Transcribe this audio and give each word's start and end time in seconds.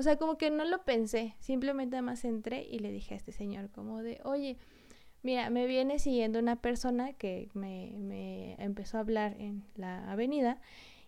O 0.00 0.02
sea, 0.02 0.16
como 0.16 0.38
que 0.38 0.50
no 0.50 0.64
lo 0.64 0.82
pensé, 0.82 1.34
simplemente 1.40 2.00
más 2.00 2.24
entré 2.24 2.66
y 2.66 2.78
le 2.78 2.90
dije 2.90 3.12
a 3.12 3.18
este 3.18 3.32
señor 3.32 3.68
como 3.68 4.02
de, 4.02 4.18
oye, 4.24 4.56
mira, 5.22 5.50
me 5.50 5.66
viene 5.66 5.98
siguiendo 5.98 6.38
una 6.38 6.56
persona 6.56 7.12
que 7.12 7.50
me, 7.52 7.92
me 7.98 8.54
empezó 8.54 8.96
a 8.96 9.00
hablar 9.00 9.36
en 9.38 9.62
la 9.76 10.10
avenida 10.10 10.58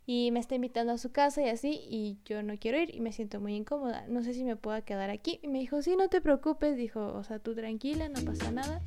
y 0.05 0.31
me 0.31 0.41
está 0.41 0.57
invitando 0.57 0.93
a 0.93 0.99
su 0.99 1.11
casa 1.11 1.41
y 1.41 1.49
así, 1.49 1.81
y 1.89 2.19
yo 2.27 2.43
no 2.43 2.59
quiero 2.59 2.79
ir 2.79 2.95
y 2.95 3.01
me 3.01 3.13
siento 3.13 3.41
muy 3.41 3.55
incómoda. 3.55 4.05
No 4.09 4.23
sé 4.23 4.35
si 4.35 4.45
me 4.45 4.57
puedo 4.57 4.85
quedar 4.85 5.09
aquí. 5.09 5.41
Y 5.43 5.49
me 5.49 5.59
dijo, 5.59 5.81
sí, 5.81 5.97
no 5.97 6.11
te 6.11 6.21
preocupes, 6.21 6.77
dijo, 6.77 7.15
o 7.15 7.25
sea, 7.25 7.39
tú 7.39 7.55
tranquila, 7.55 8.11
no 8.11 8.21
pasa 8.27 8.51
nada. 8.51 8.83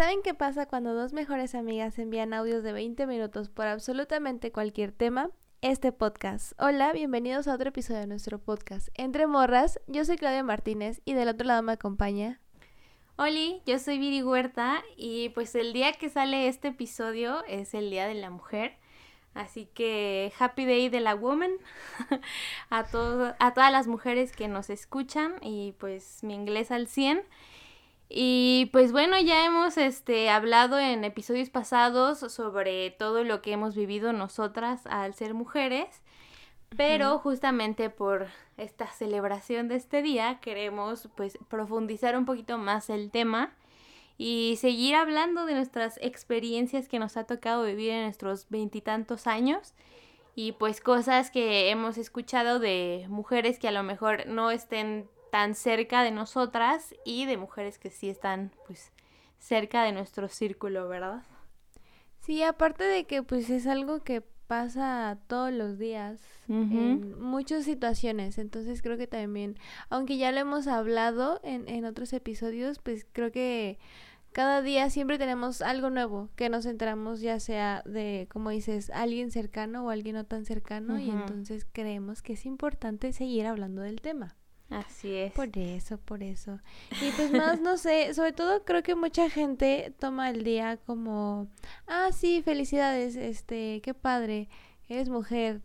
¿Saben 0.00 0.22
qué 0.22 0.32
pasa 0.32 0.64
cuando 0.64 0.94
dos 0.94 1.12
mejores 1.12 1.54
amigas 1.54 1.98
envían 1.98 2.32
audios 2.32 2.62
de 2.62 2.72
20 2.72 3.06
minutos 3.06 3.50
por 3.50 3.66
absolutamente 3.66 4.50
cualquier 4.50 4.92
tema? 4.92 5.28
Este 5.60 5.92
podcast. 5.92 6.54
Hola, 6.58 6.94
bienvenidos 6.94 7.46
a 7.46 7.54
otro 7.54 7.68
episodio 7.68 8.00
de 8.00 8.06
nuestro 8.06 8.38
podcast. 8.38 8.88
Entre 8.94 9.26
morras, 9.26 9.78
yo 9.88 10.02
soy 10.06 10.16
Claudia 10.16 10.42
Martínez 10.42 11.02
y 11.04 11.12
del 11.12 11.28
otro 11.28 11.46
lado 11.46 11.62
me 11.62 11.72
acompaña 11.72 12.40
Hola, 13.16 13.60
yo 13.66 13.78
soy 13.78 13.98
Viri 13.98 14.22
Huerta 14.22 14.82
y 14.96 15.28
pues 15.34 15.54
el 15.54 15.74
día 15.74 15.92
que 15.92 16.08
sale 16.08 16.48
este 16.48 16.68
episodio 16.68 17.44
es 17.44 17.74
el 17.74 17.90
Día 17.90 18.08
de 18.08 18.14
la 18.14 18.30
Mujer. 18.30 18.78
Así 19.34 19.66
que 19.66 20.32
Happy 20.38 20.64
Day 20.64 20.88
de 20.88 21.00
la 21.00 21.14
Woman 21.14 21.52
a, 22.70 22.78
a 22.78 23.52
todas 23.54 23.70
las 23.70 23.86
mujeres 23.86 24.32
que 24.32 24.48
nos 24.48 24.70
escuchan 24.70 25.34
y 25.42 25.72
pues 25.72 26.24
mi 26.24 26.32
inglés 26.32 26.70
al 26.70 26.86
100. 26.86 27.22
Y 28.12 28.68
pues 28.72 28.90
bueno, 28.90 29.20
ya 29.20 29.46
hemos 29.46 29.78
este, 29.78 30.30
hablado 30.30 30.80
en 30.80 31.04
episodios 31.04 31.48
pasados 31.48 32.18
sobre 32.18 32.90
todo 32.90 33.22
lo 33.22 33.40
que 33.40 33.52
hemos 33.52 33.76
vivido 33.76 34.12
nosotras 34.12 34.84
al 34.88 35.14
ser 35.14 35.32
mujeres. 35.32 36.02
Pero 36.76 37.18
justamente 37.18 37.88
por 37.88 38.26
esta 38.56 38.88
celebración 38.88 39.68
de 39.68 39.76
este 39.76 40.02
día 40.02 40.40
queremos 40.40 41.08
pues 41.16 41.38
profundizar 41.48 42.16
un 42.16 42.24
poquito 42.24 42.58
más 42.58 42.90
el 42.90 43.12
tema 43.12 43.52
y 44.18 44.56
seguir 44.60 44.96
hablando 44.96 45.46
de 45.46 45.54
nuestras 45.54 45.98
experiencias 46.02 46.88
que 46.88 46.98
nos 46.98 47.16
ha 47.16 47.24
tocado 47.24 47.64
vivir 47.64 47.90
en 47.90 48.04
nuestros 48.04 48.46
veintitantos 48.50 49.26
años 49.26 49.74
y 50.34 50.52
pues 50.52 50.80
cosas 50.80 51.30
que 51.30 51.70
hemos 51.70 51.96
escuchado 51.96 52.58
de 52.58 53.06
mujeres 53.08 53.58
que 53.58 53.68
a 53.68 53.72
lo 53.72 53.82
mejor 53.82 54.26
no 54.26 54.50
estén 54.50 55.08
tan 55.30 55.54
cerca 55.54 56.02
de 56.02 56.10
nosotras 56.10 56.94
y 57.04 57.26
de 57.26 57.36
mujeres 57.36 57.78
que 57.78 57.90
sí 57.90 58.08
están 58.08 58.52
pues 58.66 58.92
cerca 59.38 59.84
de 59.84 59.92
nuestro 59.92 60.28
círculo, 60.28 60.88
¿verdad? 60.88 61.22
Sí, 62.20 62.42
aparte 62.42 62.84
de 62.84 63.04
que 63.04 63.22
pues 63.22 63.48
es 63.50 63.66
algo 63.66 64.00
que 64.00 64.22
pasa 64.50 65.16
todos 65.28 65.52
los 65.52 65.78
días 65.78 66.20
en 66.48 67.16
muchas 67.20 67.64
situaciones. 67.64 68.36
Entonces 68.36 68.82
creo 68.82 68.98
que 68.98 69.06
también, 69.06 69.56
aunque 69.88 70.16
ya 70.16 70.32
lo 70.32 70.40
hemos 70.40 70.66
hablado 70.66 71.40
en, 71.44 71.68
en 71.68 71.84
otros 71.84 72.12
episodios, 72.12 72.80
pues 72.80 73.06
creo 73.12 73.30
que 73.30 73.78
cada 74.32 74.60
día 74.60 74.90
siempre 74.90 75.18
tenemos 75.18 75.62
algo 75.62 75.90
nuevo 75.90 76.30
que 76.36 76.48
nos 76.48 76.66
enteramos 76.66 77.20
ya 77.20 77.38
sea 77.40 77.82
de, 77.84 78.28
como 78.30 78.50
dices, 78.50 78.90
alguien 78.90 79.30
cercano 79.30 79.84
o 79.84 79.90
alguien 79.90 80.16
no 80.16 80.24
tan 80.24 80.44
cercano 80.44 80.98
y 80.98 81.10
entonces 81.10 81.66
creemos 81.72 82.22
que 82.22 82.34
es 82.34 82.46
importante 82.46 83.12
seguir 83.12 83.46
hablando 83.46 83.82
del 83.82 84.00
tema. 84.00 84.36
Así 84.70 85.14
es. 85.14 85.32
Por 85.32 85.56
eso, 85.58 85.98
por 85.98 86.22
eso. 86.22 86.60
Y 87.02 87.10
pues 87.12 87.32
más, 87.32 87.60
no 87.60 87.76
sé, 87.76 88.14
sobre 88.14 88.32
todo 88.32 88.64
creo 88.64 88.82
que 88.82 88.94
mucha 88.94 89.28
gente 89.28 89.92
toma 89.98 90.30
el 90.30 90.44
día 90.44 90.76
como, 90.78 91.48
ah, 91.86 92.10
sí, 92.12 92.40
felicidades, 92.42 93.16
este, 93.16 93.80
qué 93.82 93.94
padre, 93.94 94.48
eres 94.88 95.08
mujer, 95.08 95.60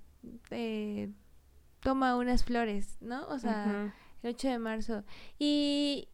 eh, 0.50 1.12
toma 1.82 2.16
unas 2.18 2.44
flores, 2.44 2.98
¿no? 3.00 3.28
O 3.28 3.38
sea, 3.38 3.94
el 4.24 4.30
8 4.34 4.48
de 4.50 4.60
marzo. 4.60 5.04
Y 5.38 6.10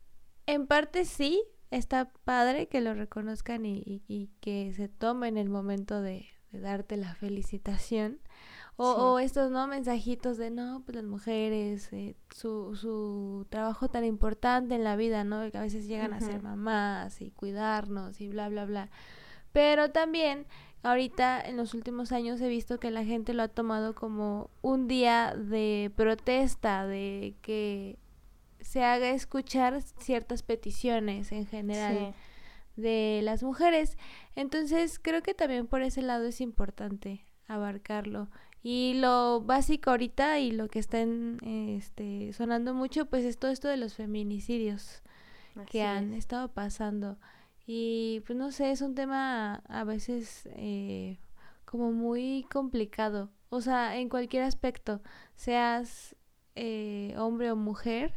en 0.46 0.68
parte 0.68 1.06
sí, 1.06 1.42
está 1.72 2.12
padre 2.26 2.68
que 2.68 2.82
lo 2.82 2.94
reconozcan 2.94 3.66
y, 3.66 4.04
y, 4.08 4.30
que 4.42 4.74
se 4.74 4.90
tomen 4.90 5.38
el 5.38 5.50
momento 5.50 6.02
de, 6.02 6.28
de 6.52 6.60
darte 6.60 6.98
la 6.98 7.16
felicitación. 7.16 8.20
O, 8.78 9.20
estos, 9.20 9.52
¿no? 9.52 9.68
Mensajitos 9.68 10.38
de, 10.38 10.50
no, 10.50 10.82
pues 10.84 10.96
las 10.96 11.06
mujeres, 11.06 11.94
eh, 11.94 12.16
su, 12.34 12.76
su 12.76 13.46
trabajo 13.50 13.90
tan 13.90 14.04
importante 14.04 14.74
en 14.74 14.84
la 14.84 14.96
vida, 14.96 15.24
¿no? 15.24 15.52
Que 15.52 15.58
a 15.60 15.62
veces 15.62 15.88
llegan 15.88 16.14
a 16.14 16.20
ser 16.20 16.42
mamás 16.42 17.22
y 17.22 17.30
cuidarnos 17.30 18.20
y 18.22 18.28
bla, 18.28 18.50
bla, 18.50 18.66
bla. 18.66 18.90
Pero 19.52 19.92
también, 19.92 20.48
ahorita 20.82 21.40
en 21.42 21.58
los 21.58 21.76
últimos 21.76 22.12
años 22.12 22.42
he 22.42 22.48
visto 22.48 22.80
que 22.80 22.90
la 22.90 23.04
gente 23.04 23.34
lo 23.36 23.44
ha 23.44 23.50
tomado 23.50 23.94
como 23.94 24.50
un 24.62 24.88
día 24.88 25.36
de 25.36 25.92
protesta, 25.96 26.88
de 26.88 27.36
que 27.42 28.00
se 28.62 28.84
haga 28.84 29.10
escuchar 29.10 29.82
ciertas 29.82 30.44
peticiones 30.44 31.32
en 31.32 31.46
general 31.46 32.16
de 32.76 33.22
las 33.24 33.44
mujeres. 33.44 33.98
Entonces 34.36 35.00
creo 35.00 35.22
que 35.22 35.34
también 35.34 35.68
por 35.68 35.82
ese 35.82 36.02
lado 36.02 36.26
es 36.26 36.42
importante 36.42 37.26
abarcarlo. 37.48 38.30
Y 38.64 38.94
lo 38.96 39.42
básico 39.42 39.90
ahorita 39.90 40.40
y 40.40 40.52
lo 40.52 40.68
que 40.68 40.80
está 40.80 41.00
en, 41.02 41.40
este, 41.78 42.32
sonando 42.34 42.74
mucho, 42.74 43.08
pues 43.08 43.26
es 43.26 43.38
todo 43.40 43.52
esto 43.52 43.68
de 43.68 43.78
los 43.78 43.96
feminicidios 43.96 45.02
que 45.70 45.84
han 45.84 46.14
estado 46.14 46.50
pasando. 46.54 47.18
Y 47.66 48.22
pues 48.26 48.38
no 48.38 48.52
sé, 48.52 48.72
es 48.72 48.82
un 48.82 48.96
tema 48.96 49.64
a 49.68 49.84
veces 49.84 50.48
eh, 50.56 51.20
como 51.66 51.92
muy 51.92 52.46
complicado. 52.52 53.32
O 53.50 53.62
sea, 53.62 53.98
en 53.98 54.10
cualquier 54.10 54.44
aspecto, 54.44 55.02
seas 55.36 56.16
eh, 56.56 57.14
hombre 57.18 57.52
o 57.52 57.56
mujer, 57.56 58.14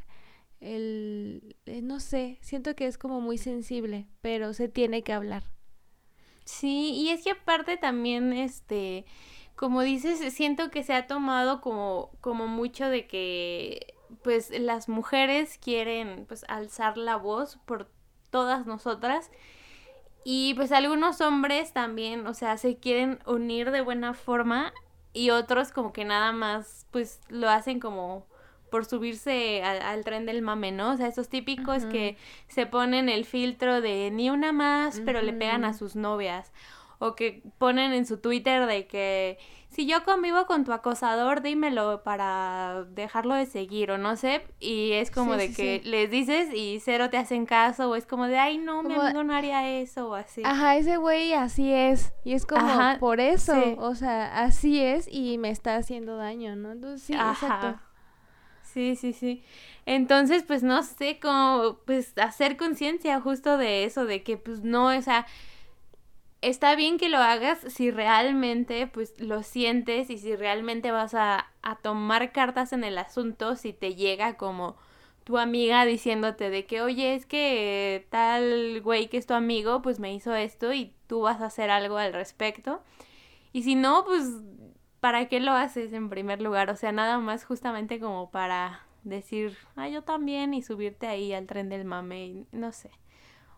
el, 0.60 1.56
eh, 1.66 1.82
no 1.82 2.00
sé, 2.00 2.38
siento 2.40 2.74
que 2.74 2.86
es 2.86 2.98
como 2.98 3.20
muy 3.20 3.38
sensible, 3.38 4.08
pero 4.20 4.52
se 4.54 4.68
tiene 4.68 5.02
que 5.02 5.12
hablar. 5.12 5.44
Sí, 6.44 6.92
y 6.94 7.10
es 7.10 7.24
que 7.24 7.30
aparte 7.30 7.76
también, 7.76 8.32
este, 8.32 9.06
como 9.56 9.82
dices, 9.82 10.20
siento 10.34 10.70
que 10.70 10.82
se 10.82 10.94
ha 10.94 11.06
tomado 11.06 11.60
como, 11.60 12.10
como 12.20 12.46
mucho 12.46 12.88
de 12.88 13.06
que 13.06 13.94
pues 14.22 14.50
las 14.50 14.88
mujeres 14.88 15.58
quieren 15.58 16.24
pues 16.26 16.44
alzar 16.48 16.96
la 16.96 17.16
voz 17.16 17.58
por 17.64 17.88
todas 18.30 18.66
nosotras. 18.66 19.30
Y 20.24 20.54
pues 20.54 20.72
algunos 20.72 21.20
hombres 21.20 21.72
también, 21.72 22.26
o 22.26 22.34
sea, 22.34 22.56
se 22.56 22.78
quieren 22.78 23.18
unir 23.26 23.70
de 23.70 23.82
buena 23.82 24.14
forma 24.14 24.72
y 25.12 25.30
otros 25.30 25.70
como 25.70 25.92
que 25.92 26.04
nada 26.04 26.32
más 26.32 26.86
pues 26.90 27.20
lo 27.28 27.48
hacen 27.50 27.78
como 27.78 28.26
por 28.70 28.86
subirse 28.86 29.62
al, 29.62 30.02
tren 30.02 30.26
del 30.26 30.42
mame, 30.42 30.72
¿no? 30.72 30.92
O 30.92 30.96
sea, 30.96 31.06
esos 31.06 31.28
típicos 31.28 31.84
que 31.84 32.16
se 32.48 32.66
ponen 32.66 33.08
el 33.08 33.24
filtro 33.24 33.80
de 33.80 34.10
ni 34.10 34.30
una 34.30 34.52
más, 34.52 35.00
pero 35.04 35.22
le 35.22 35.32
pegan 35.32 35.64
a 35.64 35.74
sus 35.74 35.94
novias 35.94 36.50
o 37.06 37.14
que 37.14 37.42
ponen 37.58 37.92
en 37.92 38.06
su 38.06 38.18
Twitter 38.18 38.66
de 38.66 38.86
que 38.86 39.38
si 39.68 39.86
yo 39.86 40.04
convivo 40.04 40.46
con 40.46 40.64
tu 40.64 40.72
acosador, 40.72 41.42
dímelo 41.42 42.02
para 42.04 42.84
dejarlo 42.90 43.34
de 43.34 43.46
seguir 43.46 43.90
o 43.90 43.98
no 43.98 44.14
sé, 44.16 44.46
y 44.60 44.92
es 44.92 45.10
como 45.10 45.36
de 45.36 45.52
que 45.52 45.80
les 45.84 46.10
dices 46.10 46.48
y 46.54 46.80
cero 46.80 47.10
te 47.10 47.16
hacen 47.16 47.44
caso 47.44 47.90
o 47.90 47.96
es 47.96 48.06
como 48.06 48.26
de, 48.28 48.38
ay 48.38 48.58
no, 48.58 48.82
mi 48.82 48.94
amigo 48.94 49.24
no 49.24 49.34
haría 49.34 49.68
eso 49.68 50.10
o 50.10 50.14
así. 50.14 50.42
Ajá, 50.44 50.76
ese 50.76 50.96
güey 50.96 51.32
así 51.32 51.72
es 51.72 52.12
y 52.24 52.34
es 52.34 52.46
como 52.46 52.72
por 53.00 53.20
eso, 53.20 53.76
o 53.78 53.94
sea, 53.94 54.44
así 54.44 54.80
es 54.80 55.08
y 55.10 55.38
me 55.38 55.50
está 55.50 55.76
haciendo 55.76 56.16
daño, 56.16 56.54
¿no? 56.56 56.72
Entonces 56.72 57.02
sí, 57.02 57.12
exacto. 57.12 57.78
Sí, 58.62 58.96
sí, 58.96 59.12
sí. 59.12 59.44
Entonces, 59.86 60.42
pues 60.42 60.64
no 60.64 60.82
sé 60.82 61.20
cómo, 61.20 61.78
pues 61.86 62.12
hacer 62.18 62.56
conciencia 62.56 63.20
justo 63.20 63.56
de 63.56 63.84
eso, 63.84 64.04
de 64.04 64.24
que 64.24 64.36
pues 64.36 64.64
no, 64.64 64.86
o 64.86 65.02
sea, 65.02 65.26
está 66.48 66.74
bien 66.76 66.98
que 66.98 67.08
lo 67.08 67.18
hagas 67.18 67.58
si 67.68 67.90
realmente 67.90 68.86
pues 68.86 69.14
lo 69.20 69.42
sientes 69.42 70.10
y 70.10 70.18
si 70.18 70.36
realmente 70.36 70.90
vas 70.90 71.14
a, 71.14 71.46
a, 71.62 71.76
tomar 71.76 72.32
cartas 72.32 72.72
en 72.72 72.84
el 72.84 72.98
asunto, 72.98 73.56
si 73.56 73.72
te 73.72 73.94
llega 73.94 74.36
como 74.36 74.76
tu 75.24 75.38
amiga 75.38 75.84
diciéndote 75.86 76.50
de 76.50 76.66
que, 76.66 76.82
oye, 76.82 77.14
es 77.14 77.26
que 77.26 78.06
tal 78.10 78.80
güey 78.82 79.08
que 79.08 79.16
es 79.16 79.26
tu 79.26 79.34
amigo, 79.34 79.82
pues 79.82 79.98
me 79.98 80.14
hizo 80.14 80.34
esto 80.34 80.72
y 80.72 80.94
tú 81.06 81.22
vas 81.22 81.40
a 81.40 81.46
hacer 81.46 81.70
algo 81.70 81.96
al 81.96 82.12
respecto. 82.12 82.82
Y 83.52 83.62
si 83.62 83.74
no, 83.74 84.04
pues, 84.04 84.28
¿para 85.00 85.28
qué 85.28 85.40
lo 85.40 85.52
haces 85.52 85.92
en 85.92 86.10
primer 86.10 86.42
lugar? 86.42 86.70
O 86.70 86.76
sea, 86.76 86.92
nada 86.92 87.18
más 87.18 87.44
justamente 87.44 88.00
como 88.00 88.30
para 88.30 88.86
decir, 89.04 89.56
ah, 89.76 89.88
yo 89.88 90.02
también 90.02 90.54
y 90.54 90.62
subirte 90.62 91.06
ahí 91.06 91.32
al 91.32 91.46
tren 91.46 91.68
del 91.68 91.84
mame 91.84 92.26
y 92.26 92.46
no 92.52 92.72
sé. 92.72 92.90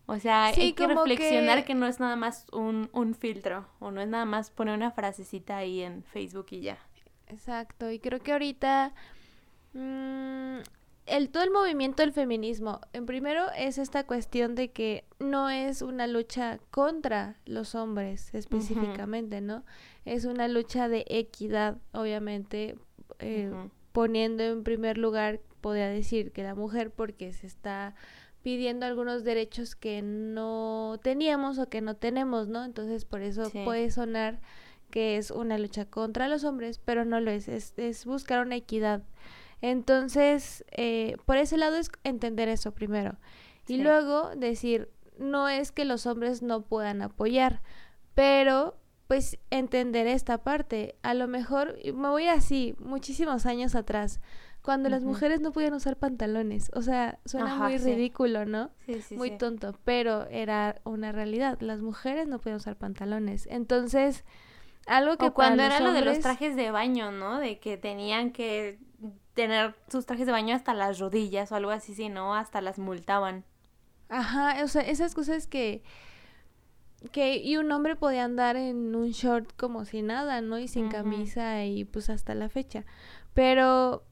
O 0.07 0.19
sea, 0.19 0.47
hay 0.47 0.73
que 0.73 0.87
reflexionar 0.87 1.65
que... 1.65 1.75
no 1.75 1.87
es 1.87 1.99
nada 1.99 2.15
más 2.15 2.47
un, 2.53 2.89
un 2.93 3.15
filtro 3.15 3.67
o 3.81 3.91
no 3.91 4.01
es 4.01 4.09
nada 4.09 4.25
más 4.25 4.51
poner 4.51 4.75
una 4.75 4.93
frasecita 4.93 5.57
ahí 5.57 5.83
en 5.83 6.05
Facebook 6.05 6.47
y 6.51 6.61
ya. 6.61 6.79
Exacto, 7.27 7.91
y 7.91 7.99
creo 7.99 8.21
que 8.21 8.33
ahorita 8.33 8.95
mm, 9.73 10.59
el 11.07 11.31
todo 11.31 11.43
el 11.43 11.51
movimiento 11.51 12.03
del 12.03 12.13
feminismo, 12.13 12.81
en 12.93 13.07
primero 13.07 13.47
es 13.57 13.79
esta 13.79 14.07
cuestión 14.07 14.55
de 14.55 14.71
que 14.71 15.05
no 15.19 15.51
es 15.51 15.83
una 15.83 16.07
lucha 16.07 16.59
contra 16.71 17.37
los 17.45 17.75
hombres 17.75 18.35
específicamente, 18.35 19.41
¿no? 19.41 19.65
Es 20.05 20.25
una 20.25 20.49
lucha 20.49 20.89
de 20.89 21.05
equidad, 21.09 21.79
obviamente, 21.93 22.77
eh, 23.19 23.51
poniendo 23.93 24.43
en 24.43 24.65
primer 24.65 24.99
lugar, 24.99 25.41
podría 25.61 25.89
decir 25.89 26.33
que 26.33 26.43
la 26.43 26.55
mujer, 26.55 26.91
porque 26.91 27.33
se 27.33 27.47
está 27.47 27.95
pidiendo 28.47 28.87
algunos 28.87 29.25
derechos 29.25 29.75
que 29.75 30.03
no 30.03 31.01
teníamos 31.03 31.59
o 31.59 31.69
que 31.69 31.81
no 31.81 31.97
tenemos, 31.97 32.47
¿no? 32.47 32.65
Entonces 32.65 33.05
por 33.05 33.23
eso 33.23 33.51
puede 33.65 33.91
sonar 33.91 34.41
que 34.93 35.17
es 35.17 35.33
una 35.33 35.59
lucha 35.59 35.87
contra 35.87 36.29
los 36.29 36.45
hombres, 36.45 36.79
pero 36.79 37.05
no 37.05 37.19
lo 37.19 37.33
es, 37.33 37.49
es, 37.49 37.75
es 37.77 38.07
buscar 38.07 38.47
una 38.47 38.55
equidad 38.55 39.03
entonces, 39.63 40.65
eh, 40.71 41.17
por 41.25 41.39
ese 41.39 41.57
lado 41.57 41.77
es 41.77 41.91
entender 42.05 42.49
eso 42.49 42.73
primero. 42.73 43.17
Y 43.67 43.79
luego 43.79 44.31
decir, 44.37 44.91
no 45.19 45.49
es 45.49 45.73
que 45.73 45.85
los 45.85 46.07
hombres 46.07 46.41
no 46.41 46.63
puedan 46.63 47.03
apoyar, 47.03 47.63
pero 48.15 48.79
pues 49.09 49.39
entender 49.51 50.07
esta 50.07 50.39
parte. 50.39 50.95
A 51.03 51.15
lo 51.15 51.27
mejor, 51.27 51.77
me 51.85 52.09
voy 52.09 52.29
así, 52.29 52.77
muchísimos 52.79 53.45
años 53.45 53.75
atrás, 53.75 54.21
cuando 54.67 54.89
las 54.89 55.05
mujeres 55.05 55.41
no 55.41 55.53
podían 55.53 55.75
usar 55.75 55.97
pantalones. 55.97 56.73
O 56.75 56.83
sea, 56.83 57.21
suena 57.25 57.55
muy 57.55 57.79
ridículo, 57.79 58.47
¿no? 58.47 58.71
Sí, 58.85 59.01
sí, 59.01 59.17
muy 59.17 59.39
tonto, 59.39 59.79
pero 59.85 60.27
era 60.27 60.81
una 60.83 61.13
realidad. 61.13 61.61
Las 61.61 61.83
mujeres 61.83 62.27
no 62.27 62.41
podían 62.41 62.57
usar 62.57 62.75
pantalones. 62.75 63.47
Entonces, 63.49 64.25
algo 64.87 65.19
que... 65.19 65.31
cuando 65.31 65.63
era 65.63 65.79
lo 65.79 65.93
de 65.93 66.05
los 66.05 66.19
trajes 66.19 66.57
de 66.57 66.73
baño, 66.73 67.13
¿no? 67.13 67.39
De 67.39 67.61
que 67.61 67.77
tenían 67.77 68.33
que 68.33 68.81
tener 69.35 69.77
sus 69.87 70.05
trajes 70.05 70.27
de 70.27 70.33
baño 70.33 70.57
hasta 70.57 70.75
las 70.75 70.99
rodillas 70.99 71.53
o 71.53 71.55
algo 71.55 71.71
así, 71.71 71.95
si 71.95 72.09
no, 72.09 72.35
hasta 72.35 72.61
las 72.61 72.81
multaban. 72.81 73.45
Ajá, 74.09 74.65
o 74.65 74.67
sea, 74.67 74.83
esas 74.83 75.15
cosas 75.15 75.47
que 75.47 75.85
que 77.13 77.37
y 77.37 77.57
un 77.57 77.71
hombre 77.71 77.95
podía 77.95 78.25
andar 78.25 78.57
en 78.57 78.97
un 78.97 79.11
short 79.11 79.53
como 79.57 79.85
si 79.85 80.03
nada, 80.03 80.41
¿no? 80.41 80.59
Y 80.59 80.67
sin 80.67 80.89
camisa 80.89 81.65
y 81.65 81.85
pues 81.85 82.11
hasta 82.11 82.35
la 82.35 82.49
fecha. 82.49 82.85
Pero 83.33 84.03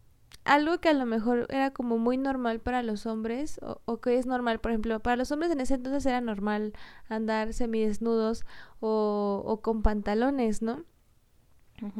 algo 0.44 0.78
que 0.78 0.90
a 0.90 0.92
lo 0.92 1.06
mejor 1.06 1.46
era 1.50 1.72
como 1.72 1.98
muy 1.98 2.16
normal 2.16 2.60
para 2.60 2.82
los 2.82 3.06
hombres, 3.06 3.58
o, 3.62 3.80
o, 3.86 4.00
que 4.00 4.18
es 4.18 4.26
normal, 4.26 4.60
por 4.60 4.70
ejemplo, 4.70 5.00
para 5.00 5.16
los 5.16 5.32
hombres 5.32 5.50
en 5.50 5.60
ese 5.60 5.74
entonces 5.74 6.04
era 6.06 6.20
normal 6.20 6.74
andar 7.08 7.52
semidesnudos 7.52 8.44
o, 8.80 9.42
o 9.44 9.60
con 9.62 9.82
pantalones, 9.82 10.62
¿no? 10.62 10.84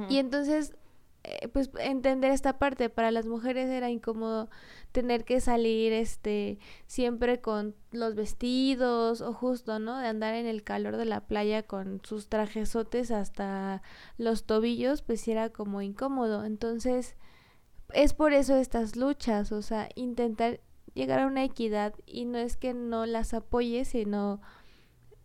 Y 0.09 0.19
entonces 0.19 0.73
eh, 1.25 1.49
pues 1.49 1.71
entender 1.79 2.31
esta 2.33 2.59
parte 2.59 2.91
para 2.91 3.11
las 3.11 3.25
mujeres 3.25 3.71
era 3.71 3.89
incómodo 3.89 4.51
tener 4.93 5.25
que 5.25 5.41
salir 5.41 5.93
este 5.93 6.59
siempre 6.87 7.41
con 7.41 7.75
los 7.93 8.15
vestidos 8.15 9.23
o 9.23 9.33
justo 9.33 9.79
no 9.79 9.99
de 9.99 10.07
andar 10.07 10.35
en 10.35 10.45
el 10.45 10.63
calor 10.63 10.99
de 10.99 11.07
la 11.07 11.23
playa 11.23 11.63
con 11.63 12.03
sus 12.05 12.29
trajesotes 12.29 13.11
hasta 13.11 13.81
los 14.19 14.45
tobillos 14.45 15.01
pues 15.01 15.27
era 15.27 15.49
como 15.49 15.81
incómodo. 15.81 16.45
Entonces 16.45 17.17
es 17.93 18.15
por 18.15 18.33
eso 18.33 18.57
estas 18.57 18.97
luchas 18.97 19.53
o 19.53 19.63
sea 19.63 19.89
intentar 19.95 20.61
llegar 20.95 21.21
a 21.21 21.27
una 21.27 21.45
equidad 21.45 21.95
y 22.07 22.25
no 22.25 22.39
es 22.39 22.57
que 22.57 22.75
no 22.75 23.07
las 23.07 23.35
apoyes 23.35 23.89
sino 23.89 24.41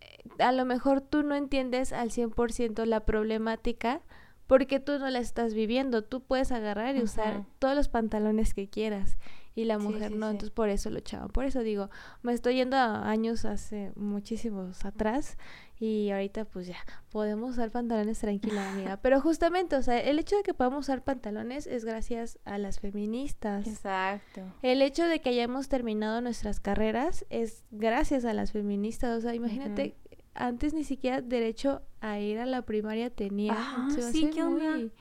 eh, 0.02 0.24
a 0.40 0.52
lo 0.52 0.66
mejor 0.66 1.02
tú 1.02 1.24
no 1.24 1.36
entiendes 1.36 1.94
al 1.94 2.10
100% 2.10 2.86
la 2.86 3.02
problemática 3.02 4.02
porque 4.50 4.80
tú 4.80 4.98
no 4.98 5.08
la 5.12 5.20
estás 5.20 5.54
viviendo, 5.54 6.04
tú 6.04 6.22
puedes 6.22 6.52
agarrar 6.52 6.96
y 6.96 7.04
usar 7.04 7.46
todos 7.60 7.76
los 7.76 7.88
pantalones 7.88 8.56
que 8.56 8.68
quieras 8.68 9.16
y 9.56 9.66
la 9.66 9.78
mujer 9.78 10.12
no, 10.12 10.30
entonces 10.30 10.52
por 10.52 10.70
eso 10.70 10.90
lo 10.90 11.00
echaban, 11.00 11.30
por 11.30 11.46
eso 11.46 11.62
digo, 11.62 11.90
me 12.22 12.34
estoy 12.34 12.56
yendo 12.56 12.78
a 12.78 13.10
años 13.10 13.46
hace 13.46 13.92
muchísimos 13.96 14.86
atrás 14.86 15.38
y 15.80 16.12
ahorita 16.12 16.46
pues 16.46 16.68
ya, 16.68 16.78
podemos 17.12 17.52
usar 17.52 17.72
pantalones 17.72 18.20
tranquila, 18.20 18.72
amiga, 18.72 18.98
pero 19.02 19.22
justamente, 19.22 19.76
o 19.76 19.82
sea, 19.82 20.00
el 20.00 20.20
hecho 20.20 20.36
de 20.36 20.44
que 20.44 20.54
podamos 20.54 20.86
usar 20.86 21.04
pantalones 21.04 21.68
es 21.68 21.86
gracias 21.86 22.38
a 22.46 22.58
las 22.58 22.80
feministas. 22.80 23.68
Exacto. 23.68 24.42
El 24.62 24.82
hecho 24.82 25.06
de 25.06 25.22
que 25.22 25.30
hayamos 25.30 25.70
terminado 25.70 26.22
nuestras 26.22 26.60
carreras 26.60 27.26
es 27.30 27.64
gracias 27.72 28.26
a 28.26 28.34
las 28.34 28.52
feministas, 28.52 29.18
o 29.18 29.22
sea, 29.22 29.34
imagínate 29.34 29.96
antes 30.34 30.74
ni 30.74 30.84
siquiera 30.84 31.22
derecho 31.22 31.82
a 32.02 32.20
ir 32.20 32.40
a 32.40 32.46
la 32.46 32.62
primaria 32.64 33.10
tenía. 33.10 33.56
Ah, 33.56 33.88
sí, 34.12 34.30
qué 34.34 34.44
muy... 34.44 34.92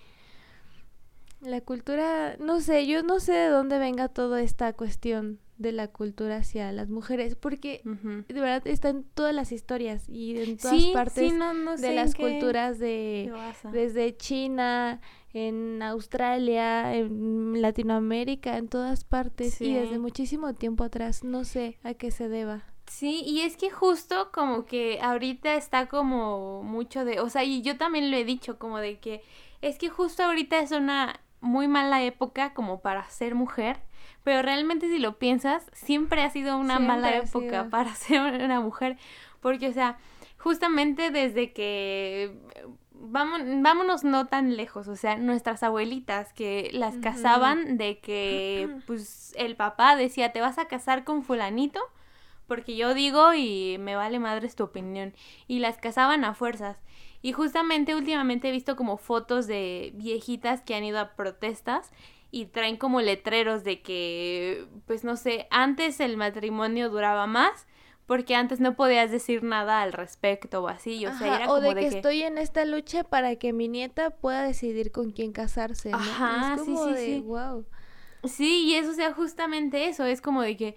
La 1.48 1.62
cultura, 1.62 2.36
no 2.38 2.60
sé, 2.60 2.86
yo 2.86 3.02
no 3.02 3.20
sé 3.20 3.32
de 3.32 3.48
dónde 3.48 3.78
venga 3.78 4.08
toda 4.08 4.42
esta 4.42 4.74
cuestión 4.74 5.40
de 5.56 5.72
la 5.72 5.88
cultura 5.88 6.36
hacia 6.36 6.70
las 6.72 6.90
mujeres, 6.90 7.36
porque 7.36 7.80
de 7.84 8.40
verdad 8.40 8.66
está 8.66 8.90
en 8.90 9.02
todas 9.02 9.34
las 9.34 9.50
historias 9.50 10.06
y 10.10 10.38
en 10.38 10.58
todas 10.58 10.84
partes 10.92 11.32
de 11.80 11.94
las 11.94 12.14
culturas 12.14 12.78
de 12.78 13.32
desde 13.72 14.14
China, 14.14 15.00
en 15.32 15.82
Australia, 15.82 16.94
en 16.94 17.62
Latinoamérica, 17.62 18.58
en 18.58 18.68
todas 18.68 19.04
partes 19.04 19.58
y 19.62 19.72
desde 19.72 19.98
muchísimo 19.98 20.54
tiempo 20.54 20.84
atrás, 20.84 21.24
no 21.24 21.44
sé 21.44 21.78
a 21.82 21.94
qué 21.94 22.10
se 22.10 22.28
deba. 22.28 22.66
Sí, 22.86 23.22
y 23.24 23.40
es 23.40 23.56
que 23.56 23.70
justo 23.70 24.30
como 24.32 24.66
que 24.66 24.98
ahorita 25.00 25.54
está 25.54 25.88
como 25.88 26.62
mucho 26.62 27.06
de, 27.06 27.20
o 27.20 27.30
sea, 27.30 27.44
y 27.44 27.62
yo 27.62 27.78
también 27.78 28.10
lo 28.10 28.18
he 28.18 28.24
dicho, 28.24 28.58
como 28.58 28.78
de 28.78 28.98
que 28.98 29.22
es 29.62 29.78
que 29.78 29.88
justo 29.88 30.22
ahorita 30.22 30.60
es 30.60 30.72
una 30.72 31.20
muy 31.40 31.68
mala 31.68 32.02
época 32.02 32.54
como 32.54 32.80
para 32.80 33.08
ser 33.08 33.34
mujer, 33.34 33.78
pero 34.24 34.42
realmente 34.42 34.88
si 34.88 34.98
lo 34.98 35.18
piensas, 35.18 35.66
siempre 35.72 36.22
ha 36.22 36.30
sido 36.30 36.58
una 36.58 36.78
mala 36.78 37.16
época 37.16 37.68
para 37.70 37.94
ser 37.94 38.42
una 38.42 38.60
mujer, 38.60 38.96
porque 39.40 39.68
o 39.68 39.72
sea, 39.72 39.98
justamente 40.38 41.10
desde 41.10 41.52
que 41.52 42.36
vámonos 42.92 44.02
no 44.02 44.26
tan 44.26 44.56
lejos, 44.56 44.88
o 44.88 44.96
sea, 44.96 45.16
nuestras 45.16 45.62
abuelitas 45.62 46.32
que 46.32 46.70
las 46.72 46.96
casaban 46.96 47.78
de 47.78 48.00
que 48.00 48.68
pues 48.86 49.32
el 49.36 49.56
papá 49.56 49.96
decía, 49.96 50.32
"Te 50.32 50.40
vas 50.40 50.58
a 50.58 50.66
casar 50.66 51.04
con 51.04 51.22
fulanito." 51.22 51.80
porque 52.48 52.76
yo 52.76 52.94
digo 52.94 53.34
y 53.34 53.76
me 53.78 53.94
vale 53.94 54.18
madre 54.18 54.48
tu 54.48 54.64
opinión. 54.64 55.14
Y 55.46 55.60
las 55.60 55.76
casaban 55.76 56.24
a 56.24 56.34
fuerzas. 56.34 56.78
Y 57.20 57.32
justamente 57.32 57.94
últimamente 57.94 58.48
he 58.48 58.52
visto 58.52 58.76
como 58.76 58.96
fotos 58.96 59.46
de 59.46 59.92
viejitas 59.94 60.62
que 60.62 60.74
han 60.74 60.84
ido 60.84 61.00
a 61.00 61.16
protestas 61.16 61.90
y 62.30 62.46
traen 62.46 62.76
como 62.76 63.00
letreros 63.00 63.64
de 63.64 63.82
que, 63.82 64.66
pues 64.86 65.04
no 65.04 65.16
sé, 65.16 65.46
antes 65.50 66.00
el 66.00 66.16
matrimonio 66.16 66.90
duraba 66.90 67.26
más 67.26 67.66
porque 68.08 68.34
antes 68.34 68.58
no 68.58 68.74
podías 68.74 69.10
decir 69.10 69.42
nada 69.42 69.82
al 69.82 69.92
respecto 69.92 70.62
o 70.62 70.68
así, 70.68 71.04
o 71.04 71.12
sea, 71.18 71.36
era 71.36 71.46
como 71.46 71.58
o 71.58 71.74
de, 71.74 71.74
que, 71.74 71.88
estoy 71.88 72.22
en 72.22 72.38
esta 72.38 72.64
lucha 72.64 73.04
para 73.04 73.36
que 73.36 73.52
mi 73.52 73.68
nieta 73.68 74.08
pueda 74.08 74.44
decidir 74.44 74.92
con 74.92 75.10
quién 75.10 75.32
casarse, 75.32 75.90
¿no? 75.90 75.98
Ajá, 75.98 76.54
es 76.54 76.60
como 76.62 76.84
sí, 76.86 76.92
sí, 76.96 77.04
sí. 77.04 77.20
wow. 77.20 77.66
Sí, 78.24 78.64
y 78.64 78.74
eso 78.76 78.92
o 78.92 78.94
sea 78.94 79.12
justamente 79.12 79.88
eso, 79.88 80.06
es 80.06 80.22
como 80.22 80.40
de 80.40 80.56
que 80.56 80.76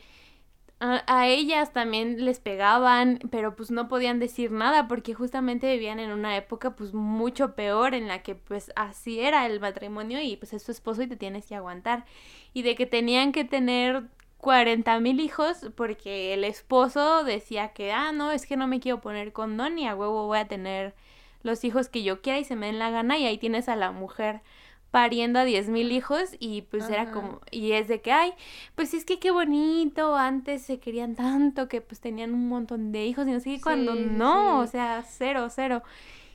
a, 0.82 1.28
ellas 1.28 1.74
también 1.74 2.26
les 2.26 2.40
pegaban, 2.40 3.20
pero 3.30 3.56
pues 3.56 3.70
no 3.70 3.88
podían 3.88 4.20
decir 4.20 4.52
nada 4.52 4.88
porque 4.88 5.14
justamente 5.14 5.72
vivían 5.72 6.00
en 6.00 6.12
una 6.12 6.36
época 6.36 6.76
pues 6.76 6.94
mucho 6.94 7.56
peor 7.56 7.94
en 7.94 8.08
la 8.08 8.24
que 8.24 8.34
pues 8.34 8.72
así 8.76 9.20
era 9.20 9.46
el 9.46 9.60
matrimonio 9.60 10.20
y 10.22 10.38
pues 10.38 10.54
es 10.54 10.64
tu 10.64 10.72
esposo 10.72 11.04
y 11.04 11.08
te 11.08 11.18
tienes 11.18 11.46
que 11.46 11.56
aguantar. 11.56 12.06
Y 12.54 12.64
de 12.64 12.76
que 12.76 12.88
tenían 12.88 13.32
que 13.32 13.46
tener 13.46 14.06
40 14.40 15.00
mil 15.00 15.20
hijos 15.20 15.70
porque 15.76 16.34
el 16.34 16.44
esposo 16.44 17.24
decía 17.24 17.70
que, 17.74 17.92
ah, 17.92 18.12
no, 18.12 18.32
es 18.32 18.48
que 18.48 18.58
no 18.58 18.68
me 18.68 18.80
quiero 18.80 19.02
poner 19.02 19.34
condón 19.34 19.78
y 19.78 19.88
a 19.88 19.96
huevo 19.96 20.26
voy 20.26 20.40
a 20.40 20.48
tener 20.48 20.96
los 21.44 21.64
hijos 21.64 21.90
que 21.90 22.04
yo 22.04 22.22
quiera 22.22 22.40
y 22.40 22.44
se 22.44 22.56
me 22.56 22.66
den 22.68 22.80
la 22.80 22.90
gana 22.90 23.18
y 23.20 23.26
ahí 23.26 23.38
tienes 23.38 23.70
a 23.70 23.76
la 23.76 23.92
mujer 23.92 24.42
pariendo 24.92 25.40
a 25.40 25.46
diez 25.46 25.70
mil 25.70 25.92
hijos 25.92 26.36
y 26.38 26.64
pues 26.64 26.90
era 26.90 27.12
como, 27.12 27.40
y 27.50 27.72
es 27.72 27.88
de 27.88 28.02
que, 28.02 28.12
ay, 28.12 28.34
pues 28.76 28.94
es 28.94 29.06
que 29.06 29.20
qué 29.20 29.32
bonito, 29.32 30.16
antes 30.16 30.62
se 30.64 30.80
querían 30.80 31.16
tanto 31.16 31.70
que 31.70 31.80
pues 31.82 32.02
tenían 32.02 32.34
un 32.34 32.50
montón 32.50 32.92
de 32.92 33.06
hijos 33.06 33.26
y 33.28 33.32
no 33.32 33.40
sé 33.40 33.56
qué, 33.56 33.62
cuando 33.62 33.96
no, 33.96 34.60
o 34.60 34.68
sea, 34.68 35.04
cero, 35.08 35.48
cero. 35.50 35.82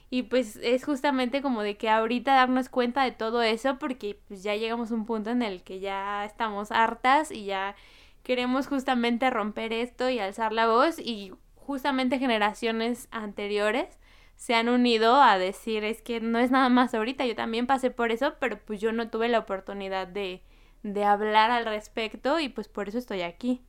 Y 0.09 0.23
pues 0.23 0.57
es 0.63 0.85
justamente 0.85 1.43
como 1.43 1.63
de 1.63 1.77
que 1.77 1.91
ahorita 1.91 2.35
darnos 2.35 2.69
cuenta 2.69 3.03
de 3.03 3.11
todo 3.11 3.43
eso 3.43 3.79
porque 3.79 4.19
pues 4.29 4.43
ya 4.43 4.55
llegamos 4.55 4.91
a 4.91 4.95
un 4.95 5.05
punto 5.05 5.31
en 5.31 5.43
el 5.43 5.63
que 5.63 5.81
ya 5.81 6.25
estamos 6.25 6.71
hartas 6.71 7.31
y 7.33 7.45
ya 7.45 7.75
queremos 8.23 8.69
justamente 8.69 9.29
romper 9.31 9.73
esto 9.73 10.09
y 10.09 10.19
alzar 10.19 10.53
la 10.53 10.69
voz 10.69 10.99
y 10.99 11.33
justamente 11.57 12.19
generaciones 12.19 13.09
anteriores 13.11 13.99
se 14.37 14.55
han 14.55 14.69
unido 14.69 15.21
a 15.21 15.39
decir 15.39 15.85
es 15.85 16.03
que 16.03 16.21
no 16.21 16.39
es 16.39 16.51
nada 16.51 16.69
más 16.69 16.95
ahorita, 16.95 17.27
yo 17.27 17.35
también 17.35 17.67
pasé 17.67 17.91
por 17.91 18.13
eso, 18.13 18.35
pero 18.39 18.59
pues 18.65 18.81
yo 18.81 18.93
no 18.93 19.11
tuve 19.11 19.29
la 19.29 19.41
oportunidad 19.41 20.07
de, 20.07 20.43
de 20.83 21.05
hablar 21.05 21.51
al 21.51 21.65
respecto 21.65 22.39
y 22.39 22.49
pues 22.49 22.69
por 22.69 22.89
eso 22.89 22.99
estoy 22.99 23.23
aquí. 23.23 23.63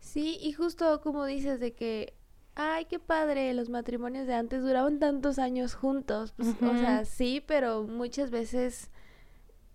Sí, 0.00 0.38
y 0.40 0.52
justo 0.52 1.00
como 1.00 1.24
dices 1.24 1.60
de 1.60 1.74
que, 1.74 2.14
ay, 2.54 2.86
qué 2.86 2.98
padre, 2.98 3.52
los 3.54 3.68
matrimonios 3.68 4.26
de 4.26 4.34
antes 4.34 4.62
duraban 4.62 4.98
tantos 4.98 5.38
años 5.38 5.74
juntos, 5.74 6.32
pues, 6.32 6.48
o 6.62 6.76
sea, 6.76 7.04
sí, 7.04 7.42
pero 7.46 7.84
muchas 7.84 8.30
veces 8.30 8.90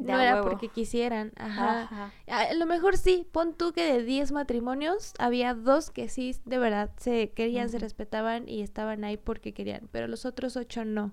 no 0.03 0.19
era 0.19 0.41
porque 0.41 0.69
quisieran, 0.69 1.31
ajá. 1.35 2.11
A 2.27 2.53
lo 2.53 2.65
mejor 2.65 2.97
sí, 2.97 3.27
pon 3.31 3.53
tú 3.53 3.73
que 3.73 3.83
de 3.83 4.03
10 4.03 4.31
matrimonios 4.31 5.13
había 5.19 5.53
dos 5.53 5.89
que 5.89 6.09
sí, 6.09 6.35
de 6.45 6.57
verdad, 6.57 6.91
se 6.97 7.31
querían, 7.31 7.69
se 7.69 7.79
respetaban 7.79 8.47
y 8.47 8.61
estaban 8.61 9.03
ahí 9.03 9.17
porque 9.17 9.53
querían, 9.53 9.89
pero 9.91 10.07
los 10.07 10.25
otros 10.25 10.57
ocho 10.57 10.85
no. 10.85 11.11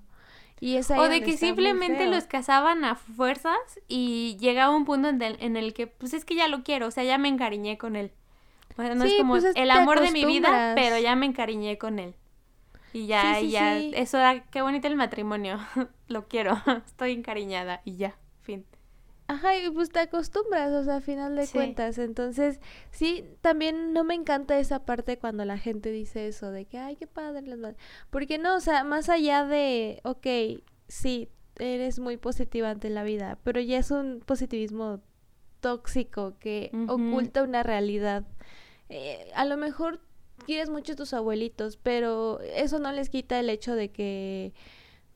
Y 0.61 0.77
o 0.77 1.09
de 1.09 1.23
que 1.23 1.39
simplemente 1.39 2.07
los 2.07 2.25
casaban 2.25 2.85
a 2.85 2.95
fuerzas 2.95 3.57
y 3.89 4.37
llegaba 4.39 4.77
un 4.77 4.85
punto 4.85 5.09
en 5.09 5.57
el, 5.57 5.73
que, 5.73 5.87
pues 5.87 6.13
es 6.13 6.27
que 6.27 6.35
ya 6.35 6.49
lo 6.49 6.63
quiero, 6.63 6.89
o 6.89 6.91
sea, 6.91 7.03
ya 7.03 7.17
me 7.17 7.29
encariñé 7.29 7.79
con 7.79 7.97
él. 7.97 8.13
O 8.77 8.83
sea, 8.83 8.95
no 8.95 9.05
es 9.05 9.15
como 9.15 9.33
pues 9.33 9.47
el 9.55 9.71
amor 9.71 10.01
de 10.01 10.11
mi 10.13 10.27
vida, 10.27 10.73
pero 10.75 10.99
ya 10.99 11.17
me 11.17 11.25
encariñé 11.25 11.79
con 11.79 11.99
él. 11.99 12.15
Y 12.93 13.07
ya, 13.07 13.41
y 13.41 13.51
ya, 13.51 13.79
eso 13.79 14.19
era, 14.19 14.43
qué 14.51 14.61
bonito 14.61 14.87
el 14.87 14.97
matrimonio, 14.97 15.59
lo 16.09 16.29
quiero, 16.29 16.61
estoy 16.87 17.13
encariñada 17.13 17.81
y 17.85 17.97
ya. 17.97 18.17
Ajá, 19.31 19.57
y 19.57 19.71
pues 19.71 19.91
te 19.91 20.01
acostumbras, 20.01 20.73
o 20.73 20.83
sea, 20.83 20.97
a 20.97 21.01
final 21.01 21.37
de 21.37 21.47
cuentas. 21.47 21.99
Entonces, 21.99 22.59
sí, 22.91 23.25
también 23.41 23.93
no 23.93 24.03
me 24.03 24.15
encanta 24.15 24.59
esa 24.59 24.85
parte 24.85 25.19
cuando 25.19 25.45
la 25.45 25.57
gente 25.57 25.93
dice 25.93 26.27
eso, 26.27 26.51
de 26.51 26.65
que, 26.65 26.79
ay, 26.79 26.97
qué 26.97 27.07
padre 27.07 27.43
las 27.43 27.77
Porque 28.11 28.39
no, 28.39 28.57
o 28.57 28.61
sea, 28.61 28.83
más 28.83 29.09
allá 29.09 29.45
de, 29.45 30.01
ok, 30.03 30.27
sí, 30.89 31.29
eres 31.61 32.01
muy 32.01 32.17
positiva 32.17 32.71
ante 32.71 32.91
la 32.91 33.05
vida, 33.05 33.39
pero 33.45 33.61
ya 33.61 33.79
es 33.79 33.93
un 33.93 34.21
positivismo 34.27 35.01
tóxico 35.61 36.37
que 36.41 36.73
oculta 36.89 37.45
una 37.45 37.63
realidad. 37.63 38.27
Eh, 38.89 39.31
a 39.37 39.45
lo 39.45 39.57
mejor 39.57 40.01
quieres 40.45 40.71
mucho 40.71 40.95
a 40.95 40.97
tus 40.97 41.15
abuelitos, 41.15 41.77
pero 41.77 42.41
eso 42.41 42.81
no 42.81 42.91
les 42.91 43.11
quita 43.11 43.39
el 43.39 43.49
hecho 43.49 43.77
de 43.77 43.93
que 43.93 44.55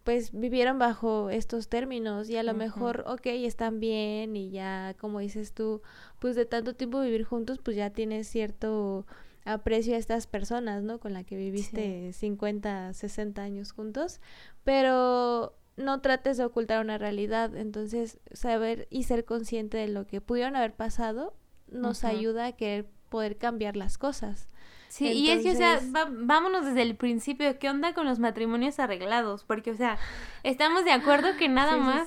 pues 0.05 0.33
vivieron 0.33 0.79
bajo 0.79 1.31
estos 1.31 1.69
términos 1.69 2.29
y 2.29 2.37
a 2.37 2.43
lo 2.43 2.53
mejor, 2.53 3.05
ok, 3.07 3.27
están 3.27 3.81
bien 3.81 4.37
y 4.37 4.51
ya, 4.51 4.95
como 5.01 5.19
dices 5.21 5.55
tú, 5.55 5.81
pues 6.19 6.37
de 6.37 6.45
tanto 6.45 6.75
tiempo 6.75 7.01
vivir 7.01 7.25
juntos, 7.25 7.59
pues 7.63 7.77
ya 7.77 7.89
tienes 7.89 8.29
cierto 8.29 9.07
aprecio 9.47 9.95
a 9.95 9.99
estas 9.99 10.27
personas, 10.27 10.83
¿no? 10.83 11.01
Con 11.01 11.15
la 11.15 11.25
que 11.25 11.37
viviste 11.37 12.13
50, 12.13 12.93
60 12.93 13.43
años 13.43 13.73
juntos, 13.73 14.21
pero 14.63 15.57
no 15.77 16.01
trates 16.03 16.37
de 16.37 16.45
ocultar 16.45 16.85
una 16.85 16.99
realidad, 16.99 17.57
entonces 17.57 18.21
saber 18.33 18.87
y 18.91 19.05
ser 19.05 19.25
consciente 19.25 19.79
de 19.79 19.89
lo 19.89 20.07
que 20.07 20.21
pudieron 20.21 20.55
haber 20.55 20.75
pasado 20.75 21.35
nos 21.69 22.05
ayuda 22.05 22.47
a 22.47 22.53
querer 22.53 22.87
poder 23.09 23.39
cambiar 23.39 23.77
las 23.77 23.97
cosas. 23.97 24.49
Sí, 24.95 25.09
y 25.09 25.31
es 25.31 25.43
que, 25.43 25.51
o 25.51 25.57
sea, 25.57 25.81
vámonos 26.09 26.67
desde 26.67 26.83
el 26.83 26.95
principio, 26.95 27.59
¿qué 27.59 27.69
onda 27.69 27.95
con 27.95 28.07
los 28.07 28.21
matrimonios 28.21 28.79
arreglados? 28.79 29.43
Porque, 29.43 29.73
o 29.73 29.75
sea, 29.75 29.99
estamos 30.45 30.85
de 30.85 30.93
acuerdo 30.93 31.37
que 31.37 31.49
nada 31.49 31.77
más 31.79 32.07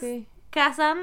casan 0.51 0.99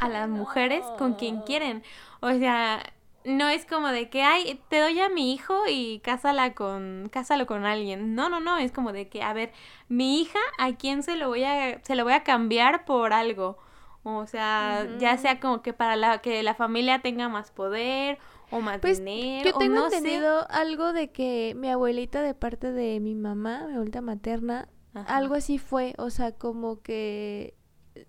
a 0.00 0.08
las 0.08 0.28
mujeres 0.28 0.84
con 0.98 1.14
quien 1.14 1.42
quieren. 1.42 1.84
O 2.18 2.32
sea, 2.32 2.82
no 3.24 3.48
es 3.48 3.64
como 3.64 3.90
de 3.90 4.10
que, 4.10 4.24
ay, 4.24 4.60
te 4.70 4.80
doy 4.80 4.98
a 4.98 5.08
mi 5.08 5.32
hijo 5.32 5.54
y 5.68 6.00
cásala 6.00 6.52
con, 6.54 7.08
cásalo 7.12 7.46
con 7.46 7.64
alguien. 7.64 8.16
No, 8.16 8.28
no, 8.28 8.40
no, 8.40 8.58
es 8.58 8.72
como 8.72 8.92
de 8.92 9.08
que, 9.08 9.22
a 9.22 9.32
ver, 9.32 9.52
mi 9.88 10.20
hija, 10.20 10.40
¿a 10.58 10.72
quién 10.72 11.04
se 11.04 11.14
lo 11.14 11.28
voy 11.28 11.44
a, 11.44 11.80
se 11.84 11.94
lo 11.94 12.02
voy 12.02 12.14
a 12.14 12.24
cambiar 12.24 12.84
por 12.84 13.12
algo? 13.12 13.56
O 14.02 14.26
sea, 14.26 14.84
ya 14.98 15.16
sea 15.16 15.38
como 15.38 15.62
que 15.62 15.74
para 15.74 15.94
la, 15.94 16.18
que 16.22 16.42
la 16.42 16.54
familia 16.56 17.02
tenga 17.02 17.28
más 17.28 17.52
poder 17.52 18.18
o 18.50 18.60
más 18.60 18.80
pues, 18.80 18.98
Yo 18.98 19.54
tengo 19.58 19.84
entendido 19.84 20.46
algo 20.50 20.92
de 20.92 21.10
que 21.10 21.54
mi 21.56 21.68
abuelita 21.68 22.22
de 22.22 22.34
parte 22.34 22.72
de 22.72 23.00
mi 23.00 23.14
mamá, 23.14 23.64
mi 23.66 23.74
abuelita 23.74 24.00
materna, 24.00 24.68
algo 24.94 25.34
así 25.34 25.58
fue, 25.58 25.94
o 25.98 26.10
sea, 26.10 26.32
como 26.32 26.80
que 26.82 27.54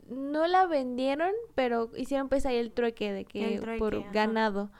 no 0.07 0.48
la 0.48 0.65
vendieron, 0.67 1.31
pero 1.55 1.91
hicieron 1.95 2.29
pues 2.29 2.45
ahí 2.45 2.57
el 2.57 2.71
trueque 2.71 3.12
de 3.12 3.25
que 3.25 3.62
por 3.77 4.12
ganado. 4.12 4.71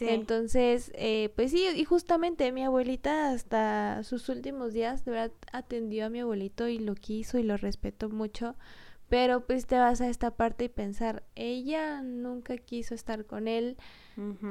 Entonces, 0.00 0.90
eh, 0.94 1.30
pues 1.36 1.50
sí, 1.50 1.66
y 1.76 1.84
justamente 1.84 2.52
mi 2.52 2.64
abuelita 2.64 3.32
hasta 3.32 4.02
sus 4.02 4.30
últimos 4.30 4.72
días 4.72 5.04
de 5.04 5.10
verdad 5.10 5.32
atendió 5.52 6.06
a 6.06 6.08
mi 6.08 6.20
abuelito 6.20 6.68
y 6.68 6.78
lo 6.78 6.94
quiso 6.94 7.38
y 7.38 7.42
lo 7.42 7.58
respetó 7.58 8.08
mucho. 8.08 8.56
Pero 9.10 9.44
pues 9.44 9.66
te 9.66 9.76
vas 9.76 10.00
a 10.00 10.08
esta 10.08 10.30
parte 10.30 10.64
y 10.64 10.68
pensar, 10.68 11.24
ella 11.34 12.00
nunca 12.00 12.56
quiso 12.56 12.94
estar 12.94 13.26
con 13.26 13.48
él 13.48 13.76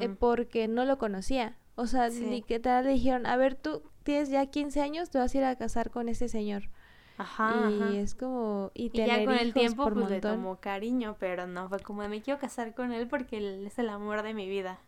eh, 0.01 0.09
porque 0.19 0.67
no 0.67 0.83
lo 0.83 0.97
conocía. 0.97 1.57
O 1.75 1.87
sea, 1.87 2.09
ni 2.09 2.41
que 2.41 2.59
tal 2.59 2.83
le 2.83 2.91
dijeron, 2.91 3.25
a 3.25 3.37
ver, 3.37 3.55
tú 3.55 3.83
tienes 4.03 4.29
ya 4.29 4.45
15 4.45 4.81
años, 4.81 5.09
te 5.09 5.17
vas 5.17 5.33
a 5.33 5.37
ir 5.37 5.43
a 5.45 5.55
casar 5.55 5.91
con 5.91 6.09
ese 6.09 6.27
señor. 6.27 6.69
Ajá. 7.17 7.69
Y 7.91 7.97
es 7.97 8.15
como. 8.15 8.71
Y, 8.73 8.89
ya 8.91 9.23
con 9.23 9.35
el 9.35 9.53
tiempo 9.53 9.89
pues 9.89 10.09
le 10.09 10.19
tomó 10.19 10.59
cariño, 10.59 11.15
pero 11.19 11.47
no 11.47 11.69
fue 11.69 11.79
como 11.79 12.07
me 12.09 12.21
quiero 12.21 12.39
casar 12.39 12.73
con 12.75 12.91
él 12.91 13.07
porque 13.07 13.37
él 13.37 13.65
es 13.65 13.79
el 13.79 13.87
amor 13.87 14.23
de 14.23 14.33
mi 14.33 14.49
vida. 14.49 14.79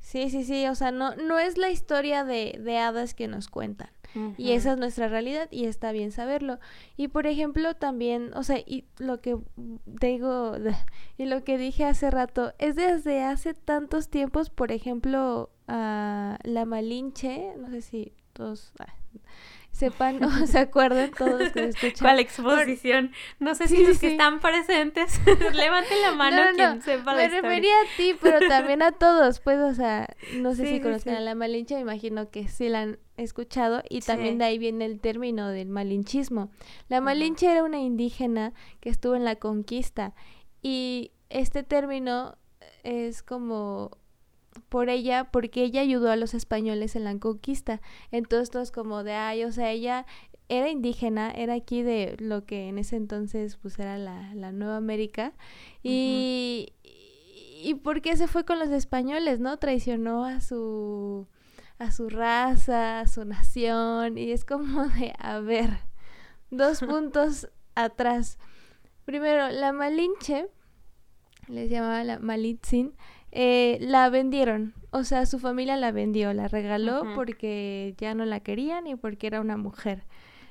Sí, 0.00 0.30
sí, 0.30 0.44
sí. 0.44 0.66
O 0.66 0.74
sea, 0.74 0.90
no, 0.90 1.14
no 1.16 1.38
es 1.38 1.56
la 1.56 1.70
historia 1.70 2.24
de, 2.24 2.58
de 2.62 2.78
hadas 2.78 3.14
que 3.14 3.28
nos 3.28 3.48
cuentan. 3.48 3.90
Y 4.36 4.52
esa 4.52 4.72
es 4.72 4.78
nuestra 4.78 5.08
realidad 5.08 5.48
y 5.52 5.66
está 5.66 5.92
bien 5.92 6.10
saberlo. 6.10 6.58
Y 6.96 7.08
por 7.08 7.26
ejemplo, 7.26 7.74
también, 7.74 8.32
o 8.34 8.42
sea, 8.42 8.58
y 8.58 8.84
lo 8.98 9.20
que 9.20 9.38
digo, 9.86 10.54
y 11.18 11.26
lo 11.26 11.44
que 11.44 11.58
dije 11.58 11.84
hace 11.84 12.10
rato, 12.10 12.52
es 12.58 12.74
desde 12.74 13.22
hace 13.22 13.54
tantos 13.54 14.08
tiempos, 14.08 14.50
por 14.50 14.72
ejemplo, 14.72 15.50
a 15.68 16.38
la 16.42 16.64
Malinche, 16.64 17.54
no 17.56 17.70
sé 17.70 17.82
si 17.82 18.12
todos 18.32 18.72
sepan 19.80 20.22
o 20.22 20.30
se 20.46 20.58
acuerdan 20.58 21.10
todos 21.10 21.40
los 21.40 21.52
que 21.52 21.64
escuchan. 21.68 21.98
¿Cuál 22.00 22.18
exposición? 22.20 23.12
No 23.38 23.54
sé 23.54 23.66
si 23.66 23.84
los 23.84 23.98
que 23.98 24.12
están 24.12 24.40
presentes 24.40 25.20
levanten 25.54 26.02
la 26.02 26.12
mano 26.12 26.42
quien 26.54 26.82
sepa 26.82 27.14
Me 27.14 27.28
refería 27.28 27.74
a 27.74 27.96
ti, 27.96 28.14
pero 28.20 28.38
también 28.46 28.82
a 28.82 28.92
todos, 28.92 29.40
pues, 29.40 29.58
o 29.58 29.74
sea, 29.74 30.06
no 30.36 30.54
sé 30.54 30.66
si 30.66 30.80
conozcan 30.80 31.16
a 31.16 31.20
la 31.20 31.34
Malinche, 31.34 31.74
me 31.74 31.80
imagino 31.80 32.30
que 32.30 32.46
sí 32.48 32.68
la 32.68 32.82
han 32.82 32.98
escuchado 33.16 33.82
y 33.88 34.00
también 34.00 34.38
de 34.38 34.44
ahí 34.44 34.58
viene 34.58 34.84
el 34.84 35.00
término 35.00 35.48
del 35.48 35.68
malinchismo. 35.68 36.50
La 36.88 37.00
Malinche 37.00 37.50
era 37.50 37.64
una 37.64 37.78
indígena 37.78 38.52
que 38.80 38.90
estuvo 38.90 39.14
en 39.14 39.24
la 39.24 39.36
conquista 39.36 40.14
y 40.62 41.12
este 41.30 41.62
término 41.62 42.36
es 42.82 43.22
como 43.22 43.98
por 44.68 44.88
ella, 44.88 45.30
porque 45.30 45.62
ella 45.62 45.80
ayudó 45.80 46.10
a 46.10 46.16
los 46.16 46.34
españoles 46.34 46.96
en 46.96 47.04
la 47.04 47.18
conquista. 47.18 47.80
Entonces, 48.10 48.54
es 48.54 48.72
como 48.72 49.04
de, 49.04 49.14
ay, 49.14 49.44
o 49.44 49.52
sea, 49.52 49.70
ella 49.70 50.06
era 50.50 50.68
indígena, 50.68 51.30
era 51.30 51.54
aquí 51.54 51.82
de 51.82 52.16
lo 52.18 52.44
que 52.44 52.68
en 52.68 52.78
ese 52.78 52.96
entonces 52.96 53.56
pues 53.56 53.78
era 53.78 53.96
la, 53.98 54.34
la 54.34 54.50
Nueva 54.50 54.76
América. 54.76 55.32
Y, 55.82 56.72
y, 57.62 57.74
por 57.74 58.02
qué 58.02 58.16
se 58.16 58.26
fue 58.26 58.44
con 58.44 58.58
los 58.58 58.70
españoles, 58.70 59.38
¿no? 59.38 59.58
Traicionó 59.58 60.24
a 60.24 60.40
su, 60.40 61.28
a 61.78 61.92
su 61.92 62.08
raza, 62.08 63.00
a 63.00 63.06
su 63.06 63.24
nación. 63.24 64.18
Y 64.18 64.32
es 64.32 64.44
como 64.44 64.88
de, 64.88 65.14
a 65.18 65.38
ver, 65.38 65.78
dos 66.50 66.80
puntos 66.86 67.48
atrás. 67.76 68.36
Primero, 69.04 69.50
la 69.50 69.72
Malinche, 69.72 70.48
les 71.46 71.70
llamaba 71.70 72.02
la 72.02 72.18
Malitzin, 72.18 72.94
eh, 73.32 73.78
la 73.80 74.08
vendieron. 74.10 74.74
O 74.90 75.04
sea, 75.04 75.26
su 75.26 75.38
familia 75.38 75.76
la 75.76 75.92
vendió, 75.92 76.32
la 76.32 76.48
regaló 76.48 77.04
porque 77.14 77.94
ya 77.98 78.14
no 78.14 78.24
la 78.24 78.40
querían 78.40 78.86
y 78.86 78.96
porque 78.96 79.28
era 79.28 79.40
una 79.40 79.56
mujer. 79.56 80.04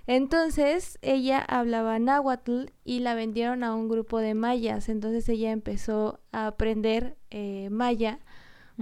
Entonces 0.07 0.97
ella 1.01 1.39
hablaba 1.39 1.99
náhuatl 1.99 2.71
y 2.83 3.01
la 3.01 3.13
vendieron 3.13 3.63
a 3.63 3.75
un 3.75 3.89
grupo 3.89 4.19
de 4.19 4.33
mayas. 4.33 4.89
Entonces 4.89 5.27
ella 5.29 5.51
empezó 5.51 6.19
a 6.31 6.47
aprender 6.47 7.17
eh, 7.29 7.67
maya 7.69 8.19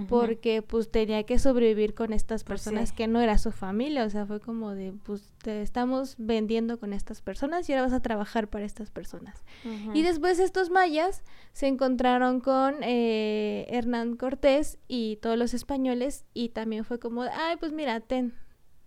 porque 0.06 0.62
pues 0.62 0.90
tenía 0.90 1.24
que 1.24 1.38
sobrevivir 1.38 1.94
con 1.94 2.12
estas 2.12 2.44
pues 2.44 2.62
personas 2.62 2.92
que 2.92 3.08
no 3.08 3.20
era 3.20 3.36
su 3.38 3.50
familia, 3.50 4.04
o 4.04 4.10
sea, 4.10 4.26
fue 4.26 4.40
como 4.40 4.74
de, 4.74 4.92
pues 5.02 5.32
te 5.42 5.62
estamos 5.62 6.14
vendiendo 6.18 6.78
con 6.78 6.92
estas 6.92 7.20
personas 7.20 7.68
y 7.68 7.72
ahora 7.72 7.82
vas 7.82 7.92
a 7.92 8.00
trabajar 8.00 8.48
para 8.48 8.64
estas 8.64 8.90
personas. 8.90 9.44
Y 9.94 10.02
después 10.02 10.38
estos 10.38 10.70
mayas 10.70 11.22
se 11.52 11.66
encontraron 11.66 12.40
con 12.40 12.76
eh, 12.82 13.66
Hernán 13.70 14.16
Cortés 14.16 14.78
y 14.86 15.16
todos 15.16 15.36
los 15.36 15.54
españoles 15.54 16.24
y 16.32 16.50
también 16.50 16.84
fue 16.84 16.98
como, 16.98 17.22
ay, 17.22 17.56
pues 17.58 17.72
mira, 17.72 18.00
ten, 18.00 18.34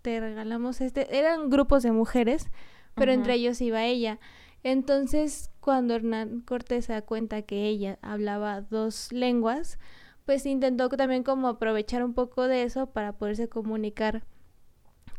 te 0.02 0.20
regalamos 0.20 0.82
este, 0.82 1.18
eran 1.18 1.50
grupos 1.50 1.84
de 1.84 1.92
mujeres, 1.92 2.48
pero 2.96 3.12
entre 3.12 3.34
ellos 3.34 3.60
iba 3.62 3.84
ella. 3.84 4.20
Entonces, 4.64 5.50
cuando 5.60 5.96
Hernán 5.96 6.42
Cortés 6.42 6.86
se 6.86 6.94
da 6.94 7.02
cuenta 7.02 7.42
que 7.42 7.66
ella 7.66 7.98
hablaba 8.02 8.62
dos 8.62 9.12
lenguas, 9.12 9.80
pues 10.32 10.46
intentó 10.46 10.88
también 10.88 11.24
como 11.24 11.50
aprovechar 11.50 12.06
un 12.06 12.14
poco 12.14 12.48
de 12.48 12.64
eso 12.64 12.86
para 12.86 13.12
poderse 13.12 13.50
comunicar 13.50 14.24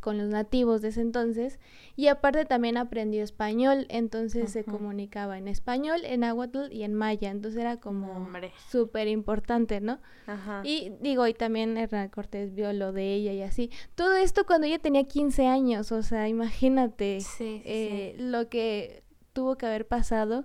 con 0.01 0.17
los 0.17 0.29
nativos 0.29 0.81
de 0.81 0.89
ese 0.89 1.03
entonces 1.03 1.61
y 1.97 2.07
aparte 2.07 2.47
también 2.47 2.79
aprendió 2.79 3.23
español, 3.23 3.85
entonces 3.91 4.51
se 4.51 4.65
comunicaba 4.65 5.37
en 5.37 5.49
español, 5.49 6.01
en 6.07 6.21
náhuatl 6.21 6.73
y 6.73 6.85
en 6.85 6.95
maya, 6.95 7.31
entonces 7.31 7.61
era 7.61 7.77
como 7.77 8.27
súper 8.71 9.07
importante, 9.07 9.83
¿no? 9.83 10.01
Ajá. 10.27 10.63
Y 10.65 10.95
digo, 11.03 11.27
y 11.27 11.35
también 11.35 11.77
Hernán 11.77 12.09
Cortés 12.09 12.55
vio 12.55 12.73
lo 12.73 12.95
de 12.95 13.13
ella 13.13 13.35
y 13.35 13.43
así. 13.43 13.71
Todo 13.95 14.17
esto 14.17 14.47
cuando 14.47 14.67
ella 14.67 14.79
tenía 14.79 15.05
15 15.05 15.47
años, 15.47 15.93
o 15.93 16.03
sea, 16.03 16.27
imagínate 16.27 17.19
eh, 17.39 18.17
lo 18.19 18.49
que 18.49 19.03
tuvo 19.35 19.59
que 19.59 19.67
haber 19.67 19.87
pasado 19.87 20.45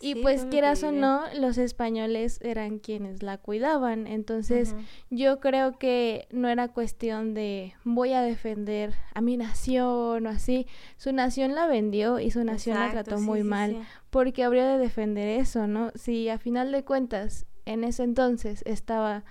Y 0.00 0.22
pues 0.22 0.44
quieras 0.44 0.82
o 0.84 0.92
no, 0.92 1.22
los 1.34 1.58
españoles 1.58 2.38
eran 2.42 2.78
quienes 2.78 3.22
la 3.22 3.38
cuidaban. 3.38 4.06
Entonces 4.06 4.76
yo 5.10 5.40
creo 5.40 5.78
que 5.78 6.28
no 6.30 6.48
era 6.48 6.68
cuestión 6.68 7.34
de 7.34 7.74
voy 7.84 8.12
a 8.12 8.22
defender 8.22 8.94
a 9.14 9.20
mi 9.20 9.36
nación 9.36 10.26
o 10.26 10.30
así. 10.30 10.66
Su 10.96 11.12
nación 11.12 11.54
la 11.54 11.66
vendió 11.66 12.20
y 12.20 12.30
su 12.30 12.44
nación 12.44 12.78
la 12.78 12.90
trató 12.92 13.18
muy 13.18 13.42
mal. 13.42 13.82
Porque 14.10 14.44
habría 14.44 14.66
de 14.68 14.78
defender 14.78 15.40
eso, 15.40 15.66
¿no? 15.66 15.90
Si 15.94 16.28
a 16.28 16.38
final 16.38 16.70
de 16.70 16.84
cuentas 16.84 17.46
en 17.66 17.84
ese 17.84 18.04
entonces 18.04 18.62
estaba, 18.66 19.24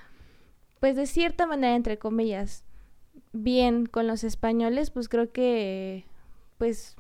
pues 0.79 0.95
de 0.95 1.07
cierta 1.07 1.47
manera, 1.47 1.75
entre 1.75 1.97
comillas, 1.97 2.65
bien 3.31 3.86
con 3.86 4.05
los 4.05 4.24
españoles, 4.24 4.91
pues 4.91 5.09
creo 5.09 5.31
que, 5.31 6.05
pues 6.57 6.95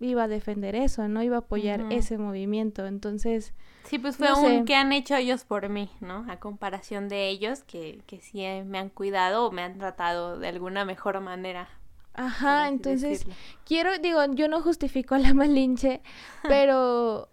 iba 0.00 0.24
a 0.24 0.28
defender 0.28 0.74
eso, 0.74 1.06
¿no? 1.08 1.22
Iba 1.22 1.36
a 1.36 1.40
apoyar 1.40 1.84
ese 1.90 2.18
movimiento. 2.18 2.86
Entonces... 2.86 3.54
Sí, 3.84 3.98
pues 3.98 4.16
fue 4.16 4.32
un 4.32 4.64
que 4.64 4.74
han 4.74 4.92
hecho 4.92 5.14
ellos 5.16 5.44
por 5.44 5.68
mí, 5.68 5.90
¿no? 6.00 6.24
A 6.28 6.40
comparación 6.40 7.08
de 7.08 7.28
ellos 7.28 7.62
que, 7.64 8.02
que 8.06 8.20
sí 8.20 8.44
me 8.64 8.78
han 8.78 8.88
cuidado 8.88 9.46
o 9.46 9.52
me 9.52 9.62
han 9.62 9.78
tratado 9.78 10.38
de 10.38 10.48
alguna 10.48 10.84
mejor 10.84 11.20
manera. 11.20 11.68
Ajá, 12.14 12.68
entonces 12.68 13.26
quiero, 13.66 13.98
digo, 13.98 14.20
yo 14.34 14.48
no 14.48 14.62
justifico 14.62 15.16
la 15.18 15.34
malinche, 15.34 16.00
pero 16.48 17.28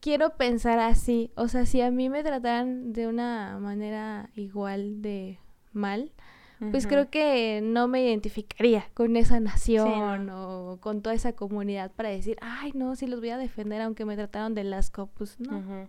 quiero 0.00 0.36
pensar 0.36 0.78
así, 0.78 1.32
o 1.34 1.48
sea, 1.48 1.66
si 1.66 1.80
a 1.80 1.90
mí 1.90 2.08
me 2.08 2.22
trataran 2.22 2.92
de 2.92 3.08
una 3.08 3.58
manera 3.58 4.30
igual 4.36 5.02
de 5.02 5.40
mal, 5.72 6.12
pues 6.58 6.86
creo 6.86 7.10
que 7.10 7.60
no 7.62 7.86
me 7.88 8.02
identificaría 8.02 8.88
con 8.94 9.16
esa 9.16 9.40
nación 9.40 10.30
o 10.30 10.78
con 10.80 11.02
toda 11.02 11.14
esa 11.14 11.32
comunidad 11.32 11.92
para 11.92 12.08
decir, 12.08 12.38
ay, 12.40 12.72
no, 12.74 12.96
sí 12.96 13.06
los 13.06 13.20
voy 13.20 13.30
a 13.30 13.38
defender 13.38 13.82
aunque 13.82 14.04
me 14.04 14.16
trataron 14.16 14.54
de 14.54 14.64
lasco, 14.64 15.10
pues 15.14 15.38
no. 15.38 15.88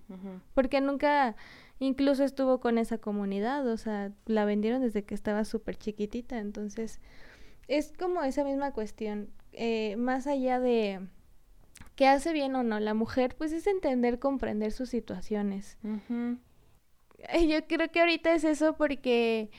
Porque 0.53 0.81
nunca 0.81 1.35
incluso 1.79 2.23
estuvo 2.23 2.59
con 2.59 2.77
esa 2.77 2.97
comunidad, 2.97 3.67
o 3.67 3.77
sea, 3.77 4.11
la 4.25 4.45
vendieron 4.45 4.81
desde 4.81 5.03
que 5.03 5.15
estaba 5.15 5.45
súper 5.45 5.77
chiquitita, 5.77 6.39
entonces 6.39 6.99
es 7.67 7.93
como 7.97 8.23
esa 8.23 8.43
misma 8.43 8.71
cuestión, 8.71 9.29
eh, 9.53 9.95
más 9.97 10.27
allá 10.27 10.59
de 10.59 11.01
que 11.95 12.07
hace 12.07 12.33
bien 12.33 12.55
o 12.55 12.63
no 12.63 12.79
la 12.79 12.93
mujer, 12.93 13.35
pues 13.37 13.51
es 13.51 13.67
entender, 13.67 14.19
comprender 14.19 14.71
sus 14.71 14.89
situaciones. 14.89 15.77
Yo 17.47 17.67
creo 17.67 17.91
que 17.91 17.99
ahorita 17.99 18.33
es 18.33 18.43
eso 18.43 18.75
porque 18.75 19.49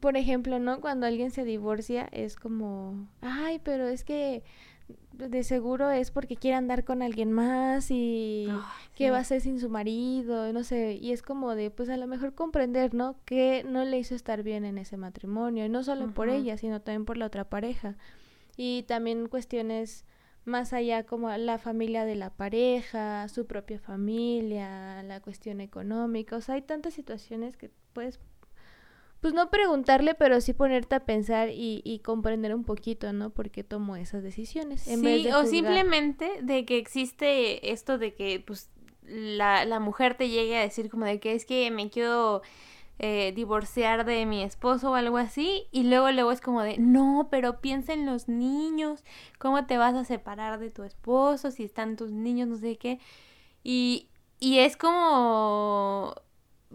por 0.00 0.16
ejemplo, 0.16 0.58
¿no? 0.58 0.80
Cuando 0.80 1.06
alguien 1.06 1.30
se 1.30 1.44
divorcia 1.44 2.08
es 2.12 2.36
como, 2.36 3.08
ay, 3.20 3.60
pero 3.62 3.88
es 3.88 4.04
que 4.04 4.42
de 5.12 5.42
seguro 5.42 5.90
es 5.90 6.10
porque 6.10 6.36
quiere 6.36 6.56
andar 6.56 6.84
con 6.84 7.02
alguien 7.02 7.32
más 7.32 7.90
y 7.90 8.48
qué 8.94 9.10
va 9.10 9.18
a 9.18 9.20
hacer 9.20 9.40
sin 9.40 9.58
su 9.58 9.68
marido, 9.68 10.52
no 10.52 10.62
sé, 10.64 10.94
y 10.94 11.12
es 11.12 11.22
como 11.22 11.54
de, 11.54 11.70
pues 11.70 11.88
a 11.88 11.96
lo 11.96 12.06
mejor 12.06 12.34
comprender, 12.34 12.94
¿no? 12.94 13.16
Que 13.24 13.64
no 13.64 13.84
le 13.84 13.98
hizo 13.98 14.14
estar 14.14 14.42
bien 14.42 14.64
en 14.64 14.78
ese 14.78 14.96
matrimonio, 14.96 15.66
y 15.66 15.68
no 15.68 15.82
solo 15.82 16.12
por 16.14 16.28
ella, 16.28 16.56
sino 16.56 16.80
también 16.80 17.04
por 17.04 17.16
la 17.16 17.26
otra 17.26 17.48
pareja. 17.48 17.96
Y 18.56 18.84
también 18.84 19.28
cuestiones 19.28 20.04
más 20.44 20.72
allá 20.72 21.04
como 21.04 21.30
la 21.36 21.58
familia 21.58 22.04
de 22.04 22.14
la 22.14 22.30
pareja, 22.30 23.28
su 23.28 23.46
propia 23.46 23.78
familia, 23.78 25.02
la 25.02 25.20
cuestión 25.20 25.60
económica, 25.60 26.36
o 26.36 26.40
sea, 26.40 26.54
hay 26.54 26.62
tantas 26.62 26.94
situaciones 26.94 27.56
que 27.56 27.70
puedes 27.92 28.18
pues 29.20 29.34
no 29.34 29.50
preguntarle, 29.50 30.14
pero 30.14 30.40
sí 30.40 30.52
ponerte 30.52 30.94
a 30.94 31.04
pensar 31.04 31.50
y, 31.50 31.82
y 31.84 31.98
comprender 32.00 32.54
un 32.54 32.64
poquito, 32.64 33.12
¿no? 33.12 33.30
Por 33.30 33.50
qué 33.50 33.64
tomó 33.64 33.96
esas 33.96 34.22
decisiones. 34.22 34.82
sí, 34.82 35.28
o 35.32 35.44
simplemente 35.44 36.30
de 36.42 36.64
que 36.64 36.78
existe 36.78 37.72
esto 37.72 37.98
de 37.98 38.14
que, 38.14 38.42
pues, 38.46 38.70
la, 39.02 39.64
la 39.64 39.80
mujer 39.80 40.14
te 40.16 40.28
llegue 40.28 40.56
a 40.56 40.60
decir 40.60 40.90
como 40.90 41.04
de 41.04 41.18
que 41.18 41.34
es 41.34 41.46
que 41.46 41.70
me 41.70 41.90
quiero 41.90 42.42
eh, 43.00 43.32
divorciar 43.34 44.04
de 44.04 44.26
mi 44.26 44.42
esposo 44.42 44.90
o 44.90 44.94
algo 44.94 45.16
así, 45.18 45.66
y 45.72 45.84
luego 45.84 46.10
luego 46.10 46.30
es 46.30 46.40
como 46.40 46.62
de, 46.62 46.78
no, 46.78 47.28
pero 47.30 47.60
piensa 47.60 47.92
en 47.92 48.06
los 48.06 48.28
niños, 48.28 49.02
¿cómo 49.38 49.66
te 49.66 49.78
vas 49.78 49.94
a 49.94 50.04
separar 50.04 50.58
de 50.60 50.70
tu 50.70 50.82
esposo 50.84 51.50
si 51.50 51.64
están 51.64 51.96
tus 51.96 52.12
niños, 52.12 52.48
no 52.48 52.56
sé 52.56 52.76
qué? 52.76 53.00
Y, 53.64 54.08
y 54.38 54.58
es 54.58 54.76
como 54.76 56.14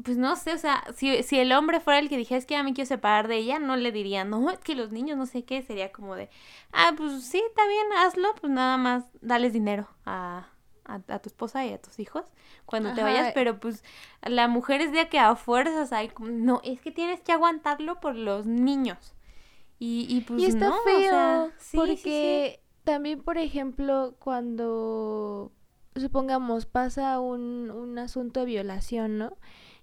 pues 0.01 0.17
no 0.17 0.35
sé, 0.35 0.53
o 0.53 0.57
sea, 0.57 0.83
si, 0.95 1.21
si 1.21 1.37
el 1.39 1.51
hombre 1.51 1.79
fuera 1.79 1.99
el 1.99 2.09
que 2.09 2.17
dijera 2.17 2.39
es 2.39 2.45
que 2.45 2.55
ya 2.55 2.63
me 2.63 2.73
quiero 2.73 2.87
separar 2.87 3.27
de 3.27 3.37
ella, 3.37 3.59
no 3.59 3.75
le 3.75 3.91
diría, 3.91 4.23
no, 4.23 4.49
es 4.49 4.59
que 4.59 4.75
los 4.75 4.91
niños 4.91 5.17
no 5.17 5.25
sé 5.25 5.43
qué, 5.43 5.61
sería 5.61 5.91
como 5.91 6.15
de, 6.15 6.29
ah, 6.71 6.93
pues 6.97 7.23
sí, 7.23 7.41
está 7.47 7.67
bien, 7.67 7.85
hazlo, 7.97 8.33
pues 8.41 8.51
nada 8.51 8.77
más 8.77 9.05
dales 9.21 9.53
dinero 9.53 9.87
a, 10.05 10.47
a, 10.85 10.99
tu 10.99 11.29
esposa 11.29 11.65
y 11.65 11.73
a 11.73 11.81
tus 11.81 11.99
hijos 11.99 12.23
cuando 12.65 12.93
te 12.93 13.03
vayas, 13.03 13.33
pero 13.33 13.59
pues 13.59 13.83
la 14.23 14.47
mujer 14.47 14.81
es 14.81 14.91
de 14.91 15.07
que 15.09 15.19
a 15.19 15.35
fuerzas 15.35 15.93
hay, 15.93 16.11
no, 16.19 16.59
es 16.63 16.81
que 16.81 16.91
tienes 16.91 17.21
que 17.21 17.31
aguantarlo 17.31 17.99
por 17.99 18.15
los 18.15 18.45
niños. 18.45 19.13
Y, 19.79 20.07
y 20.09 20.21
pues 20.21 20.41
y 20.41 20.45
está 20.45 20.69
no, 20.69 20.77
feo, 20.83 21.51
porque 21.73 22.61
también, 22.83 23.21
por 23.21 23.37
ejemplo, 23.37 24.15
cuando 24.17 25.51
supongamos 25.95 26.65
pasa 26.65 27.19
un, 27.19 27.69
un 27.69 27.99
asunto 27.99 28.39
de 28.41 28.45
violación, 28.45 29.17
¿no? 29.17 29.37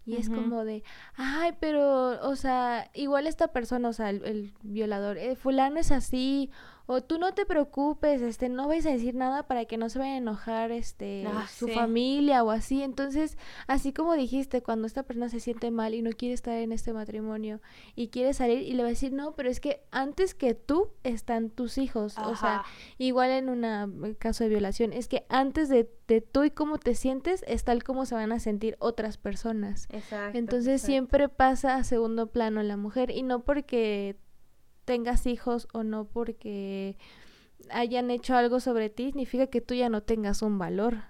Y 0.06 0.16
es 0.16 0.28
como 0.28 0.64
de, 0.64 0.82
ay, 1.16 1.52
pero, 1.60 2.20
o 2.28 2.34
sea, 2.34 2.90
igual 2.94 3.26
esta 3.26 3.48
persona, 3.48 3.88
o 3.88 3.92
sea, 3.92 4.10
el, 4.10 4.52
violador, 4.62 5.18
eh, 5.18 5.36
fulano 5.36 5.78
es 5.78 5.92
así, 5.92 6.50
o 6.86 7.02
tú 7.02 7.18
no 7.18 7.32
te 7.34 7.46
preocupes, 7.46 8.22
este, 8.22 8.48
no 8.48 8.68
vais 8.68 8.84
a 8.86 8.90
decir 8.90 9.14
nada 9.14 9.44
para 9.44 9.64
que 9.64 9.76
no 9.76 9.88
se 9.88 9.98
vaya 9.98 10.14
a 10.14 10.16
enojar, 10.16 10.72
este, 10.72 11.24
ah, 11.26 11.46
su 11.48 11.68
familia 11.68 12.42
o 12.42 12.50
así. 12.50 12.82
Entonces, 12.82 13.38
así 13.66 13.92
como 13.92 14.14
dijiste, 14.14 14.62
cuando 14.62 14.86
esta 14.86 15.02
persona 15.02 15.28
se 15.28 15.40
siente 15.40 15.70
mal 15.70 15.94
y 15.94 16.02
no 16.02 16.10
quiere 16.10 16.34
estar 16.34 16.54
en 16.54 16.72
este 16.72 16.92
matrimonio 16.92 17.60
y 17.94 18.08
quiere 18.08 18.34
salir 18.34 18.62
y 18.62 18.72
le 18.72 18.82
va 18.82 18.88
a 18.88 18.90
decir, 18.90 19.12
no, 19.12 19.34
pero 19.36 19.48
es 19.48 19.60
que 19.60 19.82
antes 19.90 20.34
que 20.34 20.54
tú 20.54 20.90
están 21.04 21.50
tus 21.50 21.78
hijos. 21.78 22.18
O 22.18 22.36
sea, 22.36 22.64
igual 22.98 23.30
en 23.30 23.48
un 23.48 23.64
eh, 23.64 24.16
caso 24.18 24.44
de 24.44 24.50
violación, 24.50 24.92
es 24.92 25.08
que 25.08 25.24
antes 25.28 25.68
de, 25.68 25.88
de, 26.08 26.20
tú 26.20 26.44
y 26.44 26.50
cómo 26.50 26.78
te 26.78 26.94
sientes, 26.94 27.44
es 27.46 27.64
tal 27.64 27.84
como 27.84 28.06
se 28.06 28.14
van 28.14 28.32
a 28.32 28.40
sentir 28.40 28.76
otras 28.78 29.18
personas. 29.18 29.86
Exacto. 29.90 30.38
Entonces, 30.38 30.82
siempre 30.82 31.28
pasa 31.28 31.76
a 31.76 31.84
segundo 31.84 32.28
plano 32.28 32.62
la 32.62 32.76
mujer 32.76 33.10
y 33.10 33.22
no 33.22 33.40
porque 33.44 34.16
tengas 34.84 35.26
hijos 35.26 35.68
o 35.72 35.82
no 35.82 36.04
porque 36.04 36.96
hayan 37.70 38.10
hecho 38.10 38.34
algo 38.36 38.60
sobre 38.60 38.90
ti, 38.90 39.06
significa 39.06 39.46
que 39.48 39.60
tú 39.60 39.74
ya 39.74 39.88
no 39.88 40.02
tengas 40.02 40.42
un 40.42 40.58
valor. 40.58 41.04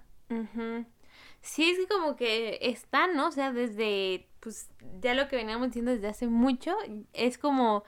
Sí, 1.41 1.69
es 1.69 1.87
como 1.87 2.15
que 2.15 2.59
está, 2.61 3.07
¿no? 3.07 3.27
O 3.27 3.31
sea, 3.31 3.51
desde, 3.51 4.27
pues, 4.39 4.69
ya 5.01 5.13
lo 5.13 5.27
que 5.27 5.35
veníamos 5.35 5.69
diciendo 5.69 5.91
desde 5.91 6.07
hace 6.07 6.27
mucho, 6.27 6.75
es 7.13 7.37
como, 7.37 7.83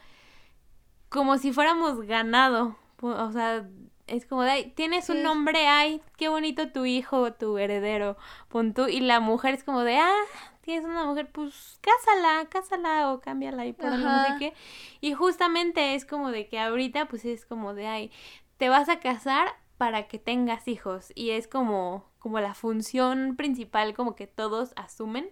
como 1.09 1.37
si 1.37 1.53
fuéramos 1.53 2.01
ganado. 2.01 2.75
O 2.99 3.31
sea, 3.31 3.69
es 4.07 4.25
como 4.25 4.43
de, 4.43 4.73
tienes 4.75 5.09
un 5.09 5.23
nombre, 5.23 5.67
ay, 5.67 6.01
qué 6.17 6.29
bonito 6.29 6.71
tu 6.71 6.85
hijo, 6.85 7.33
tu 7.33 7.57
heredero, 7.57 8.17
pon 8.49 8.73
tú, 8.73 8.87
y 8.87 8.99
la 8.99 9.19
mujer 9.19 9.53
es 9.53 9.63
como 9.63 9.81
de, 9.81 9.97
ah, 9.97 10.23
tienes 10.63 10.85
una 10.85 11.05
mujer, 11.05 11.29
pues 11.31 11.79
cásala, 11.81 12.47
cásala 12.49 13.11
o 13.11 13.19
cámbiala 13.19 13.65
y 13.65 13.73
por 13.73 13.87
algo 13.87 14.09
no 14.09 14.23
sé 14.23 14.33
qué. 14.39 14.53
Y 15.01 15.13
justamente 15.13 15.93
es 15.93 16.05
como 16.05 16.31
de 16.31 16.47
que 16.47 16.59
ahorita 16.59 17.07
pues 17.07 17.25
es 17.25 17.45
como 17.45 17.73
de, 17.73 17.87
ay, 17.87 18.11
te 18.57 18.69
vas 18.69 18.89
a 18.89 18.99
casar 18.99 19.47
para 19.77 20.07
que 20.07 20.19
tengas 20.19 20.67
hijos 20.67 21.11
y 21.15 21.31
es 21.31 21.47
como 21.47 22.11
como 22.19 22.39
la 22.39 22.53
función 22.53 23.35
principal 23.35 23.93
como 23.93 24.15
que 24.15 24.27
todos 24.27 24.71
asumen 24.77 25.29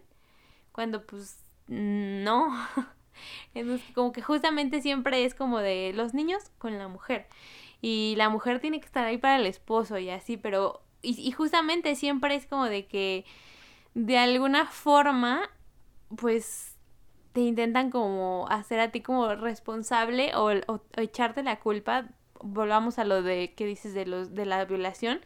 cuando 0.73 1.05
pues 1.05 1.41
no. 1.67 2.53
Entonces 3.53 3.87
como 3.95 4.11
que 4.11 4.21
justamente 4.21 4.81
siempre 4.81 5.23
es 5.23 5.33
como 5.33 5.59
de 5.59 5.93
los 5.95 6.13
niños 6.13 6.51
con 6.57 6.77
la 6.77 6.89
mujer 6.89 7.27
y 7.81 8.15
la 8.17 8.29
mujer 8.29 8.59
tiene 8.59 8.79
que 8.81 8.85
estar 8.85 9.05
ahí 9.05 9.17
para 9.17 9.37
el 9.37 9.45
esposo 9.45 9.97
y 9.97 10.09
así, 10.09 10.35
pero 10.35 10.81
y, 11.01 11.19
y 11.19 11.31
justamente 11.31 11.95
siempre 11.95 12.35
es 12.35 12.45
como 12.45 12.65
de 12.65 12.85
que 12.85 13.25
de 13.93 14.17
alguna 14.17 14.65
forma, 14.65 15.49
pues 16.15 16.77
te 17.33 17.41
intentan 17.41 17.91
como 17.91 18.47
hacer 18.49 18.79
a 18.79 18.91
ti 18.91 19.01
como 19.01 19.33
responsable 19.35 20.31
o, 20.35 20.51
echarte 20.97 21.43
la 21.43 21.59
culpa. 21.59 22.05
Volvamos 22.41 22.99
a 22.99 23.03
lo 23.03 23.21
de 23.21 23.53
que 23.53 23.65
dices 23.65 23.93
de 23.93 24.05
los 24.05 24.33
de 24.33 24.45
la 24.45 24.65
violación. 24.65 25.21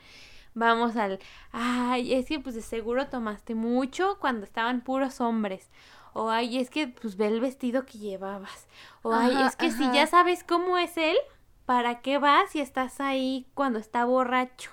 Vamos 0.53 0.95
al, 0.95 1.19
ay, 1.51 2.13
es 2.13 2.27
que 2.27 2.39
pues 2.39 2.55
de 2.55 2.61
seguro 2.61 3.07
tomaste 3.07 3.55
mucho 3.55 4.17
cuando 4.19 4.45
estaban 4.45 4.81
puros 4.81 5.19
hombres. 5.19 5.69
O 6.13 6.29
ay, 6.29 6.59
es 6.59 6.69
que 6.69 6.87
pues 6.87 7.17
ve 7.17 7.27
el 7.27 7.41
vestido 7.41 7.85
que 7.85 7.97
llevabas. 7.97 8.67
O 9.01 9.13
ay, 9.13 9.35
es 9.45 9.55
que 9.55 9.69
si 9.69 9.83
ya 9.91 10.07
sabes 10.07 10.43
cómo 10.45 10.77
es 10.77 10.95
él, 10.95 11.17
¿para 11.65 12.01
qué 12.01 12.19
vas 12.19 12.51
si 12.51 12.61
estás 12.61 13.01
ahí 13.01 13.47
cuando 13.53 13.79
está 13.79 14.05
borracho? 14.05 14.71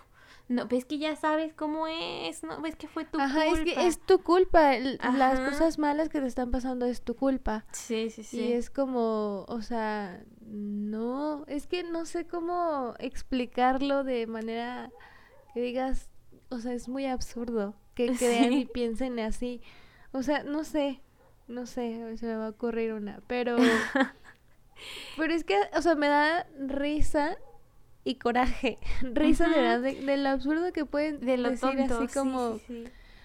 No, 0.48 0.66
ves 0.66 0.84
que 0.84 0.98
ya 0.98 1.16
sabes 1.16 1.54
cómo 1.54 1.86
es, 1.86 2.42
no, 2.42 2.60
ves 2.60 2.76
que 2.76 2.88
fue 2.88 3.04
tu 3.04 3.20
Ajá, 3.20 3.46
culpa. 3.46 3.70
es 3.70 3.74
que 3.74 3.86
es 3.86 3.98
tu 4.00 4.22
culpa, 4.22 4.78
las 4.78 5.40
cosas 5.40 5.78
malas 5.78 6.08
que 6.08 6.20
te 6.20 6.26
están 6.26 6.50
pasando 6.50 6.86
es 6.86 7.02
tu 7.02 7.14
culpa. 7.14 7.64
Sí, 7.72 8.10
sí, 8.10 8.22
sí. 8.22 8.40
Y 8.40 8.52
es 8.52 8.70
como, 8.70 9.44
o 9.48 9.62
sea, 9.62 10.24
no, 10.40 11.44
es 11.46 11.66
que 11.66 11.84
no 11.84 12.04
sé 12.04 12.26
cómo 12.26 12.94
explicarlo 12.98 14.04
de 14.04 14.26
manera 14.26 14.90
que 15.54 15.60
digas, 15.60 16.10
o 16.50 16.58
sea, 16.58 16.72
es 16.72 16.88
muy 16.88 17.06
absurdo 17.06 17.74
que 17.94 18.06
crean 18.18 18.52
y 18.52 18.66
piensen 18.66 19.18
así. 19.20 19.62
O 20.12 20.22
sea, 20.22 20.42
no 20.42 20.64
sé, 20.64 21.00
no 21.48 21.66
sé, 21.66 22.16
se 22.18 22.26
me 22.26 22.36
va 22.36 22.46
a 22.46 22.50
ocurrir 22.50 22.92
una, 22.92 23.22
pero... 23.26 23.56
pero 25.16 25.32
es 25.32 25.44
que, 25.44 25.56
o 25.76 25.82
sea, 25.82 25.94
me 25.94 26.08
da 26.08 26.46
risa 26.58 27.36
y 28.04 28.16
coraje. 28.16 28.78
Risa 29.02 29.48
de 29.48 29.60
verdad, 29.60 29.80
de, 29.80 30.16
lo 30.16 30.28
absurdo 30.28 30.72
que 30.72 30.84
pueden 30.84 31.20
de 31.20 31.36
lo 31.36 31.50
decir 31.50 31.80
así 31.80 32.08
como... 32.08 32.58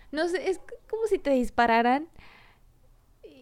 No 0.09 0.27
sé, 0.29 0.49
es 0.49 0.61
como 0.89 1.05
si 1.07 1.19
te 1.19 1.31
dispararan 1.31 2.07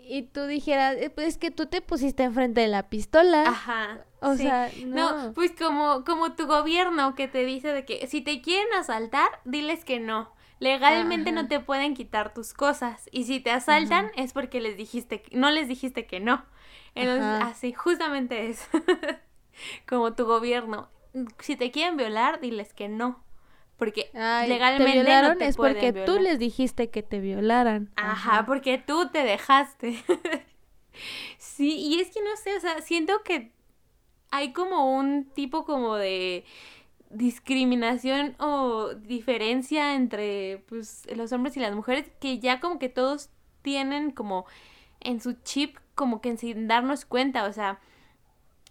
y 0.08 0.24
tú 0.24 0.46
dijeras, 0.46 0.96
eh, 0.98 1.10
pues 1.10 1.28
es 1.28 1.38
que 1.38 1.52
tú 1.52 1.66
te 1.66 1.82
pusiste 1.82 2.24
enfrente 2.24 2.62
de 2.62 2.68
la 2.68 2.90
pistola. 2.90 3.44
Ajá. 3.48 4.06
O 4.22 4.36
sea, 4.36 4.72
no. 4.86 5.28
no. 5.28 5.34
pues 5.34 5.52
como, 5.52 6.04
como 6.04 6.34
tu 6.34 6.48
gobierno 6.48 7.16
que 7.16 7.28
te 7.28 7.46
dice 7.46 7.72
de 7.74 7.86
que 7.86 8.08
si 8.08 8.22
te 8.22 8.42
quieren 8.42 8.72
asaltar, 8.74 9.28
diles 9.46 9.84
que 9.84 10.00
no. 10.00 10.34
Legalmente 10.60 11.32
no 11.32 11.48
te 11.48 11.60
pueden 11.60 11.96
quitar 11.96 12.34
tus 12.34 12.54
cosas. 12.54 13.10
Y 13.12 13.26
si 13.26 13.40
te 13.40 13.52
asaltan 13.52 14.12
es 14.16 14.32
porque 14.32 14.62
les 14.62 14.78
dijiste, 14.78 15.24
no 15.32 15.52
les 15.52 15.68
dijiste 15.68 16.08
que 16.08 16.20
no. 16.20 16.46
Entonces, 16.96 17.44
así, 17.44 17.74
justamente 17.74 18.50
es. 18.50 18.68
como 19.88 20.14
tu 20.14 20.26
gobierno. 20.26 20.90
Si 21.40 21.56
te 21.56 21.72
quieren 21.72 21.98
violar, 21.98 22.40
diles 22.40 22.74
que 22.74 22.88
no. 22.88 23.24
Porque 23.78 24.10
legalmente 24.14 24.86
te 24.86 25.04
violaron 25.04 25.42
es 25.42 25.58
porque 25.58 25.92
tú 25.92 26.20
les 26.20 26.40
dijiste 26.40 26.90
que 26.90 27.04
te 27.04 27.20
violaran. 27.20 27.92
Ajá, 27.98 28.46
porque 28.46 28.78
tú 28.78 29.10
te 29.10 29.24
dejaste. 29.24 30.02
sí, 31.38 31.76
y 31.78 32.00
es 32.00 32.10
que 32.10 32.22
no 32.22 32.36
sé, 32.38 32.56
o 32.56 32.60
sea, 32.60 32.82
siento 32.82 33.22
que 33.24 33.52
hay 34.32 34.54
como 34.54 34.98
un 34.98 35.26
tipo 35.26 35.66
como 35.66 35.96
de 35.96 36.46
discriminación 37.10 38.36
o 38.40 38.94
diferencia 38.94 39.96
entre 39.96 40.64
pues 40.68 41.08
los 41.16 41.32
hombres 41.32 41.56
y 41.56 41.60
las 41.60 41.76
mujeres 41.76 42.12
que 42.20 42.40
ya 42.40 42.60
como 42.60 42.80
que 42.80 42.90
todos 42.90 43.30
tienen 43.62 44.12
como 44.12 44.46
en 45.00 45.22
su 45.22 45.34
chip 45.44 45.78
como 45.96 46.20
que 46.20 46.36
sin 46.38 46.68
darnos 46.68 47.06
cuenta, 47.06 47.46
o 47.46 47.54
sea, 47.54 47.80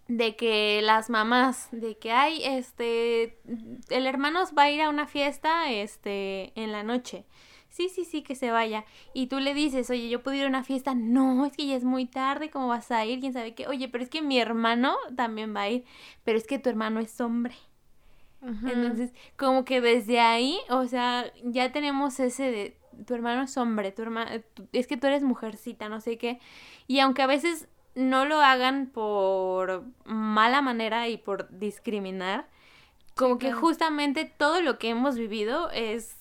de 0.08 0.36
que 0.36 0.80
las 0.82 1.10
mamás, 1.10 1.68
de 1.72 1.96
que 1.96 2.12
hay, 2.12 2.42
este, 2.44 3.38
el 3.88 4.06
hermano 4.06 4.40
va 4.56 4.64
a 4.64 4.70
ir 4.70 4.82
a 4.82 4.90
una 4.90 5.06
fiesta, 5.06 5.70
este, 5.70 6.52
en 6.60 6.72
la 6.72 6.82
noche. 6.82 7.24
Sí, 7.70 7.88
sí, 7.88 8.04
sí, 8.04 8.22
que 8.22 8.36
se 8.36 8.52
vaya. 8.52 8.84
Y 9.14 9.26
tú 9.26 9.40
le 9.40 9.52
dices, 9.52 9.90
oye, 9.90 10.08
yo 10.08 10.22
puedo 10.22 10.36
ir 10.36 10.44
a 10.44 10.48
una 10.48 10.62
fiesta. 10.62 10.94
No, 10.94 11.44
es 11.44 11.56
que 11.56 11.66
ya 11.66 11.74
es 11.74 11.82
muy 11.82 12.06
tarde, 12.06 12.48
¿cómo 12.48 12.68
vas 12.68 12.92
a 12.92 13.04
ir? 13.04 13.18
¿Quién 13.18 13.32
sabe 13.32 13.54
qué? 13.54 13.66
Oye, 13.66 13.88
pero 13.88 14.04
es 14.04 14.10
que 14.10 14.22
mi 14.22 14.38
hermano 14.38 14.94
también 15.16 15.56
va 15.56 15.62
a 15.62 15.70
ir, 15.70 15.84
pero 16.22 16.38
es 16.38 16.46
que 16.46 16.60
tu 16.60 16.70
hermano 16.70 17.00
es 17.00 17.20
hombre. 17.20 17.56
Entonces, 18.42 19.12
como 19.36 19.64
que 19.64 19.80
desde 19.80 20.20
ahí, 20.20 20.58
o 20.68 20.86
sea, 20.86 21.32
ya 21.44 21.72
tenemos 21.72 22.20
ese 22.20 22.50
de, 22.50 22.76
tu 23.06 23.14
hermano 23.14 23.42
es 23.42 23.56
hombre, 23.56 23.90
tu 23.90 24.02
hermano, 24.02 24.30
es 24.72 24.86
que 24.86 24.96
tú 24.96 25.06
eres 25.06 25.22
mujercita, 25.22 25.88
no 25.88 26.00
sé 26.00 26.18
qué. 26.18 26.38
Y 26.86 27.00
aunque 27.00 27.22
a 27.22 27.26
veces 27.26 27.68
no 27.94 28.24
lo 28.24 28.40
hagan 28.40 28.86
por 28.86 29.84
mala 30.04 30.62
manera 30.62 31.08
y 31.08 31.16
por 31.16 31.48
discriminar. 31.58 32.48
Como 33.14 33.38
que 33.38 33.52
justamente 33.52 34.24
todo 34.24 34.60
lo 34.60 34.78
que 34.78 34.90
hemos 34.90 35.16
vivido 35.16 35.70
es 35.70 36.16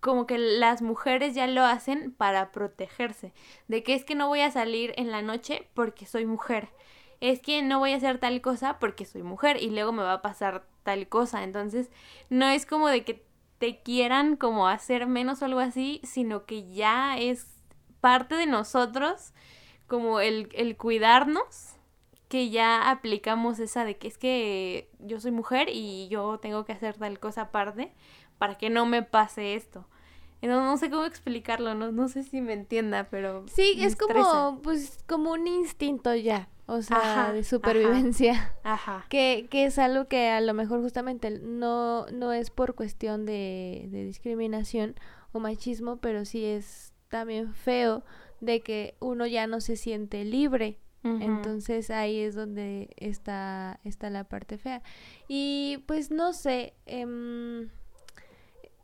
como 0.00 0.26
que 0.26 0.38
las 0.38 0.82
mujeres 0.82 1.34
ya 1.34 1.46
lo 1.46 1.64
hacen 1.64 2.12
para 2.12 2.52
protegerse. 2.52 3.32
De 3.68 3.82
que 3.82 3.94
es 3.94 4.04
que 4.04 4.14
no 4.14 4.28
voy 4.28 4.40
a 4.40 4.50
salir 4.50 4.92
en 4.96 5.10
la 5.10 5.22
noche 5.22 5.68
porque 5.74 6.06
soy 6.06 6.26
mujer. 6.26 6.68
Es 7.20 7.40
que 7.40 7.62
no 7.62 7.78
voy 7.78 7.92
a 7.92 7.96
hacer 7.96 8.18
tal 8.18 8.40
cosa 8.42 8.78
porque 8.78 9.06
soy 9.06 9.22
mujer 9.22 9.60
y 9.60 9.70
luego 9.70 9.92
me 9.92 10.02
va 10.02 10.14
a 10.14 10.22
pasar 10.22 10.66
tal 10.82 11.08
cosa. 11.08 11.42
Entonces, 11.42 11.90
no 12.28 12.46
es 12.46 12.66
como 12.66 12.88
de 12.88 13.04
que 13.04 13.24
te 13.58 13.80
quieran 13.82 14.36
como 14.36 14.68
hacer 14.68 15.06
menos 15.06 15.40
o 15.40 15.46
algo 15.46 15.60
así, 15.60 16.00
sino 16.04 16.44
que 16.44 16.70
ya 16.72 17.16
es 17.16 17.46
parte 18.00 18.34
de 18.34 18.46
nosotros 18.46 19.32
como 19.86 20.20
el, 20.20 20.48
el 20.52 20.76
cuidarnos, 20.76 21.76
que 22.28 22.50
ya 22.50 22.90
aplicamos 22.90 23.58
esa 23.58 23.84
de 23.84 23.96
que 23.96 24.08
es 24.08 24.18
que 24.18 24.90
yo 24.98 25.20
soy 25.20 25.30
mujer 25.30 25.68
y 25.70 26.08
yo 26.08 26.38
tengo 26.38 26.64
que 26.64 26.72
hacer 26.72 26.96
tal 26.96 27.18
cosa 27.20 27.42
aparte 27.42 27.92
para 28.38 28.58
que 28.58 28.70
no 28.70 28.86
me 28.86 29.02
pase 29.02 29.54
esto. 29.54 29.86
No, 30.42 30.64
no 30.64 30.76
sé 30.76 30.90
cómo 30.90 31.04
explicarlo, 31.04 31.74
no, 31.74 31.90
no 31.90 32.08
sé 32.08 32.22
si 32.22 32.40
me 32.40 32.52
entienda, 32.52 33.08
pero... 33.10 33.44
Sí, 33.48 33.74
es 33.78 33.96
como, 33.96 34.60
pues, 34.62 35.02
como 35.08 35.32
un 35.32 35.48
instinto 35.48 36.14
ya, 36.14 36.48
o 36.66 36.82
sea, 36.82 37.32
de 37.32 37.42
supervivencia. 37.42 38.54
Ajá. 38.62 39.06
Que, 39.08 39.48
que 39.50 39.64
es 39.64 39.78
algo 39.78 40.06
que 40.06 40.28
a 40.28 40.40
lo 40.40 40.54
mejor 40.54 40.82
justamente 40.82 41.30
no, 41.30 42.06
no 42.12 42.32
es 42.32 42.50
por 42.50 42.74
cuestión 42.74 43.26
de, 43.26 43.88
de 43.90 44.04
discriminación 44.04 44.94
o 45.32 45.40
machismo, 45.40 45.96
pero 45.96 46.24
sí 46.24 46.44
es 46.44 46.92
también 47.08 47.52
feo 47.54 48.04
de 48.40 48.60
que 48.60 48.94
uno 49.00 49.26
ya 49.26 49.46
no 49.46 49.60
se 49.60 49.76
siente 49.76 50.24
libre. 50.24 50.78
Entonces 51.04 51.90
ahí 51.90 52.18
es 52.18 52.34
donde 52.34 52.92
está, 52.96 53.78
está 53.84 54.10
la 54.10 54.24
parte 54.24 54.58
fea. 54.58 54.82
Y 55.28 55.84
pues 55.86 56.10
no 56.10 56.32
sé, 56.32 56.74
eh, 56.86 57.68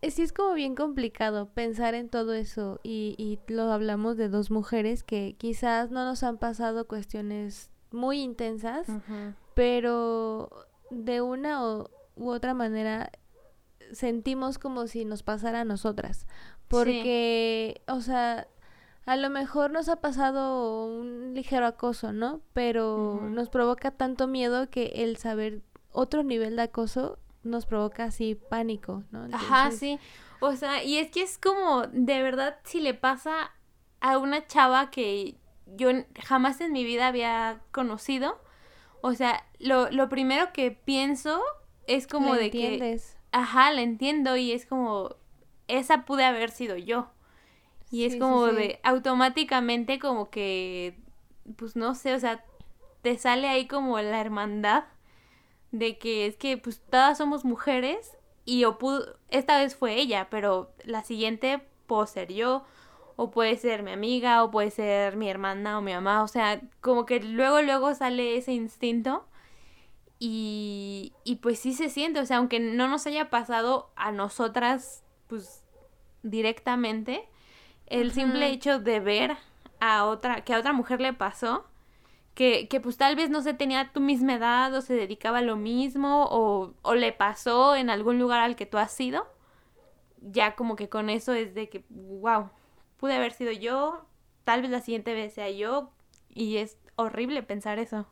sí 0.08 0.22
es 0.22 0.32
como 0.32 0.54
bien 0.54 0.76
complicado 0.76 1.48
pensar 1.48 1.94
en 1.94 2.08
todo 2.08 2.34
eso 2.34 2.78
y, 2.84 3.16
y 3.18 3.40
lo 3.52 3.72
hablamos 3.72 4.16
de 4.16 4.28
dos 4.28 4.52
mujeres 4.52 5.02
que 5.02 5.34
quizás 5.36 5.90
no 5.90 6.04
nos 6.04 6.22
han 6.22 6.38
pasado 6.38 6.86
cuestiones 6.86 7.70
muy 7.90 8.20
intensas, 8.20 8.86
pero 9.54 10.48
de 10.90 11.20
una 11.20 11.64
u 12.16 12.28
otra 12.30 12.54
manera 12.54 13.10
sentimos 13.92 14.58
como 14.58 14.86
si 14.86 15.04
nos 15.04 15.22
pasara 15.22 15.60
a 15.60 15.64
nosotras. 15.64 16.26
Porque, 16.68 17.82
o 17.86 18.00
sea, 18.00 18.48
a 19.04 19.16
lo 19.16 19.30
mejor 19.30 19.70
nos 19.70 19.88
ha 19.88 19.96
pasado 19.96 20.86
un 20.86 21.34
ligero 21.34 21.66
acoso, 21.66 22.12
¿no? 22.12 22.40
Pero 22.52 23.20
nos 23.22 23.48
provoca 23.48 23.90
tanto 23.90 24.26
miedo 24.26 24.70
que 24.70 24.92
el 24.96 25.16
saber 25.16 25.62
otro 25.90 26.22
nivel 26.22 26.56
de 26.56 26.62
acoso 26.62 27.18
nos 27.42 27.66
provoca 27.66 28.04
así 28.04 28.34
pánico, 28.34 29.02
¿no? 29.10 29.26
Ajá, 29.32 29.70
sí. 29.72 29.98
O 30.40 30.54
sea, 30.54 30.84
y 30.84 30.98
es 30.98 31.10
que 31.10 31.22
es 31.22 31.38
como, 31.38 31.86
de 31.88 32.22
verdad, 32.22 32.58
si 32.64 32.80
le 32.80 32.94
pasa 32.94 33.52
a 34.00 34.18
una 34.18 34.46
chava 34.46 34.90
que 34.90 35.36
yo 35.66 35.90
jamás 36.24 36.60
en 36.60 36.72
mi 36.72 36.84
vida 36.84 37.08
había 37.08 37.60
conocido, 37.72 38.40
o 39.00 39.14
sea, 39.14 39.44
lo, 39.58 39.90
lo 39.90 40.08
primero 40.08 40.52
que 40.52 40.70
pienso 40.70 41.40
es 41.86 42.06
como 42.06 42.34
de 42.34 42.46
entiendes? 42.46 43.12
que... 43.12 43.38
Ajá, 43.38 43.72
la 43.72 43.82
entiendo 43.82 44.36
y 44.36 44.52
es 44.52 44.66
como, 44.66 45.16
esa 45.66 46.04
pude 46.04 46.24
haber 46.24 46.50
sido 46.50 46.76
yo. 46.76 47.10
Y 47.92 48.06
es 48.06 48.16
como 48.16 48.46
de 48.46 48.80
automáticamente 48.82 49.98
como 49.98 50.30
que, 50.30 50.98
pues 51.56 51.76
no 51.76 51.94
sé, 51.94 52.14
o 52.14 52.18
sea, 52.18 52.42
te 53.02 53.18
sale 53.18 53.48
ahí 53.48 53.68
como 53.68 54.00
la 54.00 54.18
hermandad 54.18 54.84
de 55.72 55.98
que 55.98 56.26
es 56.26 56.36
que 56.36 56.56
pues 56.56 56.80
todas 56.80 57.18
somos 57.18 57.44
mujeres 57.44 58.16
y 58.46 58.64
o 58.64 58.78
pudo, 58.78 59.18
esta 59.28 59.58
vez 59.58 59.76
fue 59.76 59.96
ella, 59.96 60.28
pero 60.30 60.72
la 60.84 61.04
siguiente 61.04 61.60
puedo 61.86 62.06
ser 62.06 62.32
yo 62.32 62.64
o 63.16 63.30
puede 63.30 63.56
ser 63.58 63.82
mi 63.82 63.92
amiga 63.92 64.42
o 64.42 64.50
puede 64.50 64.70
ser 64.70 65.16
mi 65.16 65.28
hermana 65.28 65.78
o 65.78 65.82
mi 65.82 65.92
mamá, 65.92 66.22
o 66.22 66.28
sea, 66.28 66.62
como 66.80 67.04
que 67.04 67.20
luego 67.20 67.60
luego 67.60 67.94
sale 67.94 68.38
ese 68.38 68.54
instinto 68.54 69.26
y, 70.18 71.12
y 71.24 71.36
pues 71.36 71.58
sí 71.58 71.74
se 71.74 71.90
siente, 71.90 72.20
o 72.20 72.26
sea, 72.26 72.38
aunque 72.38 72.58
no 72.58 72.88
nos 72.88 73.06
haya 73.06 73.28
pasado 73.28 73.90
a 73.96 74.12
nosotras 74.12 75.04
pues 75.26 75.62
directamente, 76.22 77.28
el 77.92 78.12
simple 78.12 78.48
hecho 78.48 78.78
de 78.78 79.00
ver 79.00 79.36
a 79.80 80.06
otra, 80.06 80.42
que 80.44 80.54
a 80.54 80.58
otra 80.58 80.72
mujer 80.72 81.00
le 81.00 81.12
pasó, 81.12 81.66
que, 82.34 82.66
que 82.68 82.80
pues 82.80 82.96
tal 82.96 83.16
vez 83.16 83.28
no 83.28 83.42
se 83.42 83.52
tenía 83.52 83.92
tu 83.92 84.00
misma 84.00 84.34
edad 84.34 84.74
o 84.74 84.80
se 84.80 84.94
dedicaba 84.94 85.38
a 85.38 85.42
lo 85.42 85.56
mismo 85.56 86.26
o, 86.30 86.74
o 86.80 86.94
le 86.94 87.12
pasó 87.12 87.76
en 87.76 87.90
algún 87.90 88.18
lugar 88.18 88.40
al 88.40 88.56
que 88.56 88.64
tú 88.64 88.78
has 88.78 88.98
ido, 88.98 89.26
ya 90.22 90.56
como 90.56 90.74
que 90.74 90.88
con 90.88 91.10
eso 91.10 91.34
es 91.34 91.54
de 91.54 91.68
que, 91.68 91.84
wow, 91.90 92.48
pude 92.96 93.14
haber 93.14 93.32
sido 93.32 93.52
yo, 93.52 94.06
tal 94.44 94.62
vez 94.62 94.70
la 94.70 94.80
siguiente 94.80 95.12
vez 95.12 95.34
sea 95.34 95.50
yo, 95.50 95.90
y 96.30 96.56
es 96.56 96.78
horrible 96.96 97.42
pensar 97.42 97.78
eso. 97.78 98.06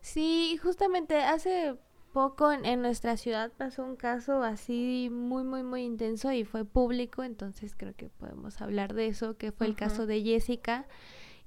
Sí, 0.00 0.58
justamente 0.62 1.20
hace 1.20 1.76
poco 2.16 2.50
en, 2.50 2.80
nuestra 2.80 3.18
ciudad 3.18 3.52
pasó 3.58 3.84
un 3.84 3.94
caso 3.94 4.42
así 4.42 5.10
muy, 5.12 5.44
muy, 5.44 5.62
muy 5.62 5.82
intenso 5.82 6.32
y 6.32 6.44
fue 6.44 6.64
público, 6.64 7.22
entonces 7.22 7.74
creo 7.76 7.94
que 7.94 8.08
podemos 8.08 8.62
hablar 8.62 8.94
de 8.94 9.08
eso, 9.08 9.36
que 9.36 9.52
fue 9.52 9.66
el 9.66 9.76
caso 9.76 10.06
de 10.06 10.22
Jessica. 10.22 10.86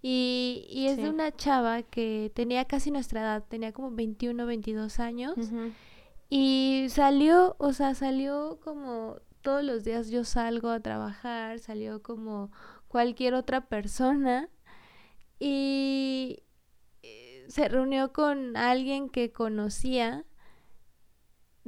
Y, 0.04 0.68
y 0.70 0.86
es 0.86 0.98
de 0.98 1.10
una 1.10 1.36
chava 1.36 1.82
que 1.82 2.32
tenía 2.36 2.66
casi 2.66 2.92
nuestra 2.92 3.22
edad, 3.22 3.46
tenía 3.50 3.72
como 3.72 3.90
21, 3.90 4.46
22 4.46 5.00
años. 5.00 5.34
Y 6.30 6.86
salió, 6.90 7.56
o 7.58 7.74
sea, 7.74 7.96
salió 7.96 8.60
como 8.64 9.16
todos 9.42 9.64
los 9.64 9.84
días 9.84 10.10
yo 10.10 10.24
salgo 10.24 10.70
a 10.70 10.82
trabajar, 10.82 11.58
salió 11.58 12.04
como 12.04 12.52
cualquier 12.88 13.34
otra 13.34 13.62
persona. 13.62 14.50
Y 15.40 16.44
eh, 17.02 17.48
se 17.48 17.70
reunió 17.70 18.14
con 18.14 18.56
alguien 18.56 19.10
que 19.10 19.32
conocía 19.32 20.26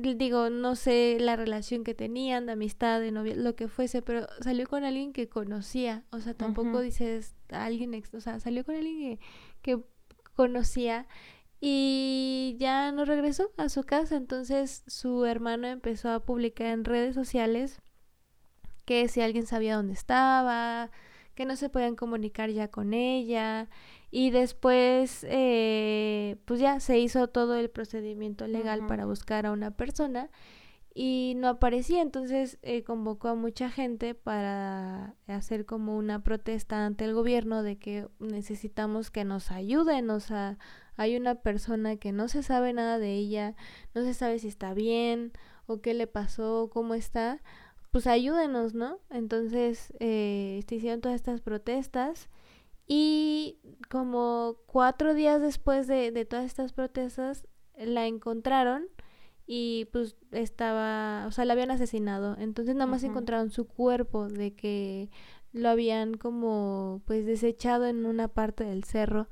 digo, 0.01 0.49
no 0.49 0.75
sé 0.75 1.17
la 1.19 1.35
relación 1.35 1.83
que 1.83 1.93
tenían, 1.93 2.45
de 2.45 2.53
amistad, 2.53 2.99
de 2.99 3.11
novia, 3.11 3.35
lo 3.35 3.55
que 3.55 3.67
fuese, 3.67 4.01
pero 4.01 4.27
salió 4.41 4.67
con 4.67 4.83
alguien 4.83 5.13
que 5.13 5.29
conocía, 5.29 6.03
o 6.11 6.19
sea, 6.19 6.33
tampoco 6.33 6.81
dices 6.81 7.35
alguien, 7.49 7.93
ex, 7.93 8.13
o 8.13 8.21
sea, 8.21 8.39
salió 8.39 8.65
con 8.65 8.75
alguien 8.75 9.17
que, 9.17 9.19
que 9.61 9.83
conocía 10.35 11.07
y 11.59 12.55
ya 12.59 12.91
no 12.91 13.05
regresó 13.05 13.51
a 13.57 13.69
su 13.69 13.83
casa, 13.83 14.15
entonces 14.15 14.83
su 14.87 15.25
hermano 15.25 15.67
empezó 15.67 16.09
a 16.09 16.25
publicar 16.25 16.67
en 16.67 16.85
redes 16.85 17.15
sociales 17.15 17.81
que 18.85 19.07
si 19.07 19.21
alguien 19.21 19.45
sabía 19.45 19.75
dónde 19.75 19.93
estaba, 19.93 20.91
que 21.41 21.47
no 21.47 21.55
se 21.55 21.69
podían 21.69 21.95
comunicar 21.95 22.51
ya 22.51 22.67
con 22.67 22.93
ella. 22.93 23.67
Y 24.11 24.29
después 24.29 25.25
eh, 25.27 26.37
pues 26.45 26.59
ya 26.59 26.79
se 26.79 26.99
hizo 26.99 27.29
todo 27.29 27.55
el 27.55 27.71
procedimiento 27.71 28.45
legal 28.45 28.85
para 28.85 29.05
buscar 29.05 29.47
a 29.47 29.51
una 29.51 29.71
persona 29.71 30.29
y 30.93 31.33
no 31.37 31.47
aparecía, 31.47 32.01
entonces 32.01 32.59
eh, 32.61 32.83
convocó 32.83 33.29
a 33.29 33.35
mucha 33.35 33.71
gente 33.71 34.13
para 34.13 35.15
hacer 35.25 35.65
como 35.65 35.97
una 35.97 36.21
protesta 36.21 36.85
ante 36.85 37.05
el 37.05 37.15
gobierno 37.15 37.63
de 37.63 37.79
que 37.79 38.07
necesitamos 38.19 39.09
que 39.09 39.23
nos 39.23 39.49
ayuden, 39.49 40.09
o 40.09 40.19
sea, 40.19 40.59
hay 40.97 41.15
una 41.15 41.35
persona 41.35 41.95
que 41.95 42.11
no 42.11 42.27
se 42.27 42.43
sabe 42.43 42.73
nada 42.73 42.99
de 42.99 43.15
ella, 43.15 43.55
no 43.95 44.03
se 44.03 44.13
sabe 44.13 44.37
si 44.37 44.49
está 44.49 44.73
bien 44.73 45.31
o 45.65 45.81
qué 45.81 45.93
le 45.93 46.05
pasó, 46.05 46.69
cómo 46.71 46.93
está, 46.93 47.41
pues 47.91 48.07
ayúdenos, 48.07 48.73
¿no? 48.73 48.99
Entonces 49.09 49.93
eh, 49.99 50.63
se 50.67 50.75
hicieron 50.75 51.01
todas 51.01 51.15
estas 51.15 51.41
protestas 51.41 52.29
y 52.87 53.59
como 53.89 54.57
cuatro 54.65 55.13
días 55.13 55.41
después 55.41 55.87
de, 55.87 56.11
de 56.11 56.25
todas 56.25 56.45
estas 56.45 56.73
protestas 56.73 57.47
la 57.77 58.07
encontraron 58.07 58.87
y 59.45 59.85
pues 59.91 60.15
estaba, 60.31 61.25
o 61.27 61.31
sea, 61.31 61.45
la 61.45 61.53
habían 61.53 61.71
asesinado. 61.71 62.37
Entonces 62.39 62.75
nada 62.75 62.87
más 62.87 63.03
encontraron 63.03 63.51
su 63.51 63.67
cuerpo 63.67 64.27
de 64.29 64.53
que 64.53 65.09
lo 65.51 65.69
habían 65.69 66.13
como 66.13 67.01
pues 67.05 67.25
desechado 67.25 67.85
en 67.87 68.05
una 68.05 68.29
parte 68.29 68.63
del 68.63 68.85
cerro 68.85 69.27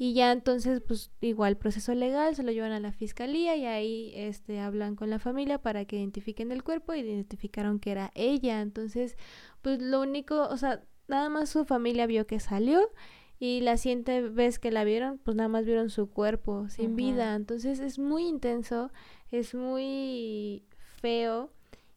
y 0.00 0.14
ya 0.14 0.30
entonces, 0.30 0.80
pues 0.80 1.10
igual 1.20 1.56
proceso 1.56 1.92
legal, 1.92 2.36
se 2.36 2.44
lo 2.44 2.52
llevan 2.52 2.70
a 2.70 2.78
la 2.78 2.92
fiscalía 2.92 3.56
y 3.56 3.66
ahí 3.66 4.12
este, 4.14 4.60
hablan 4.60 4.94
con 4.94 5.10
la 5.10 5.18
familia 5.18 5.60
para 5.60 5.84
que 5.86 5.96
identifiquen 5.96 6.52
el 6.52 6.62
cuerpo 6.62 6.94
y 6.94 7.00
identificaron 7.00 7.80
que 7.80 7.90
era 7.90 8.12
ella. 8.14 8.60
Entonces, 8.60 9.16
pues 9.60 9.82
lo 9.82 10.00
único, 10.00 10.46
o 10.48 10.56
sea, 10.56 10.84
nada 11.08 11.28
más 11.28 11.50
su 11.50 11.64
familia 11.64 12.06
vio 12.06 12.28
que 12.28 12.38
salió 12.38 12.92
y 13.40 13.60
la 13.60 13.76
siguiente 13.76 14.22
vez 14.22 14.60
que 14.60 14.70
la 14.70 14.84
vieron, 14.84 15.18
pues 15.18 15.36
nada 15.36 15.48
más 15.48 15.64
vieron 15.64 15.90
su 15.90 16.08
cuerpo 16.08 16.68
sin 16.68 16.94
vida. 16.94 17.34
Entonces 17.34 17.80
es 17.80 17.98
muy 17.98 18.24
intenso, 18.24 18.92
es 19.32 19.56
muy 19.56 20.64
feo 21.00 21.50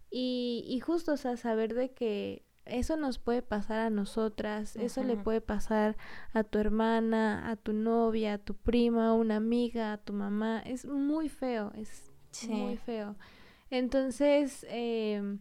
y, 0.09 0.65
y 0.67 0.79
justo, 0.79 1.13
o 1.13 1.17
sea, 1.17 1.37
saber 1.37 1.75
de 1.75 1.91
que 1.91 2.45
eso 2.71 2.97
nos 2.97 3.19
puede 3.19 3.41
pasar 3.41 3.79
a 3.79 3.89
nosotras, 3.89 4.75
eso 4.75 5.03
le 5.03 5.17
puede 5.17 5.41
pasar 5.41 5.97
a 6.33 6.43
tu 6.43 6.57
hermana, 6.57 7.49
a 7.49 7.55
tu 7.55 7.73
novia, 7.73 8.35
a 8.35 8.37
tu 8.37 8.55
prima, 8.55 9.09
a 9.09 9.13
una 9.13 9.35
amiga, 9.35 9.93
a 9.93 9.97
tu 9.97 10.13
mamá. 10.13 10.61
Es 10.65 10.85
muy 10.85 11.29
feo, 11.29 11.71
es 11.75 12.11
muy 12.47 12.77
feo. 12.77 13.15
Entonces, 13.69 14.65
eh, 14.69 15.37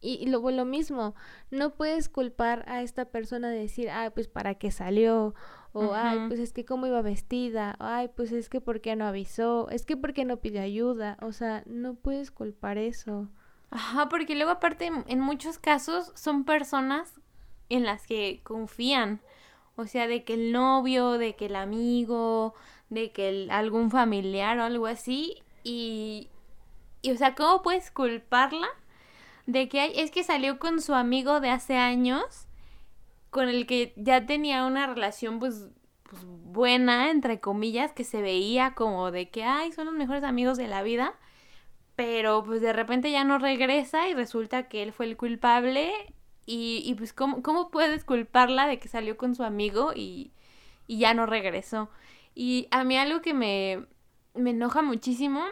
y, 0.00 0.26
lo, 0.26 0.50
lo 0.50 0.64
mismo, 0.64 1.14
no 1.50 1.74
puedes 1.74 2.08
culpar 2.08 2.64
a 2.68 2.82
esta 2.82 3.06
persona 3.06 3.48
de 3.48 3.58
decir, 3.58 3.88
ay, 3.88 4.10
pues 4.10 4.28
para 4.28 4.54
qué 4.56 4.70
salió, 4.70 5.34
o 5.72 5.94
ay, 5.94 6.28
pues 6.28 6.38
es 6.40 6.52
que 6.52 6.64
cómo 6.64 6.86
iba 6.86 7.00
vestida, 7.00 7.74
ay, 7.78 8.08
pues 8.14 8.30
es 8.30 8.48
que 8.48 8.60
por 8.60 8.80
qué 8.80 8.96
no 8.96 9.06
avisó, 9.06 9.68
es 9.70 9.86
que 9.86 9.96
por 9.96 10.12
qué 10.12 10.24
no 10.24 10.36
pidió 10.36 10.60
ayuda, 10.60 11.16
o 11.22 11.32
sea, 11.32 11.62
no 11.66 11.94
puedes 11.94 12.30
culpar 12.30 12.76
eso. 12.76 13.30
Ajá, 13.70 14.08
porque 14.08 14.34
luego 14.34 14.52
aparte 14.52 14.90
en 15.06 15.20
muchos 15.20 15.58
casos 15.58 16.12
son 16.14 16.44
personas 16.44 17.14
en 17.68 17.84
las 17.84 18.06
que 18.06 18.40
confían. 18.44 19.20
O 19.76 19.86
sea, 19.86 20.06
de 20.06 20.24
que 20.24 20.34
el 20.34 20.52
novio, 20.52 21.12
de 21.12 21.34
que 21.34 21.46
el 21.46 21.56
amigo, 21.56 22.54
de 22.90 23.10
que 23.10 23.48
algún 23.50 23.90
familiar 23.90 24.58
o 24.58 24.62
algo 24.64 24.86
así. 24.86 25.42
Y, 25.64 26.28
y, 27.02 27.10
o 27.10 27.16
sea, 27.16 27.34
¿cómo 27.34 27.62
puedes 27.62 27.90
culparla 27.90 28.68
de 29.46 29.68
que 29.68 29.80
hay, 29.80 29.92
es 29.96 30.10
que 30.10 30.24
salió 30.24 30.58
con 30.58 30.80
su 30.80 30.94
amigo 30.94 31.40
de 31.40 31.50
hace 31.50 31.76
años, 31.76 32.46
con 33.30 33.48
el 33.48 33.66
que 33.66 33.92
ya 33.96 34.24
tenía 34.26 34.64
una 34.64 34.86
relación 34.86 35.38
pues, 35.40 35.66
pues 36.04 36.22
buena, 36.24 37.10
entre 37.10 37.40
comillas, 37.40 37.92
que 37.92 38.04
se 38.04 38.22
veía 38.22 38.74
como 38.74 39.10
de 39.10 39.28
que, 39.28 39.44
ay, 39.44 39.72
son 39.72 39.86
los 39.86 39.94
mejores 39.94 40.22
amigos 40.22 40.56
de 40.56 40.68
la 40.68 40.82
vida 40.82 41.14
pero 41.96 42.44
pues 42.44 42.60
de 42.60 42.72
repente 42.72 43.10
ya 43.10 43.24
no 43.24 43.38
regresa 43.38 44.08
y 44.08 44.14
resulta 44.14 44.68
que 44.68 44.82
él 44.82 44.92
fue 44.92 45.06
el 45.06 45.16
culpable 45.16 45.92
y, 46.46 46.82
y 46.84 46.94
pues 46.94 47.12
¿cómo, 47.12 47.42
¿cómo, 47.42 47.70
puedes 47.70 48.04
culparla 48.04 48.66
de 48.66 48.78
que 48.78 48.88
salió 48.88 49.16
con 49.16 49.34
su 49.34 49.44
amigo 49.44 49.92
y, 49.94 50.32
y, 50.86 50.98
ya 50.98 51.14
no 51.14 51.26
regresó. 51.26 51.90
Y 52.34 52.68
a 52.70 52.84
mí 52.84 52.98
algo 52.98 53.22
que 53.22 53.34
me, 53.34 53.86
me 54.34 54.50
enoja 54.50 54.82
muchísimo 54.82 55.42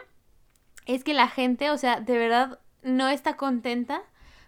es 0.85 1.03
que 1.03 1.13
la 1.13 1.27
gente, 1.29 1.71
o 1.71 1.77
sea, 1.77 1.99
de 2.01 2.17
verdad 2.17 2.59
no 2.83 3.07
está 3.07 3.37
contenta 3.37 4.03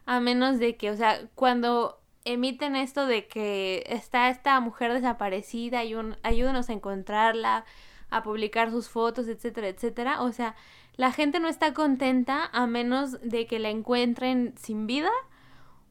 a 0.05 0.19
menos 0.19 0.59
de 0.59 0.77
que, 0.77 0.91
o 0.91 0.97
sea, 0.97 1.27
cuando 1.35 2.01
emiten 2.25 2.75
esto 2.75 3.05
de 3.07 3.27
que 3.27 3.83
está 3.87 4.29
esta 4.29 4.59
mujer 4.59 4.93
desaparecida 4.93 5.83
y 5.83 5.95
un, 5.95 6.17
ayúdenos 6.23 6.69
a 6.69 6.73
encontrarla, 6.73 7.65
a 8.09 8.23
publicar 8.23 8.71
sus 8.71 8.89
fotos, 8.89 9.27
etcétera, 9.27 9.67
etcétera, 9.69 10.21
o 10.21 10.31
sea, 10.31 10.55
la 10.97 11.11
gente 11.11 11.39
no 11.39 11.47
está 11.47 11.73
contenta 11.73 12.49
a 12.51 12.67
menos 12.67 13.19
de 13.21 13.47
que 13.47 13.59
la 13.59 13.69
encuentren 13.69 14.53
sin 14.57 14.87
vida 14.87 15.11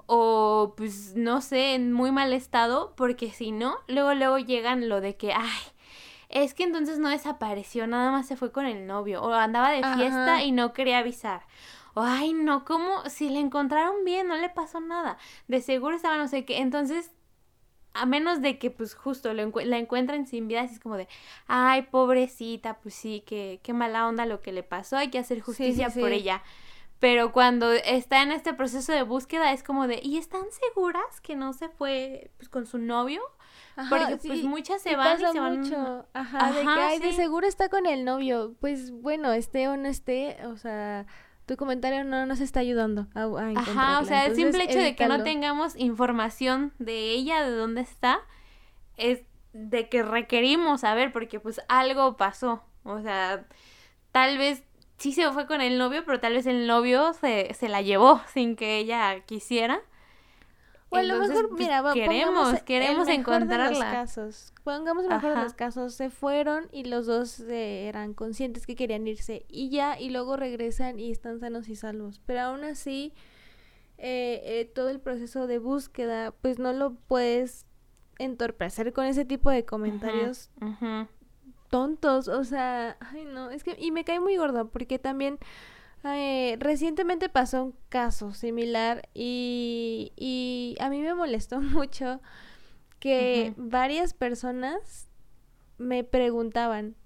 o 0.06 0.74
pues 0.76 1.14
no 1.16 1.40
sé, 1.40 1.74
en 1.74 1.92
muy 1.92 2.12
mal 2.12 2.32
estado, 2.32 2.94
porque 2.96 3.30
si 3.30 3.52
no, 3.52 3.76
luego 3.86 4.14
luego 4.14 4.38
llegan 4.38 4.88
lo 4.88 5.00
de 5.00 5.16
que, 5.16 5.32
ay, 5.32 5.60
es 6.28 6.52
que 6.52 6.64
entonces 6.64 6.98
no 6.98 7.08
desapareció, 7.08 7.86
nada 7.86 8.10
más 8.10 8.26
se 8.26 8.36
fue 8.36 8.52
con 8.52 8.66
el 8.66 8.86
novio 8.86 9.22
o 9.22 9.32
andaba 9.32 9.70
de 9.70 9.82
fiesta 9.96 10.42
y 10.42 10.52
no 10.52 10.72
quería 10.72 10.98
avisar. 10.98 11.42
O, 11.94 12.02
ay, 12.02 12.32
no, 12.32 12.64
¿cómo? 12.64 13.08
Si 13.08 13.28
le 13.28 13.38
encontraron 13.38 14.04
bien, 14.04 14.26
no 14.26 14.36
le 14.36 14.48
pasó 14.48 14.80
nada. 14.80 15.16
De 15.46 15.60
seguro 15.60 15.94
estaba 15.94 16.18
no 16.18 16.26
sé 16.26 16.44
qué. 16.44 16.58
Entonces, 16.58 17.12
a 17.94 18.06
menos 18.06 18.42
de 18.42 18.58
que 18.58 18.70
pues 18.70 18.94
justo 18.94 19.32
la 19.32 19.78
encuentren 19.78 20.26
sin 20.26 20.48
vida, 20.48 20.62
es 20.62 20.80
como 20.80 20.96
de, 20.96 21.08
ay, 21.46 21.82
pobrecita, 21.82 22.78
pues 22.78 22.94
sí, 22.94 23.22
qué, 23.26 23.60
qué 23.62 23.72
mala 23.72 24.06
onda 24.06 24.26
lo 24.26 24.42
que 24.42 24.52
le 24.52 24.62
pasó, 24.62 24.96
hay 24.96 25.10
que 25.10 25.18
hacer 25.18 25.40
justicia 25.40 25.88
por 25.90 26.10
ella. 26.10 26.42
Pero 27.00 27.32
cuando 27.32 27.70
está 27.72 28.22
en 28.22 28.32
este 28.32 28.54
proceso 28.54 28.92
de 28.92 29.02
búsqueda 29.02 29.52
es 29.52 29.62
como 29.62 29.86
de, 29.86 30.00
¿y 30.02 30.16
están 30.16 30.44
seguras 30.50 31.20
que 31.20 31.36
no 31.36 31.52
se 31.52 31.68
fue 31.68 32.30
pues, 32.38 32.48
con 32.48 32.66
su 32.66 32.78
novio? 32.78 33.20
Porque 33.90 34.16
pues 34.16 34.42
muchas 34.44 34.80
se 34.80 34.96
van 34.96 35.20
y 35.20 35.24
se 35.26 35.40
van. 35.40 35.60
Mucho. 35.60 36.06
Ajá, 36.14 36.52
de 36.52 36.62
que 36.62 36.68
ay, 36.68 36.98
de 37.00 37.12
seguro 37.12 37.46
está 37.46 37.68
con 37.68 37.86
el 37.86 38.04
novio. 38.04 38.54
Pues 38.60 38.90
bueno, 38.90 39.32
esté 39.32 39.68
o 39.68 39.76
no 39.76 39.88
esté, 39.88 40.38
o 40.46 40.56
sea, 40.56 41.06
tu 41.46 41.56
comentario 41.56 42.04
no 42.04 42.26
nos 42.26 42.40
está 42.40 42.60
ayudando 42.60 43.06
a, 43.14 43.22
a 43.22 43.52
Ajá, 43.56 44.00
o 44.00 44.04
sea, 44.04 44.26
el 44.26 44.34
simple 44.34 44.64
hecho 44.64 44.78
de 44.78 44.96
que 44.96 45.06
no 45.06 45.22
tengamos 45.22 45.76
información 45.76 46.72
de 46.78 47.10
ella, 47.10 47.44
de 47.44 47.54
dónde 47.56 47.82
está, 47.82 48.20
es 48.96 49.22
de 49.52 49.88
que 49.88 50.02
requerimos 50.02 50.80
saber, 50.80 51.12
porque 51.12 51.40
pues 51.40 51.60
algo 51.68 52.16
pasó. 52.16 52.64
O 52.82 53.00
sea, 53.00 53.46
tal 54.12 54.38
vez 54.38 54.64
sí 54.96 55.12
se 55.12 55.30
fue 55.32 55.46
con 55.46 55.60
el 55.60 55.78
novio, 55.78 56.04
pero 56.04 56.20
tal 56.20 56.34
vez 56.34 56.46
el 56.46 56.66
novio 56.66 57.12
se, 57.14 57.52
se 57.54 57.68
la 57.68 57.82
llevó 57.82 58.20
sin 58.32 58.56
que 58.56 58.78
ella 58.78 59.20
quisiera. 59.20 59.80
O 60.94 60.98
a 60.98 61.02
lo 61.02 61.18
mejor, 61.18 61.48
pues, 61.48 61.60
mira, 61.60 61.82
queremos, 61.92 62.62
queremos 62.62 63.08
encontrarla. 63.08 63.70
los 63.70 63.78
casos. 63.78 64.52
Pongamos 64.62 65.06
mejor 65.06 65.36
de 65.36 65.42
los 65.42 65.54
casos. 65.54 65.94
Se 65.94 66.10
fueron 66.10 66.68
y 66.72 66.84
los 66.84 67.06
dos 67.06 67.40
eh, 67.40 67.88
eran 67.88 68.14
conscientes 68.14 68.66
que 68.66 68.76
querían 68.76 69.06
irse 69.06 69.44
y 69.48 69.70
ya, 69.70 69.98
y 69.98 70.10
luego 70.10 70.36
regresan 70.36 70.98
y 70.98 71.10
están 71.10 71.40
sanos 71.40 71.68
y 71.68 71.76
salvos. 71.76 72.20
Pero 72.26 72.40
aún 72.40 72.64
así, 72.64 73.12
eh, 73.98 74.40
eh, 74.44 74.70
todo 74.74 74.88
el 74.88 75.00
proceso 75.00 75.46
de 75.46 75.58
búsqueda, 75.58 76.32
pues 76.32 76.58
no 76.58 76.72
lo 76.72 76.94
puedes 76.94 77.66
entorpecer 78.18 78.92
con 78.92 79.06
ese 79.06 79.24
tipo 79.24 79.50
de 79.50 79.64
comentarios 79.64 80.50
tontos. 81.68 82.28
O 82.28 82.44
sea, 82.44 82.96
ay 83.00 83.24
no, 83.24 83.50
es 83.50 83.64
que, 83.64 83.76
y 83.78 83.90
me 83.90 84.04
cae 84.04 84.20
muy 84.20 84.36
gordo 84.36 84.68
porque 84.68 84.98
también 84.98 85.38
eh, 86.04 86.56
recientemente 86.58 87.28
pasó 87.28 87.64
un 87.64 87.74
caso 87.88 88.34
similar 88.34 89.08
y, 89.14 90.12
y 90.16 90.76
a 90.80 90.90
mí 90.90 91.00
me 91.00 91.14
molestó 91.14 91.60
mucho 91.62 92.20
que 92.98 93.52
varias 93.56 94.14
personas 94.14 95.08
me 95.76 96.04
preguntaban, 96.04 96.96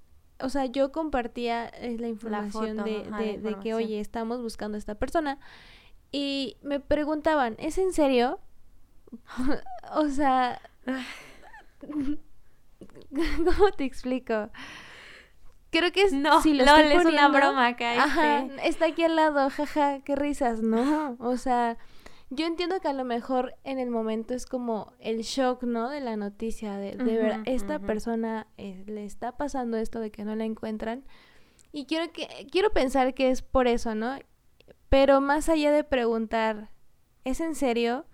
o 0.41 0.49
sea, 0.49 0.67
yo 0.67 0.93
compartía 0.93 1.67
eh, 1.67 1.97
la 1.99 2.09
información 2.09 2.77
de, 2.85 3.39
de, 3.43 3.57
que, 3.61 3.75
oye, 3.75 3.99
estamos 3.99 4.41
buscando 4.41 4.77
a 4.77 4.79
esta 4.79 4.95
persona 4.95 5.39
y 6.13 6.57
me 6.63 6.81
preguntaban, 6.81 7.57
¿es 7.59 7.79
en 7.79 7.93
serio? 7.93 8.39
o 9.95 10.09
sea, 10.09 10.61
¿cómo 13.11 13.73
te 13.77 13.85
explico? 13.85 14.51
Creo 15.71 15.93
que 15.93 16.03
es, 16.03 16.13
No, 16.13 16.41
si 16.43 16.55
lo 16.55 16.65
LOL 16.65 16.81
estoy 16.81 16.97
es 16.99 17.05
una 17.05 17.29
poniendo- 17.29 17.39
broma 17.39 17.67
acá. 17.69 18.03
Ajá, 18.03 18.39
este. 18.41 18.69
está 18.69 18.87
aquí 18.87 19.05
al 19.05 19.17
lado, 19.17 19.49
jaja, 19.51 20.01
qué 20.01 20.17
risas, 20.17 20.61
¿no? 20.63 21.17
O 21.21 21.37
sea, 21.37 21.77
yo 22.31 22.47
entiendo 22.47 22.81
que 22.81 22.89
a 22.89 22.93
lo 22.93 23.05
mejor 23.05 23.55
en 23.65 23.79
el 23.79 23.91
momento 23.91 24.35
es 24.35 24.45
como 24.47 24.93
el 24.99 25.23
shock, 25.23 25.63
¿no? 25.63 25.89
De 25.89 26.01
la 26.01 26.17
noticia, 26.17 26.77
de, 26.77 26.97
de 26.97 27.17
ver, 27.17 27.41
esta 27.47 27.79
persona 27.79 28.47
eh, 28.59 28.85
le 28.87 29.05
está 29.05 29.37
pasando 29.37 29.77
esto 29.79 29.99
de 30.01 30.11
que 30.11 30.25
no 30.25 30.35
la 30.37 30.45
encuentran. 30.45 31.05
Y 31.73 31.87
quiero, 31.87 32.13
que, 32.13 32.27
quiero 32.51 32.71
pensar 32.71 33.15
que 33.15 33.31
es 33.31 33.43
por 33.43 33.67
eso, 33.67 33.95
¿no? 33.95 34.19
Pero 34.89 35.21
más 35.21 35.49
allá 35.49 35.71
de 35.71 35.85
preguntar, 35.85 36.71
¿es 37.25 37.41
en 37.41 37.55
serio? 37.55 38.07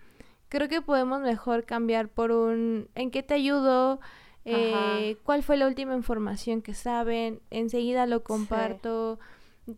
Creo 0.49 0.69
que 0.69 0.83
podemos 0.83 1.21
mejor 1.21 1.65
cambiar 1.65 2.09
por 2.09 2.31
un, 2.33 2.89
¿en 2.95 3.11
qué 3.11 3.23
te 3.23 3.35
ayudo? 3.35 4.01
Eh, 4.47 5.17
¿Cuál 5.25 5.43
fue 5.43 5.57
la 5.57 5.67
última 5.67 5.95
información 5.95 6.63
que 6.63 6.75
saben? 6.75 7.41
Enseguida 7.51 8.07
lo 8.07 8.23
comparto. 8.23 9.19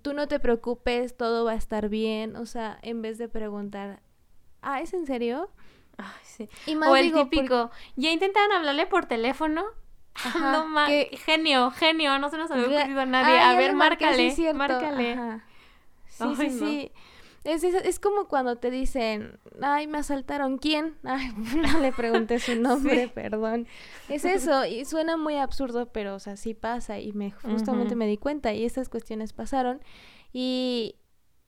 Tú 0.02 0.12
no 0.14 0.26
te 0.26 0.40
preocupes, 0.40 1.16
todo 1.16 1.44
va 1.44 1.52
a 1.52 1.56
estar 1.56 1.88
bien. 1.88 2.36
O 2.36 2.46
sea, 2.46 2.78
en 2.82 3.02
vez 3.02 3.18
de 3.18 3.28
preguntar, 3.28 4.00
ah, 4.62 4.80
¿es 4.80 4.92
en 4.94 5.06
serio? 5.06 5.50
Ay, 5.98 6.06
sí. 6.24 6.48
Y 6.66 6.74
más 6.74 6.90
O 6.90 6.96
el 6.96 7.04
digo, 7.04 7.24
típico, 7.24 7.70
¿ya 7.96 8.10
intentaron 8.10 8.52
hablarle 8.52 8.86
por 8.86 9.06
teléfono? 9.06 9.64
Ajá, 10.14 10.52
no 10.52 10.66
ma- 10.66 10.86
que- 10.88 11.16
genio, 11.24 11.70
genio, 11.70 12.18
no 12.18 12.28
se 12.30 12.38
nos 12.38 12.50
había 12.50 12.66
ocurrido 12.80 13.00
a 13.00 13.06
nadie. 13.06 13.38
a 13.38 13.54
ver, 13.54 13.74
marqué, 13.74 14.14
sí, 14.14 14.42
márcale, 14.52 14.54
márcale. 14.54 15.12
Ajá. 15.12 15.44
Sí, 16.08 16.24
Ay, 16.24 16.36
sí, 16.36 16.50
no. 16.50 16.66
sí. 16.66 16.92
Es, 17.46 17.62
es, 17.64 17.74
es 17.74 17.98
como 18.00 18.26
cuando 18.28 18.56
te 18.56 18.70
dicen, 18.70 19.38
ay, 19.62 19.86
me 19.86 19.98
asaltaron, 19.98 20.58
¿quién? 20.58 20.96
Ay, 21.04 21.28
no 21.56 21.80
le 21.80 21.92
pregunté 21.92 22.38
su 22.40 22.54
nombre, 22.60 23.04
Sí. 23.06 23.12
perdón. 23.14 23.66
Es 24.08 24.24
eso, 24.24 24.66
y 24.66 24.84
suena 24.84 25.16
muy 25.16 25.36
absurdo, 25.36 25.92
pero, 25.92 26.14
o 26.16 26.18
sea, 26.18 26.36
sí 26.36 26.54
pasa, 26.54 26.98
y 26.98 27.12
me 27.12 27.30
justamente 27.30 27.94
me 27.94 28.06
di 28.06 28.16
cuenta, 28.18 28.52
y 28.52 28.64
estas 28.64 28.88
cuestiones 28.88 29.32
pasaron, 29.32 29.80
y 30.32 30.96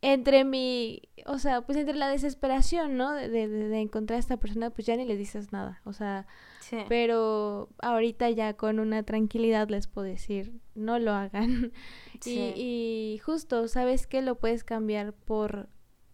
entre 0.01 0.45
mi, 0.45 1.03
o 1.27 1.39
sea, 1.41 1.63
pues 1.63 1.77
entre 1.77 1.97
la 1.97 2.09
desesperación, 2.09 2.97
¿no? 2.97 3.13
De, 3.13 3.29
de, 3.29 3.81
encontrar 3.81 4.17
a 4.19 4.21
esta 4.21 4.37
persona, 4.37 4.71
pues 4.71 4.87
ya 4.87 4.97
ni 4.97 5.05
le 5.05 5.17
dices 5.17 5.53
nada, 5.53 5.81
o 5.85 5.93
sea, 5.93 6.27
Sí. 6.61 6.77
pero 6.89 7.71
ahorita 7.83 8.31
ya 8.31 8.55
con 8.55 8.79
una 8.79 9.03
tranquilidad 9.03 9.69
les 9.71 9.89
puedo 9.89 10.07
decir, 10.07 10.53
no 10.75 10.99
lo 11.01 11.13
hagan. 11.13 11.73
Sí. 12.21 12.53
Y, 12.57 13.15
y 13.15 13.19
justo, 13.19 13.69
¿sabes 13.69 14.07
qué? 14.09 14.23
Lo 14.23 14.37
puedes 14.41 14.65
cambiar 14.65 15.13
por 15.13 15.69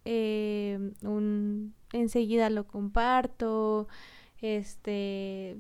eh, 0.05 0.79
un... 1.03 1.75
Enseguida 1.93 2.51
lo 2.51 2.67
comparto, 2.67 3.89
este... 4.39 5.57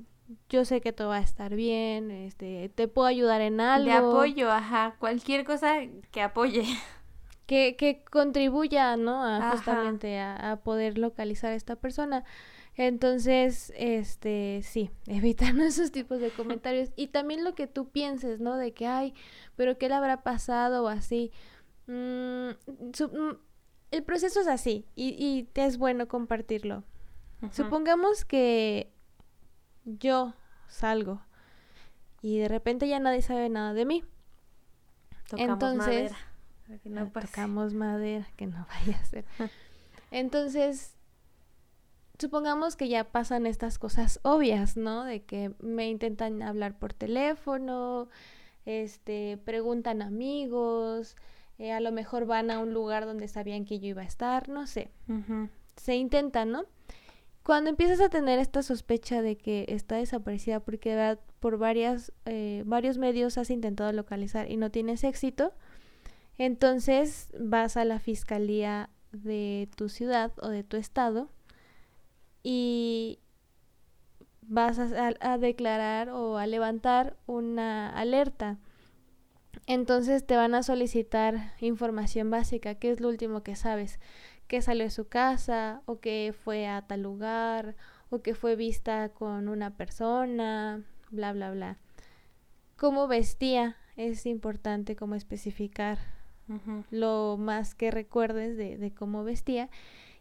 Yo 0.48 0.64
sé 0.64 0.80
que 0.80 0.92
todo 0.94 1.08
va 1.08 1.16
a 1.18 1.20
estar 1.20 1.54
bien, 1.54 2.10
este, 2.10 2.70
te 2.74 2.88
puedo 2.88 3.06
ayudar 3.06 3.42
en 3.42 3.60
algo. 3.60 3.84
De 3.90 3.92
apoyo, 3.92 4.50
ajá. 4.50 4.96
Cualquier 4.98 5.44
cosa 5.44 5.74
que 6.10 6.22
apoye. 6.22 6.64
que, 7.46 7.76
que 7.76 8.02
contribuya, 8.10 8.96
¿no? 8.96 9.22
A 9.22 9.50
justamente 9.50 10.18
a, 10.18 10.52
a 10.52 10.56
poder 10.62 10.96
localizar 10.96 11.52
a 11.52 11.56
esta 11.56 11.76
persona. 11.76 12.24
Entonces, 12.74 13.70
este, 13.76 14.60
sí, 14.62 14.90
evitar 15.06 15.54
esos 15.58 15.92
tipos 15.92 16.20
de 16.20 16.30
comentarios. 16.30 16.90
Y 16.96 17.08
también 17.08 17.44
lo 17.44 17.54
que 17.54 17.66
tú 17.66 17.90
pienses, 17.90 18.40
¿no? 18.40 18.56
De 18.56 18.72
que, 18.72 18.86
ay, 18.86 19.12
pero 19.56 19.76
¿qué 19.76 19.88
le 19.90 19.94
habrá 19.94 20.22
pasado 20.22 20.84
o 20.84 20.88
así? 20.88 21.32
Mm, 21.86 22.50
su- 22.94 23.08
mm, 23.08 23.36
el 23.94 24.02
proceso 24.02 24.40
es 24.40 24.46
así 24.48 24.86
y, 24.96 25.14
y 25.18 25.44
te 25.44 25.64
es 25.64 25.78
bueno 25.78 26.08
compartirlo. 26.08 26.84
Supongamos 27.52 28.24
que 28.24 28.90
yo 29.84 30.34
salgo 30.66 31.20
y 32.22 32.38
de 32.38 32.48
repente 32.48 32.88
ya 32.88 32.98
nadie 33.00 33.20
sabe 33.22 33.48
nada 33.50 33.74
de 33.74 33.84
mí. 33.84 34.02
Tocamos 35.28 35.52
entonces- 35.52 36.12
madera, 36.12 36.16
para 36.66 36.78
que 36.78 36.88
no 36.90 37.00
Ah, 37.02 37.10
pase. 37.12 37.26
Tocamos 37.28 37.74
madera, 37.74 38.26
que 38.36 38.46
no 38.46 38.66
vaya 38.68 38.98
a 38.98 39.04
ser. 39.04 39.24
Entonces, 40.10 40.96
supongamos 42.18 42.76
que 42.76 42.88
ya 42.88 43.04
pasan 43.04 43.46
estas 43.46 43.78
cosas 43.78 44.20
obvias, 44.22 44.76
¿no? 44.76 45.04
De 45.04 45.22
que 45.24 45.54
me 45.60 45.88
intentan 45.88 46.42
hablar 46.42 46.78
por 46.78 46.94
teléfono, 46.94 48.08
este, 48.64 49.38
preguntan 49.44 50.00
amigos, 50.02 51.16
eh, 51.58 51.72
a 51.72 51.80
lo 51.80 51.92
mejor 51.92 52.26
van 52.26 52.50
a 52.50 52.58
un 52.58 52.72
lugar 52.74 53.06
donde 53.06 53.28
sabían 53.28 53.64
que 53.64 53.78
yo 53.80 53.88
iba 53.88 54.02
a 54.02 54.06
estar, 54.06 54.48
no 54.48 54.66
sé. 54.66 54.90
Se 55.76 55.96
intenta, 55.96 56.44
¿no? 56.44 56.64
Cuando 57.42 57.68
empiezas 57.70 58.00
a 58.00 58.08
tener 58.08 58.38
esta 58.38 58.62
sospecha 58.62 59.20
de 59.20 59.36
que 59.36 59.66
está 59.68 59.96
desaparecida 59.96 60.60
porque 60.60 60.90
de 60.90 60.96
verdad, 60.96 61.20
por 61.40 61.58
varias, 61.58 62.12
eh, 62.24 62.62
varios 62.64 62.96
medios 62.96 63.36
has 63.36 63.50
intentado 63.50 63.92
localizar 63.92 64.50
y 64.50 64.56
no 64.56 64.70
tienes 64.70 65.04
éxito, 65.04 65.52
entonces 66.38 67.28
vas 67.38 67.76
a 67.76 67.84
la 67.84 67.98
fiscalía 67.98 68.88
de 69.12 69.68
tu 69.76 69.88
ciudad 69.88 70.32
o 70.40 70.48
de 70.48 70.64
tu 70.64 70.76
estado 70.76 71.28
y 72.42 73.18
vas 74.42 74.78
a- 74.78 75.14
a 75.20 75.38
declarar 75.38 76.08
o 76.10 76.36
a 76.38 76.46
levantar 76.46 77.16
una 77.26 77.90
alerta. 77.90 78.58
Entonces 79.66 80.26
te 80.26 80.36
van 80.36 80.54
a 80.54 80.62
solicitar 80.62 81.54
información 81.60 82.30
básica, 82.30 82.74
qué 82.74 82.90
es 82.90 83.00
lo 83.00 83.08
último 83.08 83.42
que 83.42 83.56
sabes, 83.56 83.98
que 84.46 84.60
salió 84.60 84.84
de 84.84 84.90
su 84.90 85.08
casa 85.08 85.82
o 85.86 86.00
que 86.00 86.34
fue 86.38 86.66
a 86.66 86.82
tal 86.82 87.02
lugar 87.02 87.76
o 88.10 88.20
que 88.20 88.34
fue 88.34 88.56
vista 88.56 89.08
con 89.08 89.48
una 89.48 89.76
persona, 89.76 90.82
bla, 91.10 91.32
bla, 91.32 91.50
bla. 91.50 91.78
Cómo 92.76 93.08
vestía, 93.08 93.76
es 93.96 94.26
importante 94.26 94.96
como 94.96 95.14
especificar 95.14 95.98
lo 96.90 97.36
más 97.38 97.74
que 97.74 97.90
recuerdes 97.90 98.58
de, 98.58 98.76
de 98.76 98.92
cómo 98.92 99.24
vestía 99.24 99.70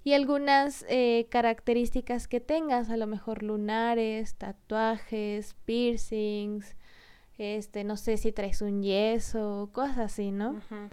y 0.06 0.14
algunas 0.14 0.86
eh, 0.90 1.28
características 1.30 2.28
que 2.28 2.42
tengas, 2.42 2.90
a 2.90 2.98
lo 2.98 3.08
mejor 3.08 3.42
lunares, 3.42 4.36
tatuajes, 4.36 5.56
piercings, 5.66 6.76
este, 7.38 7.84
no 7.84 7.98
sé 7.98 8.18
si 8.18 8.32
traes 8.32 8.62
un 8.62 8.82
yeso, 8.84 9.70
cosas 9.74 9.98
así, 9.98 10.32
¿no? 10.32 10.52
Ujú. 10.52 10.90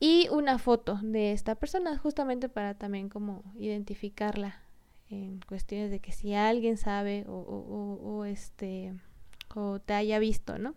Y 0.00 0.28
una 0.30 0.58
foto 0.58 0.98
de 1.02 1.32
esta 1.32 1.54
persona, 1.54 1.96
justamente 1.98 2.48
para 2.48 2.74
también 2.74 3.08
como 3.08 3.42
identificarla 3.58 4.60
en 5.10 5.40
cuestiones 5.46 5.90
de 5.90 6.00
que 6.00 6.10
si 6.12 6.34
alguien 6.34 6.76
sabe 6.76 7.24
o, 7.28 7.32
o- 7.32 7.66
o- 8.02 8.16
o, 8.18 8.24
este 8.24 8.94
o 9.54 9.78
te 9.80 9.92
haya 9.92 10.18
visto, 10.18 10.58
¿no? 10.58 10.74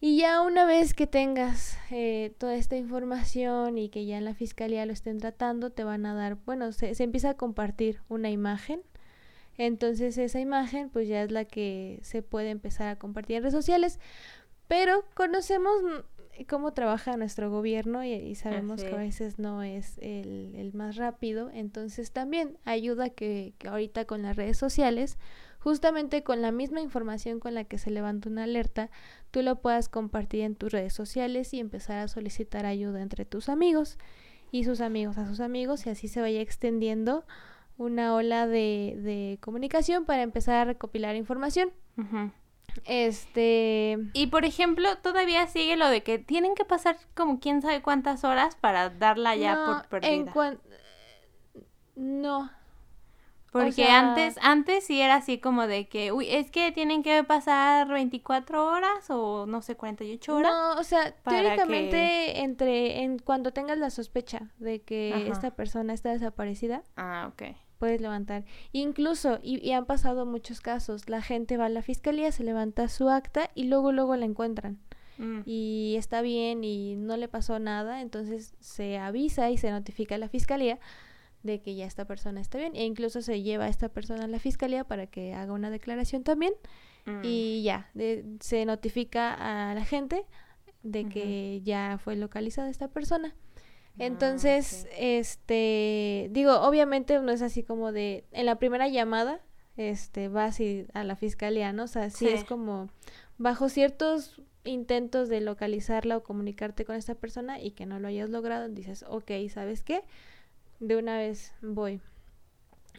Y 0.00 0.18
ya 0.18 0.42
una 0.42 0.66
vez 0.66 0.92
que 0.94 1.06
tengas 1.06 1.78
eh, 1.90 2.34
toda 2.38 2.54
esta 2.56 2.76
información 2.76 3.78
y 3.78 3.88
que 3.88 4.04
ya 4.04 4.18
en 4.18 4.24
la 4.26 4.34
fiscalía 4.34 4.84
lo 4.86 4.92
estén 4.92 5.18
tratando, 5.18 5.70
te 5.70 5.82
van 5.82 6.04
a 6.04 6.14
dar, 6.14 6.36
bueno, 6.44 6.72
se, 6.72 6.94
se 6.94 7.04
empieza 7.04 7.30
a 7.30 7.34
compartir 7.34 8.00
una 8.08 8.30
imagen. 8.30 8.82
Entonces 9.56 10.18
esa 10.18 10.40
imagen 10.40 10.90
pues 10.90 11.08
ya 11.08 11.22
es 11.22 11.30
la 11.30 11.44
que 11.44 12.00
se 12.02 12.22
puede 12.22 12.50
empezar 12.50 12.88
a 12.88 12.96
compartir 12.96 13.36
en 13.36 13.42
redes 13.42 13.54
sociales. 13.54 14.00
Pero 14.68 15.04
conocemos 15.14 15.72
cómo 16.48 16.72
trabaja 16.72 17.16
nuestro 17.16 17.50
gobierno 17.50 18.04
y, 18.04 18.12
y 18.12 18.34
sabemos 18.34 18.82
que 18.82 18.96
a 18.96 19.02
es. 19.02 19.08
veces 19.08 19.38
no 19.38 19.62
es 19.62 19.98
el, 19.98 20.54
el 20.56 20.72
más 20.74 20.96
rápido. 20.96 21.50
Entonces 21.52 22.10
también 22.10 22.58
ayuda 22.64 23.10
que, 23.10 23.54
que 23.58 23.68
ahorita 23.68 24.04
con 24.06 24.22
las 24.22 24.36
redes 24.36 24.56
sociales, 24.56 25.18
justamente 25.60 26.22
con 26.24 26.42
la 26.42 26.50
misma 26.50 26.80
información 26.80 27.40
con 27.40 27.54
la 27.54 27.64
que 27.64 27.78
se 27.78 27.90
levanta 27.90 28.28
una 28.28 28.44
alerta, 28.44 28.90
tú 29.30 29.42
lo 29.42 29.56
puedas 29.60 29.88
compartir 29.88 30.40
en 30.40 30.56
tus 30.56 30.72
redes 30.72 30.92
sociales 30.92 31.54
y 31.54 31.60
empezar 31.60 31.98
a 31.98 32.08
solicitar 32.08 32.66
ayuda 32.66 33.00
entre 33.00 33.24
tus 33.24 33.48
amigos 33.48 33.98
y 34.50 34.64
sus 34.64 34.80
amigos 34.80 35.18
a 35.18 35.26
sus 35.26 35.40
amigos 35.40 35.86
y 35.86 35.90
así 35.90 36.08
se 36.08 36.20
vaya 36.20 36.40
extendiendo 36.40 37.24
una 37.76 38.14
ola 38.14 38.46
de, 38.46 38.94
de 38.98 39.38
comunicación 39.40 40.04
para 40.04 40.22
empezar 40.22 40.54
a 40.56 40.64
recopilar 40.64 41.16
información. 41.16 41.70
Este, 42.84 43.98
Y 44.14 44.26
por 44.28 44.44
ejemplo, 44.44 44.88
todavía 44.98 45.46
sigue 45.46 45.76
lo 45.76 45.88
de 45.88 46.02
que 46.02 46.18
tienen 46.18 46.54
que 46.54 46.64
pasar 46.64 46.96
como 47.14 47.38
quién 47.40 47.62
sabe 47.62 47.82
cuántas 47.82 48.24
horas 48.24 48.56
para 48.56 48.90
darla 48.90 49.36
ya 49.36 49.54
no, 49.54 49.64
por 49.66 49.86
perdida. 49.88 50.10
en 50.12 50.26
cuan- 50.26 50.58
no, 51.96 52.50
Porque 53.62 53.72
sea- 53.86 54.00
antes, 54.00 54.36
antes 54.42 54.84
sí 54.84 55.00
era 55.00 55.14
así 55.14 55.38
como 55.38 55.66
de 55.66 55.86
que, 55.88 56.10
uy, 56.12 56.26
es 56.28 56.50
que 56.50 56.72
tienen 56.72 57.02
que 57.04 57.22
pasar 57.24 57.86
24 57.88 58.66
horas 58.66 59.08
o 59.10 59.46
no 59.46 59.62
sé, 59.62 59.76
48 59.76 60.34
horas. 60.36 60.52
no, 60.52 60.80
o 60.80 60.82
sea, 60.84 61.12
teóricamente 61.58 62.40
entre 62.40 63.02
en 63.02 63.18
cuando 63.18 63.52
tengas 63.52 63.78
la 63.78 63.90
sospecha 63.90 64.50
de 64.58 64.82
que 64.82 65.12
Ajá. 65.14 65.26
esta 65.32 65.50
persona 65.52 65.92
está 65.94 66.10
desaparecida, 66.10 66.82
Ah, 66.96 67.30
ok. 67.32 67.54
puedes 67.78 68.00
levantar. 68.00 68.44
Incluso, 68.72 69.38
y, 69.42 69.64
y 69.66 69.72
han 69.72 69.84
pasado 69.86 70.26
muchos 70.26 70.60
casos, 70.60 71.08
la 71.08 71.22
gente 71.22 71.56
va 71.56 71.66
a 71.66 71.68
la 71.68 71.82
fiscalía, 71.82 72.32
se 72.32 72.42
levanta 72.44 72.88
su 72.88 73.08
acta 73.08 73.50
y 73.54 73.64
luego, 73.64 73.92
luego 73.92 74.16
la 74.16 74.24
encuentran. 74.24 74.78
Mm. 75.18 75.42
Y 75.46 75.94
está 75.96 76.22
bien 76.22 76.64
y 76.64 76.96
no 76.96 77.16
le 77.16 77.28
pasó 77.28 77.60
nada, 77.60 78.00
entonces 78.00 78.54
se 78.58 78.98
avisa 78.98 79.48
y 79.50 79.58
se 79.58 79.70
notifica 79.70 80.16
a 80.16 80.18
la 80.18 80.28
fiscalía 80.28 80.80
de 81.44 81.60
que 81.60 81.76
ya 81.76 81.86
esta 81.86 82.06
persona 82.06 82.40
está 82.40 82.58
bien. 82.58 82.74
E 82.74 82.84
incluso 82.84 83.22
se 83.22 83.42
lleva 83.42 83.66
a 83.66 83.68
esta 83.68 83.88
persona 83.88 84.24
a 84.24 84.26
la 84.28 84.40
fiscalía 84.40 84.82
para 84.82 85.06
que 85.06 85.34
haga 85.34 85.52
una 85.52 85.70
declaración 85.70 86.24
también. 86.24 86.54
Mm. 87.06 87.20
Y 87.22 87.62
ya, 87.62 87.90
de- 87.94 88.24
se 88.40 88.64
notifica 88.64 89.34
a 89.34 89.74
la 89.74 89.84
gente 89.84 90.24
de 90.82 91.08
que 91.08 91.60
ya 91.62 91.98
fue 92.02 92.16
localizada 92.16 92.68
esta 92.68 92.88
persona. 92.88 93.34
Ah, 93.36 94.06
Entonces, 94.06 94.86
este, 94.98 96.28
digo, 96.32 96.60
obviamente 96.60 97.18
no 97.20 97.30
es 97.30 97.42
así 97.42 97.62
como 97.62 97.92
de, 97.92 98.24
en 98.32 98.46
la 98.46 98.56
primera 98.56 98.88
llamada, 98.88 99.40
este, 99.76 100.28
vas 100.28 100.60
y 100.60 100.86
a 100.94 101.04
la 101.04 101.16
fiscalía, 101.16 101.72
¿no? 101.72 101.84
O 101.84 101.88
sea, 101.88 102.10
sí, 102.10 102.26
es 102.28 102.44
como 102.44 102.88
bajo 103.38 103.68
ciertos 103.68 104.40
intentos 104.64 105.28
de 105.28 105.40
localizarla 105.40 106.16
o 106.16 106.22
comunicarte 106.22 106.84
con 106.84 106.96
esta 106.96 107.14
persona 107.14 107.60
y 107.60 107.72
que 107.72 107.84
no 107.86 107.98
lo 108.00 108.08
hayas 108.08 108.30
logrado, 108.30 108.68
dices, 108.68 109.04
ok, 109.08 109.30
¿sabes 109.52 109.82
qué? 109.82 110.02
De 110.86 110.96
una 110.96 111.16
vez 111.16 111.54
voy. 111.62 112.00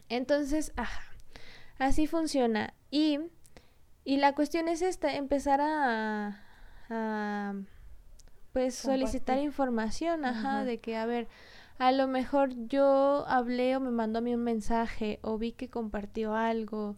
Entonces, 0.08 0.72
ajá, 0.76 1.02
así 1.78 2.06
funciona. 2.06 2.74
Y, 2.90 3.20
y 4.04 4.16
la 4.16 4.34
cuestión 4.34 4.68
es 4.68 4.82
esta, 4.82 5.14
empezar 5.14 5.60
a, 5.60 6.42
a 6.90 7.54
pues 8.52 8.74
solicitar 8.74 9.38
información, 9.38 10.24
ajá, 10.24 10.64
de 10.64 10.78
que, 10.78 10.96
a 10.96 11.06
ver, 11.06 11.28
a 11.78 11.92
lo 11.92 12.08
mejor 12.08 12.50
yo 12.68 13.24
hablé 13.28 13.76
o 13.76 13.80
me 13.80 13.90
mandó 13.90 14.18
a 14.18 14.22
mí 14.22 14.34
un 14.34 14.42
mensaje 14.42 15.18
o 15.22 15.38
vi 15.38 15.52
que 15.52 15.68
compartió 15.68 16.34
algo 16.34 16.96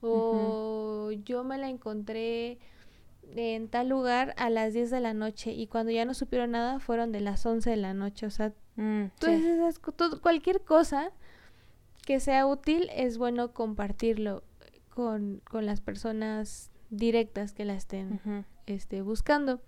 o 0.00 1.10
yo 1.24 1.44
me 1.44 1.58
la 1.58 1.68
encontré 1.68 2.58
en 3.36 3.68
tal 3.68 3.88
lugar 3.88 4.34
a 4.36 4.50
las 4.50 4.72
10 4.72 4.90
de 4.90 5.00
la 5.00 5.14
noche 5.14 5.52
y 5.52 5.66
cuando 5.66 5.92
ya 5.92 6.04
no 6.04 6.14
supieron 6.14 6.50
nada 6.52 6.78
fueron 6.78 7.12
de 7.12 7.20
las 7.20 7.44
11 7.44 7.70
de 7.70 7.76
la 7.76 7.94
noche, 7.94 8.26
o 8.26 8.30
sea, 8.30 8.52
mm, 8.76 9.04
cualquier 10.20 10.62
cosa 10.62 11.10
que 12.04 12.20
sea 12.20 12.46
útil 12.46 12.90
es 12.94 13.18
bueno 13.18 13.52
compartirlo 13.52 14.42
con, 14.90 15.40
con 15.50 15.66
las 15.66 15.80
personas 15.80 16.70
directas 16.90 17.52
que 17.52 17.64
la 17.64 17.74
estén 17.74 18.44
este, 18.66 19.02
buscando. 19.02 19.60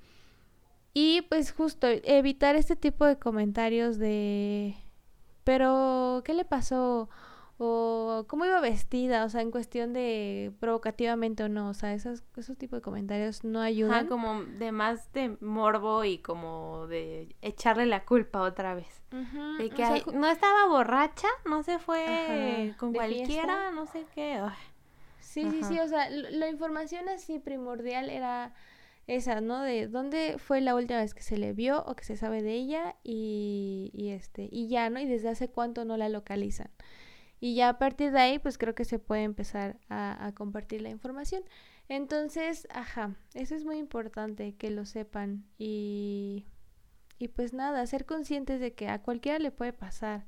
Y 0.94 1.22
pues 1.22 1.52
justo 1.52 1.86
evitar 1.88 2.57
este 2.57 2.76
tipo 2.76 3.04
de 3.04 3.18
comentarios 3.18 3.98
de, 3.98 4.76
pero, 5.46 6.22
¿qué 6.24 6.34
le 6.34 6.44
pasó? 6.44 7.09
O 7.59 8.26
cómo 8.28 8.44
iba 8.44 8.61
vestida, 8.61 9.24
o 9.24 9.30
sea, 9.30 9.40
en 9.40 9.50
cuestión 9.50 9.94
de 9.94 10.52
provocativamente 10.61 11.42
o 11.42 11.48
no, 11.48 11.70
o 11.70 11.74
sea, 11.74 11.94
esos, 11.94 12.22
esos 12.36 12.59
tipos 12.59 12.78
de 12.78 12.82
comentarios 12.82 13.44
no 13.44 13.62
ayudan. 13.62 14.09
como 14.09 14.42
de 14.44 14.72
más 14.72 15.11
de 15.14 15.38
morbo 15.40 16.04
y 16.04 16.18
como 16.18 16.86
de 16.86 17.34
echarle 17.40 17.86
la 17.86 18.04
culpa 18.04 18.42
otra 18.42 18.74
vez. 18.74 19.02
de 19.11 19.70
que 19.70 20.04
no 20.12 20.28
estaba 20.28 20.68
borracha, 20.68 21.28
no 21.46 21.62
se 21.62 21.78
fue 21.78 22.74
con 22.78 22.92
cualquiera, 22.92 23.70
no 23.70 23.86
sé 23.86 24.04
qué. 24.14 24.42
Sí, 25.20 25.50
sí, 25.50 25.62
sí, 25.64 25.80
o 25.80 25.88
sea, 25.88 26.11
la 26.11 26.48
información 26.48 27.09
así 27.09 27.38
primordial 27.38 28.11
era 28.11 28.52
esa, 29.07 29.40
¿no? 29.40 29.62
De 29.62 29.86
dónde 29.86 30.36
fue 30.38 30.61
la 30.61 30.74
última 30.74 31.00
vez 31.00 31.14
que 31.14 31.22
se 31.22 31.36
le 31.36 31.52
vio 31.52 31.82
o 31.84 31.94
que 31.94 32.04
se 32.04 32.16
sabe 32.16 32.42
de 32.42 32.52
ella 32.52 32.96
y, 33.02 33.90
y 33.94 34.11
este, 34.11 34.48
y 34.50 34.68
ya, 34.68 34.90
¿no? 34.90 35.00
Y 35.00 35.07
desde 35.07 35.28
hace 35.28 35.48
cuánto 35.48 35.84
no 35.84 35.96
la 35.96 36.09
localizan. 36.09 36.70
Y 37.41 37.55
ya 37.55 37.68
a 37.70 37.78
partir 37.78 38.12
de 38.12 38.20
ahí, 38.20 38.39
pues 38.39 38.59
creo 38.59 38.74
que 38.74 38.84
se 38.84 38.99
puede 38.99 39.22
empezar 39.24 39.78
a, 39.89 40.26
a 40.26 40.34
compartir 40.34 40.80
la 40.82 40.89
información. 40.91 41.43
Entonces, 41.89 42.66
ajá, 42.70 43.14
eso 43.34 43.55
es 43.55 43.64
muy 43.64 43.78
importante 43.78 44.55
que 44.57 44.70
lo 44.70 44.84
sepan 44.84 45.45
y, 45.59 46.47
y 47.18 47.28
pues 47.28 47.53
nada, 47.53 47.87
ser 47.87 48.07
conscientes 48.07 48.61
de 48.61 48.74
que 48.74 48.89
a 48.89 49.03
cualquiera 49.03 49.39
le 49.39 49.51
puede 49.53 49.72
pasar. 49.72 50.26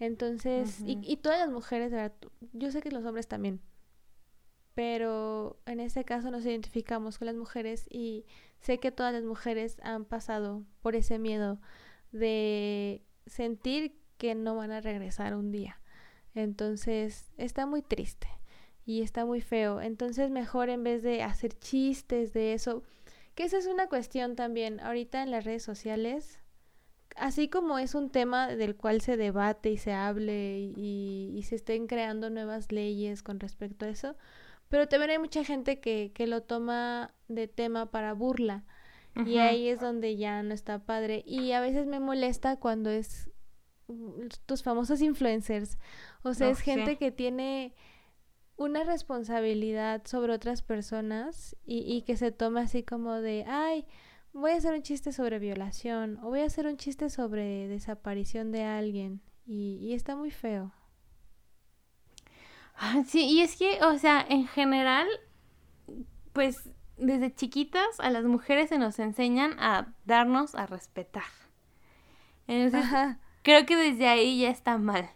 Entonces, 0.00 0.80
y, 0.84 0.98
y 1.02 1.16
todas 1.16 1.38
las 1.40 1.50
mujeres, 1.50 1.90
verdad, 1.90 2.12
yo 2.52 2.70
sé 2.70 2.82
que 2.82 2.90
los 2.90 3.04
hombres 3.04 3.26
también, 3.26 3.60
pero 4.74 5.60
en 5.66 5.80
este 5.80 6.04
caso 6.04 6.30
nos 6.30 6.44
identificamos 6.44 7.18
con 7.18 7.26
las 7.26 7.34
mujeres 7.34 7.86
y 7.90 8.24
sé 8.60 8.78
que 8.78 8.92
todas 8.92 9.12
las 9.12 9.24
mujeres 9.24 9.80
han 9.82 10.04
pasado 10.04 10.64
por 10.82 10.94
ese 10.94 11.18
miedo 11.18 11.60
de 12.12 13.02
sentir 13.26 13.98
que 14.18 14.34
no 14.36 14.54
van 14.54 14.70
a 14.70 14.80
regresar 14.80 15.34
un 15.34 15.50
día. 15.50 15.80
Entonces 16.38 17.30
está 17.36 17.66
muy 17.66 17.82
triste 17.82 18.28
y 18.86 19.02
está 19.02 19.24
muy 19.24 19.40
feo. 19.40 19.80
Entonces 19.80 20.30
mejor 20.30 20.70
en 20.70 20.84
vez 20.84 21.02
de 21.02 21.22
hacer 21.22 21.52
chistes 21.58 22.32
de 22.32 22.52
eso, 22.52 22.82
que 23.34 23.44
esa 23.44 23.58
es 23.58 23.66
una 23.66 23.88
cuestión 23.88 24.36
también 24.36 24.80
ahorita 24.80 25.22
en 25.22 25.30
las 25.30 25.44
redes 25.44 25.62
sociales, 25.62 26.38
así 27.16 27.48
como 27.48 27.78
es 27.78 27.94
un 27.94 28.10
tema 28.10 28.48
del 28.48 28.76
cual 28.76 29.00
se 29.00 29.16
debate 29.16 29.70
y 29.70 29.78
se 29.78 29.92
hable 29.92 30.72
y, 30.76 31.32
y 31.34 31.42
se 31.42 31.56
estén 31.56 31.86
creando 31.86 32.30
nuevas 32.30 32.70
leyes 32.72 33.22
con 33.22 33.40
respecto 33.40 33.84
a 33.84 33.88
eso, 33.88 34.16
pero 34.68 34.86
también 34.86 35.10
hay 35.12 35.18
mucha 35.18 35.44
gente 35.44 35.80
que, 35.80 36.12
que 36.14 36.26
lo 36.26 36.42
toma 36.42 37.14
de 37.28 37.48
tema 37.48 37.90
para 37.90 38.12
burla. 38.12 38.64
Y 39.26 39.38
ahí 39.38 39.68
es 39.68 39.80
donde 39.80 40.16
ya 40.16 40.44
no 40.44 40.54
está 40.54 40.78
padre. 40.78 41.24
Y 41.26 41.50
a 41.50 41.60
veces 41.60 41.88
me 41.88 41.98
molesta 41.98 42.56
cuando 42.56 42.88
es 42.88 43.28
tus 44.46 44.62
famosos 44.62 45.00
influencers. 45.00 45.78
O 46.22 46.34
sea, 46.34 46.50
es 46.50 46.60
gente 46.60 46.96
que 46.96 47.10
tiene 47.10 47.74
una 48.56 48.84
responsabilidad 48.84 50.02
sobre 50.06 50.32
otras 50.32 50.62
personas 50.62 51.56
y, 51.64 51.78
y 51.80 52.02
que 52.02 52.16
se 52.16 52.32
toma 52.32 52.62
así 52.62 52.82
como 52.82 53.14
de, 53.14 53.44
ay, 53.46 53.86
voy 54.32 54.52
a 54.52 54.56
hacer 54.56 54.74
un 54.74 54.82
chiste 54.82 55.12
sobre 55.12 55.38
violación 55.38 56.18
o 56.22 56.28
voy 56.28 56.40
a 56.40 56.46
hacer 56.46 56.66
un 56.66 56.76
chiste 56.76 57.08
sobre 57.10 57.68
desaparición 57.68 58.52
de 58.52 58.64
alguien. 58.64 59.20
Y, 59.46 59.78
y 59.80 59.94
está 59.94 60.14
muy 60.14 60.30
feo. 60.30 60.72
Sí, 63.06 63.24
y 63.24 63.40
es 63.40 63.56
que, 63.56 63.82
o 63.82 63.98
sea, 63.98 64.24
en 64.28 64.46
general, 64.46 65.08
pues 66.32 66.70
desde 66.96 67.34
chiquitas 67.34 67.98
a 67.98 68.10
las 68.10 68.24
mujeres 68.24 68.68
se 68.68 68.78
nos 68.78 68.98
enseñan 68.98 69.58
a 69.58 69.94
darnos 70.04 70.54
a 70.54 70.66
respetar. 70.66 71.24
Entonces, 72.46 73.16
creo 73.42 73.66
que 73.66 73.76
desde 73.76 74.08
ahí 74.08 74.40
ya 74.40 74.50
está 74.50 74.78
mal. 74.78 75.10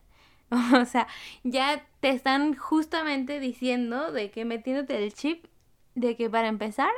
O 0.74 0.84
sea, 0.84 1.08
ya 1.44 1.86
te 2.00 2.10
están 2.10 2.54
justamente 2.54 3.40
diciendo 3.40 4.12
de 4.12 4.30
que 4.30 4.44
metiéndote 4.44 5.02
el 5.02 5.14
chip 5.14 5.46
de 5.94 6.14
que 6.14 6.28
para 6.28 6.48
empezar 6.48 6.90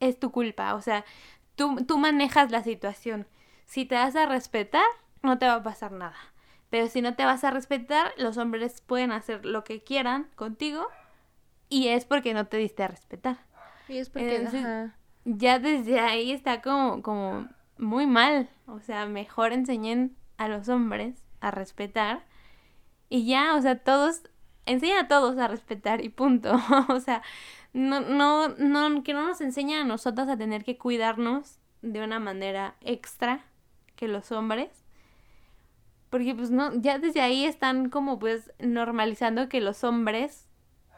es 0.00 0.18
tu 0.18 0.30
culpa. 0.30 0.74
O 0.74 0.80
sea, 0.80 1.04
tú, 1.56 1.84
tú 1.86 1.98
manejas 1.98 2.50
la 2.50 2.62
situación. 2.62 3.26
Si 3.66 3.84
te 3.84 3.96
das 3.96 4.16
a 4.16 4.24
respetar, 4.24 4.86
no 5.22 5.38
te 5.38 5.46
va 5.46 5.56
a 5.56 5.62
pasar 5.62 5.92
nada. 5.92 6.16
Pero 6.70 6.88
si 6.88 7.02
no 7.02 7.14
te 7.14 7.24
vas 7.24 7.44
a 7.44 7.50
respetar, 7.50 8.12
los 8.16 8.38
hombres 8.38 8.80
pueden 8.80 9.12
hacer 9.12 9.44
lo 9.44 9.62
que 9.62 9.82
quieran 9.82 10.28
contigo 10.34 10.86
y 11.68 11.88
es 11.88 12.04
porque 12.04 12.34
no 12.34 12.46
te 12.46 12.56
diste 12.56 12.82
a 12.82 12.88
respetar. 12.88 13.38
Y 13.88 13.98
es 13.98 14.10
porque 14.10 14.90
ya 15.24 15.58
desde 15.58 16.00
ahí 16.00 16.32
está 16.32 16.62
como, 16.62 17.02
como 17.02 17.48
muy 17.78 18.06
mal. 18.06 18.48
O 18.66 18.80
sea, 18.80 19.06
mejor 19.06 19.52
enseñen 19.52 20.16
a 20.36 20.48
los 20.48 20.68
hombres 20.68 21.24
a 21.40 21.50
respetar 21.50 22.24
y 23.08 23.26
ya, 23.26 23.54
o 23.54 23.62
sea, 23.62 23.78
todos, 23.78 24.22
enseñan 24.64 25.04
a 25.04 25.08
todos 25.08 25.38
a 25.38 25.48
respetar 25.48 26.04
y 26.04 26.08
punto. 26.08 26.58
o 26.88 27.00
sea, 27.00 27.22
no, 27.72 28.00
no, 28.00 28.48
no, 28.48 29.02
que 29.02 29.12
no 29.12 29.26
nos 29.26 29.40
enseñen 29.40 29.80
a 29.80 29.84
nosotros 29.84 30.28
a 30.28 30.36
tener 30.36 30.64
que 30.64 30.78
cuidarnos 30.78 31.58
de 31.82 32.02
una 32.02 32.18
manera 32.18 32.74
extra 32.80 33.44
que 33.94 34.08
los 34.08 34.32
hombres 34.32 34.86
porque 36.10 36.34
pues 36.34 36.50
no, 36.50 36.72
ya 36.80 36.98
desde 36.98 37.20
ahí 37.20 37.44
están 37.44 37.90
como 37.90 38.18
pues 38.18 38.52
normalizando 38.58 39.48
que 39.48 39.60
los 39.60 39.84
hombres 39.84 40.48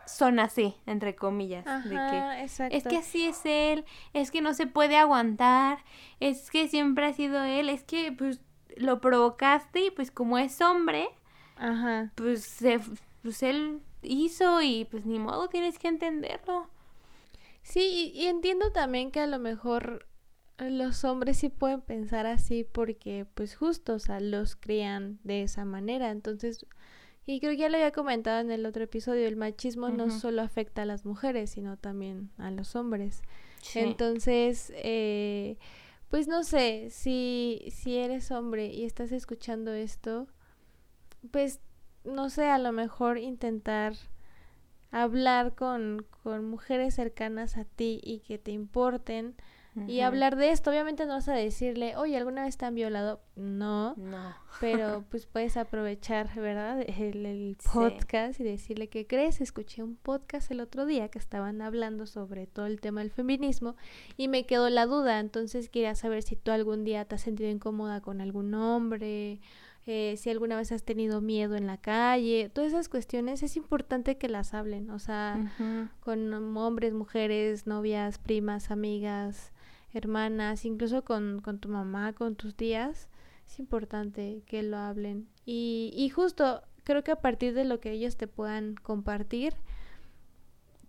son 0.06 0.38
así, 0.38 0.76
entre 0.86 1.16
comillas. 1.16 1.64
de 1.84 1.96
que, 1.96 2.76
Es 2.76 2.84
que 2.84 2.96
así 2.96 3.26
es 3.26 3.40
él, 3.44 3.84
es 4.12 4.30
que 4.30 4.40
no 4.40 4.54
se 4.54 4.66
puede 4.66 4.96
aguantar, 4.96 5.78
es 6.20 6.50
que 6.50 6.68
siempre 6.68 7.06
ha 7.06 7.12
sido 7.12 7.42
él, 7.42 7.68
es 7.68 7.82
que 7.84 8.12
pues 8.12 8.40
lo 8.76 9.00
provocaste 9.00 9.86
y 9.86 9.90
pues 9.90 10.10
como 10.10 10.38
es 10.38 10.60
hombre, 10.60 11.08
Ajá. 11.56 12.12
pues, 12.14 12.44
se, 12.44 12.80
pues 13.22 13.42
él 13.42 13.80
hizo 14.02 14.62
y 14.62 14.84
pues 14.84 15.06
ni 15.06 15.18
modo 15.18 15.48
tienes 15.48 15.78
que 15.78 15.88
entenderlo. 15.88 16.68
Sí, 17.62 18.12
y 18.14 18.26
entiendo 18.26 18.72
también 18.72 19.10
que 19.10 19.20
a 19.20 19.26
lo 19.26 19.38
mejor 19.38 20.06
los 20.58 21.04
hombres 21.04 21.38
sí 21.38 21.48
pueden 21.48 21.80
pensar 21.80 22.26
así 22.26 22.64
porque 22.64 23.26
pues 23.34 23.54
justo, 23.54 23.94
o 23.94 23.98
sea, 23.98 24.20
los 24.20 24.56
crían 24.56 25.18
de 25.22 25.42
esa 25.42 25.64
manera. 25.64 26.10
Entonces, 26.10 26.66
y 27.26 27.40
creo 27.40 27.52
que 27.52 27.58
ya 27.58 27.68
lo 27.68 27.76
había 27.76 27.92
comentado 27.92 28.40
en 28.40 28.50
el 28.50 28.66
otro 28.66 28.82
episodio, 28.84 29.28
el 29.28 29.36
machismo 29.36 29.90
no 29.90 30.10
solo 30.10 30.42
afecta 30.42 30.82
a 30.82 30.86
las 30.86 31.04
mujeres, 31.04 31.50
sino 31.50 31.76
también 31.76 32.30
a 32.38 32.50
los 32.50 32.74
hombres. 32.74 33.22
Entonces, 33.74 34.72
eh, 34.76 35.58
pues 36.10 36.28
no 36.28 36.42
sé, 36.42 36.88
si, 36.90 37.64
si 37.70 37.98
eres 37.98 38.30
hombre 38.30 38.66
y 38.66 38.84
estás 38.84 39.12
escuchando 39.12 39.72
esto, 39.72 40.26
pues 41.30 41.60
no 42.04 42.30
sé, 42.30 42.46
a 42.46 42.58
lo 42.58 42.72
mejor 42.72 43.18
intentar 43.18 43.94
hablar 44.90 45.54
con, 45.54 46.06
con 46.22 46.48
mujeres 46.48 46.94
cercanas 46.94 47.56
a 47.56 47.64
ti 47.64 48.00
y 48.02 48.20
que 48.20 48.38
te 48.38 48.52
importen 48.52 49.36
y 49.86 50.00
hablar 50.00 50.36
de 50.36 50.50
esto. 50.50 50.70
Obviamente 50.70 51.06
no 51.06 51.14
vas 51.14 51.28
a 51.28 51.34
decirle, 51.34 51.96
oye, 51.96 52.16
¿alguna 52.16 52.44
vez 52.44 52.56
te 52.56 52.66
han 52.66 52.74
violado? 52.74 53.20
No. 53.36 53.94
No. 53.96 54.34
Pero 54.60 55.04
pues 55.10 55.26
puedes 55.26 55.56
aprovechar, 55.56 56.34
¿verdad? 56.34 56.80
El, 56.80 57.56
podcast 57.72 58.40
y 58.40 58.44
decirle 58.44 58.88
que 58.88 59.06
crees. 59.06 59.40
Escuché 59.40 59.82
un 59.82 59.96
podcast 59.96 60.50
el 60.50 60.60
otro 60.60 60.86
día 60.86 61.08
que 61.08 61.18
estaban 61.18 61.62
hablando 61.62 62.06
sobre 62.06 62.46
todo 62.46 62.66
el 62.66 62.80
tema 62.80 63.00
del 63.00 63.10
feminismo 63.10 63.76
y 64.16 64.28
me 64.28 64.46
quedó 64.46 64.68
la 64.70 64.86
duda. 64.86 65.20
Entonces 65.20 65.68
quería 65.68 65.94
saber 65.94 66.22
si 66.22 66.36
tú 66.36 66.50
algún 66.50 66.84
día 66.84 67.04
te 67.04 67.14
has 67.14 67.20
sentido 67.22 67.50
incómoda 67.50 68.00
con 68.00 68.20
algún 68.20 68.54
hombre. 68.54 69.40
Eh, 69.90 70.16
si 70.18 70.28
alguna 70.28 70.54
vez 70.54 70.70
has 70.70 70.82
tenido 70.82 71.22
miedo 71.22 71.56
en 71.56 71.66
la 71.66 71.78
calle, 71.78 72.50
todas 72.52 72.72
esas 72.72 72.90
cuestiones 72.90 73.42
es 73.42 73.56
importante 73.56 74.18
que 74.18 74.28
las 74.28 74.52
hablen, 74.52 74.90
o 74.90 74.98
sea, 74.98 75.50
con 76.00 76.34
hombres, 76.58 76.92
mujeres, 76.92 77.66
novias, 77.66 78.18
primas, 78.18 78.70
amigas, 78.70 79.50
hermanas, 79.92 80.64
incluso 80.64 81.04
con, 81.04 81.40
con 81.40 81.58
tu 81.58 81.68
mamá, 81.68 82.12
con 82.12 82.36
tus 82.36 82.54
tías, 82.54 83.08
es 83.46 83.58
importante 83.58 84.42
que 84.46 84.62
lo 84.62 84.76
hablen. 84.76 85.28
Y, 85.44 85.92
y 85.96 86.08
justo 86.10 86.62
creo 86.84 87.04
que 87.04 87.12
a 87.12 87.20
partir 87.20 87.54
de 87.54 87.64
lo 87.64 87.80
que 87.80 87.92
ellos 87.92 88.16
te 88.16 88.26
puedan 88.26 88.74
compartir, 88.74 89.54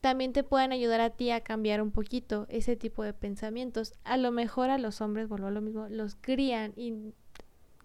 también 0.01 0.31
te 0.33 0.43
puedan 0.43 0.71
ayudar 0.71 1.01
a 1.01 1.09
ti 1.09 1.31
a 1.31 1.41
cambiar 1.41 1.81
un 1.81 1.91
poquito 1.91 2.45
ese 2.49 2.75
tipo 2.75 3.03
de 3.03 3.13
pensamientos. 3.13 3.93
A 4.03 4.17
lo 4.17 4.31
mejor 4.31 4.69
a 4.69 4.77
los 4.77 5.01
hombres, 5.01 5.27
vuelvo 5.27 5.47
a 5.47 5.51
lo 5.51 5.61
mismo, 5.61 5.87
los 5.89 6.15
crían 6.15 6.73
y 6.75 7.13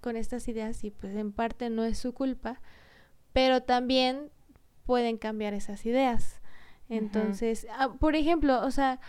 con 0.01 0.17
estas 0.17 0.47
ideas 0.49 0.85
y 0.85 0.91
pues 0.91 1.17
en 1.17 1.33
parte 1.33 1.71
no 1.71 1.85
es 1.85 1.99
su 1.99 2.12
culpa, 2.12 2.61
pero 3.33 3.62
también 3.62 4.31
pueden 4.85 5.17
cambiar 5.17 5.55
esas 5.55 5.85
ideas. 5.87 6.41
Entonces, 6.89 7.67
ah, 7.71 7.95
por 7.99 8.15
ejemplo, 8.15 8.65
o 8.65 8.71
sea, 8.71 9.01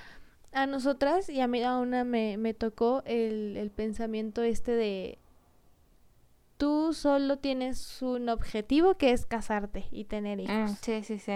a 0.56 0.66
nosotras 0.68 1.30
y 1.30 1.41
a 1.41 1.47
mí 1.47 1.62
a 1.64 1.78
una 1.78 2.03
me, 2.03 2.38
me 2.38 2.53
tocó 2.53 3.03
el, 3.06 3.58
el 3.58 3.70
pensamiento 3.70 4.41
este 4.41 4.72
de 4.72 5.20
tú 6.58 6.93
solo 6.93 7.38
tienes 7.38 8.01
un 8.01 8.30
objetivo 8.30 8.95
que 8.95 9.12
es 9.12 9.26
casarte 9.26 9.86
y 9.91 10.06
tener 10.06 10.39
hijos. 10.39 10.72
Mm, 10.72 10.76
sí, 10.82 11.03
sí, 11.03 11.20
sí. 11.20 11.34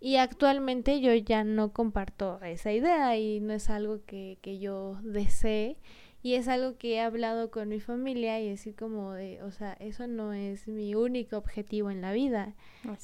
Y 0.00 0.16
actualmente 0.16 1.00
yo 1.00 1.14
ya 1.14 1.44
no 1.44 1.72
comparto 1.72 2.40
esa 2.42 2.72
idea 2.72 3.16
y 3.16 3.40
no 3.40 3.52
es 3.52 3.70
algo 3.70 4.00
que, 4.06 4.38
que 4.40 4.58
yo 4.58 4.98
desee. 5.02 5.76
Y 6.22 6.34
es 6.36 6.48
algo 6.48 6.78
que 6.78 6.94
he 6.94 7.00
hablado 7.02 7.50
con 7.50 7.68
mi 7.68 7.80
familia 7.80 8.40
y 8.40 8.48
decir 8.48 8.74
como 8.74 9.12
de, 9.12 9.42
o 9.42 9.50
sea, 9.50 9.74
eso 9.74 10.06
no 10.06 10.32
es 10.32 10.66
mi 10.68 10.94
único 10.94 11.36
objetivo 11.36 11.90
en 11.90 12.00
la 12.00 12.14
vida. 12.14 12.54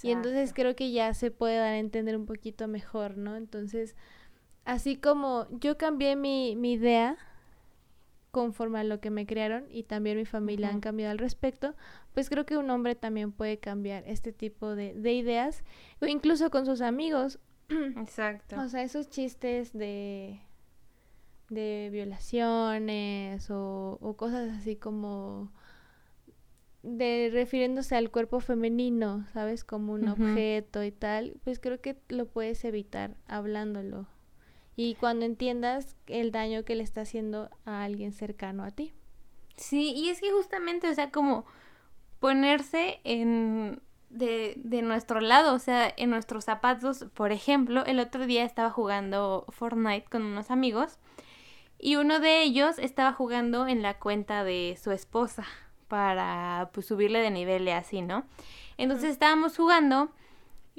Y 0.03 0.11
entonces 0.11 0.55
creo 0.55 0.75
que 0.75 0.91
ya 0.91 1.13
se 1.13 1.31
puede 1.31 1.57
dar 1.57 1.75
a 1.75 1.79
entender 1.79 2.17
un 2.17 2.25
poquito 2.25 2.67
mejor, 2.67 3.19
¿no? 3.19 3.37
Entonces, 3.37 3.95
así 4.71 4.97
como 4.97 5.49
yo 5.51 5.77
cambié 5.77 6.15
mi, 6.15 6.55
mi 6.55 6.75
idea 6.75 7.19
conforme 8.31 8.79
a 8.79 8.85
lo 8.85 9.01
que 9.01 9.11
me 9.11 9.27
crearon 9.27 9.67
y 9.69 9.83
también 9.83 10.17
mi 10.17 10.25
familia 10.25 10.69
han 10.69 10.81
cambiado 10.81 11.11
al 11.11 11.19
respecto, 11.19 11.75
pues 12.15 12.31
creo 12.31 12.47
que 12.47 12.57
un 12.57 12.71
hombre 12.71 12.95
también 12.95 13.33
puede 13.33 13.59
cambiar 13.59 14.05
este 14.07 14.33
tipo 14.33 14.77
de, 14.77 14.95
de 14.95 15.13
ideas 15.13 15.65
o 16.01 16.07
incluso 16.07 16.51
con 16.51 16.67
sus 16.67 16.83
amigos. 16.83 17.41
Exacto. 17.69 18.61
O 18.61 18.69
sea, 18.69 18.83
esos 18.83 19.11
chistes 19.11 19.73
de 19.73 20.41
de 21.49 21.89
violaciones 21.91 23.51
o, 23.51 23.99
o, 24.01 24.17
cosas 24.17 24.57
así 24.57 24.77
como 24.77 25.51
de 26.85 27.29
refiriéndose 27.33 27.97
al 27.97 28.13
cuerpo 28.13 28.39
femenino, 28.39 29.27
¿sabes? 29.33 29.65
Como 29.65 29.95
un 29.95 30.07
objeto 30.07 30.85
y 30.85 30.93
tal, 30.93 31.41
pues 31.43 31.59
creo 31.59 31.81
que 31.81 31.97
lo 32.09 32.27
puedes 32.27 32.65
evitar 32.65 33.17
hablándolo 33.27 34.07
y 34.83 34.95
cuando 34.95 35.27
entiendas 35.27 35.95
el 36.07 36.33
daño 36.33 36.65
que 36.65 36.75
le 36.75 36.83
está 36.83 37.03
haciendo 37.03 37.51
a 37.67 37.85
alguien 37.85 38.15
cercano 38.15 38.65
a 38.65 38.71
ti. 38.71 38.95
Sí, 39.59 39.93
y 39.95 40.09
es 40.09 40.23
que 40.23 40.33
justamente, 40.33 40.89
o 40.89 40.95
sea, 40.95 41.11
como 41.11 41.45
ponerse 42.19 42.99
en 43.05 43.83
de, 44.09 44.55
de 44.57 44.81
nuestro 44.81 45.21
lado, 45.21 45.53
o 45.53 45.59
sea, 45.59 45.93
en 45.99 46.09
nuestros 46.09 46.47
zapatos, 46.47 47.05
por 47.13 47.31
ejemplo, 47.31 47.85
el 47.85 48.01
otro 48.01 48.25
día 48.25 48.43
estaba 48.43 48.71
jugando 48.71 49.45
Fortnite 49.51 50.09
con 50.11 50.23
unos 50.23 50.51
amigos 50.51 50.99
y 51.79 51.97
uno 51.97 52.19
de 52.19 52.43
ellos 52.43 52.79
estaba 52.79 53.13
jugando 53.13 53.67
en 53.67 53.83
la 53.83 53.99
cuenta 53.99 54.45
de 54.45 54.79
su 54.83 54.93
esposa 54.93 55.45
para 55.89 56.71
pues 56.73 56.87
subirle 56.87 57.21
de 57.21 57.31
nivel 57.31 57.69
y 57.69 57.73
así, 57.73 58.01
¿no? 58.01 58.25
Entonces 58.79 59.11
estábamos 59.11 59.59
jugando 59.59 60.11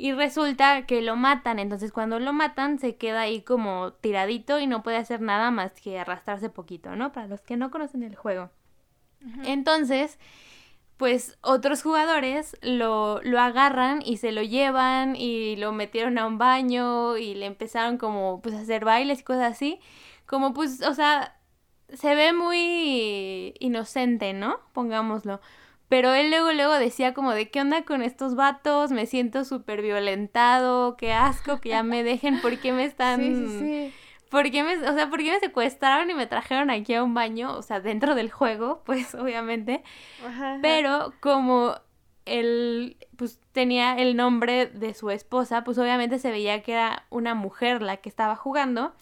y 0.02 0.14
resulta 0.14 0.88
que 0.88 1.04
lo 1.04 1.16
matan, 1.16 1.60
entonces 1.60 1.91
cuando 1.91 2.18
lo 2.18 2.34
matan 2.34 2.80
se 2.80 2.95
queda 2.95 3.22
ahí 3.22 3.43
como 3.43 3.93
tiradito 3.93 4.60
y 4.60 4.66
no 4.66 4.82
puede 4.82 4.97
hacer 4.97 5.22
nada 5.22 5.52
más 5.52 5.74
que 5.74 5.99
arrastrarse 5.99 6.49
poquito, 6.49 6.95
¿no? 6.95 7.12
Para 7.12 7.28
los 7.28 7.41
que 7.41 7.56
no 7.56 7.70
conocen 7.70 8.02
el 8.02 8.16
juego. 8.16 8.49
Entonces, 9.45 10.18
pues 10.97 11.38
otros 11.41 11.84
jugadores 11.84 12.58
lo, 12.64 13.22
lo 13.22 13.39
agarran 13.39 14.02
y 14.04 14.18
se 14.18 14.32
lo 14.32 14.41
llevan 14.41 15.16
y 15.16 15.56
lo 15.58 15.72
metieron 15.72 16.18
a 16.18 16.26
un 16.26 16.39
baño 16.39 17.18
y 17.18 17.36
le 17.36 17.45
empezaron 17.45 17.99
como 17.99 18.41
pues 18.41 18.56
a 18.56 18.62
hacer 18.62 18.84
bailes 18.84 19.20
y 19.20 19.24
cosas 19.24 19.52
así. 19.52 19.80
Como 20.26 20.56
pues, 20.56 20.82
o 20.82 20.95
sea, 20.95 21.39
se 21.93 22.16
ve 22.16 22.34
muy 22.34 23.54
inocente, 23.60 24.34
¿no? 24.34 24.62
Pongámoslo. 24.74 25.41
Pero 25.92 26.14
él 26.14 26.30
luego, 26.30 26.54
luego 26.54 26.76
decía 26.76 27.14
como 27.14 27.34
de 27.34 27.50
qué 27.50 27.60
onda 27.60 27.84
con 27.84 28.02
estos 28.02 28.36
vatos, 28.36 28.94
me 28.94 29.06
siento 29.06 29.44
súper 29.44 29.82
violentado, 29.82 30.96
qué 30.96 31.12
asco, 31.12 31.60
que 31.60 31.68
ya 31.68 31.84
me 31.84 32.02
dejen, 32.02 32.39
¿por 32.39 32.58
qué 32.60 32.72
me 32.72 32.86
están... 32.86 33.20
Sí, 33.20 33.36
sí, 33.36 33.60
sí. 33.60 33.94
¿Por 34.30 34.50
qué 34.52 34.64
me, 34.64 34.78
o 34.78 34.94
sea, 34.94 35.10
¿por 35.10 35.20
qué 35.20 35.32
me 35.32 35.39
secuestraron 35.42 36.10
y 36.10 36.14
me 36.14 36.28
trajeron 36.28 36.70
aquí 36.70 36.94
a 36.94 37.04
un 37.04 37.14
baño? 37.14 37.58
O 37.58 37.62
sea, 37.62 37.82
dentro 37.82 38.16
del 38.16 38.32
juego, 38.32 38.82
pues, 38.86 39.14
obviamente. 39.16 39.84
Ajá, 40.26 40.60
Pero 40.62 41.12
como 41.20 41.76
él, 42.24 42.96
pues, 43.18 43.42
tenía 43.52 43.98
el 43.98 44.16
nombre 44.16 44.68
de 44.68 44.94
su 44.94 45.10
esposa, 45.10 45.66
pues, 45.66 45.78
obviamente 45.78 46.20
se 46.20 46.32
veía 46.32 46.64
que 46.64 46.72
era 46.72 47.06
una 47.10 47.36
mujer 47.36 47.82
la 47.82 47.98
que 47.98 48.08
estaba 48.08 48.38
jugando. 48.38 48.94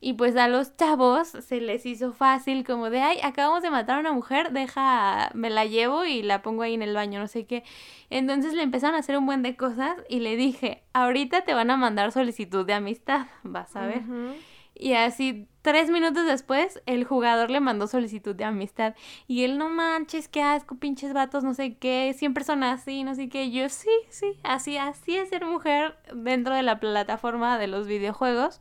Y 0.00 0.12
pues 0.12 0.36
a 0.36 0.46
los 0.46 0.76
chavos 0.76 1.28
se 1.28 1.60
les 1.60 1.84
hizo 1.84 2.12
fácil 2.12 2.64
como 2.64 2.88
de, 2.88 3.00
ay, 3.00 3.18
acabamos 3.22 3.62
de 3.62 3.70
matar 3.70 3.96
a 3.96 4.00
una 4.00 4.12
mujer, 4.12 4.52
deja, 4.52 5.30
me 5.34 5.50
la 5.50 5.64
llevo 5.64 6.04
y 6.04 6.22
la 6.22 6.40
pongo 6.40 6.62
ahí 6.62 6.74
en 6.74 6.82
el 6.82 6.94
baño, 6.94 7.18
no 7.18 7.26
sé 7.26 7.46
qué. 7.46 7.64
Entonces 8.08 8.54
le 8.54 8.62
empezaron 8.62 8.94
a 8.94 9.00
hacer 9.00 9.18
un 9.18 9.26
buen 9.26 9.42
de 9.42 9.56
cosas 9.56 9.96
y 10.08 10.20
le 10.20 10.36
dije, 10.36 10.84
ahorita 10.92 11.42
te 11.42 11.52
van 11.52 11.70
a 11.70 11.76
mandar 11.76 12.12
solicitud 12.12 12.64
de 12.64 12.74
amistad, 12.74 13.26
vas 13.42 13.74
a 13.74 13.86
ver. 13.86 14.02
Y 14.80 14.92
así, 14.92 15.48
tres 15.62 15.90
minutos 15.90 16.24
después, 16.24 16.80
el 16.86 17.04
jugador 17.04 17.50
le 17.50 17.58
mandó 17.58 17.88
solicitud 17.88 18.36
de 18.36 18.44
amistad. 18.44 18.94
Y 19.26 19.42
él, 19.42 19.58
no 19.58 19.68
manches, 19.68 20.28
qué 20.28 20.40
asco, 20.40 20.76
pinches 20.76 21.12
vatos, 21.12 21.42
no 21.42 21.52
sé 21.52 21.76
qué, 21.76 22.14
siempre 22.16 22.44
son 22.44 22.62
así, 22.62 23.02
no 23.02 23.16
sé 23.16 23.28
qué. 23.28 23.50
Yo, 23.50 23.68
sí, 23.68 23.90
sí, 24.10 24.38
así, 24.44 24.76
así 24.76 25.16
es 25.16 25.30
ser 25.30 25.44
mujer 25.44 25.96
dentro 26.14 26.54
de 26.54 26.62
la 26.62 26.78
plataforma 26.78 27.58
de 27.58 27.66
los 27.66 27.88
videojuegos. 27.88 28.60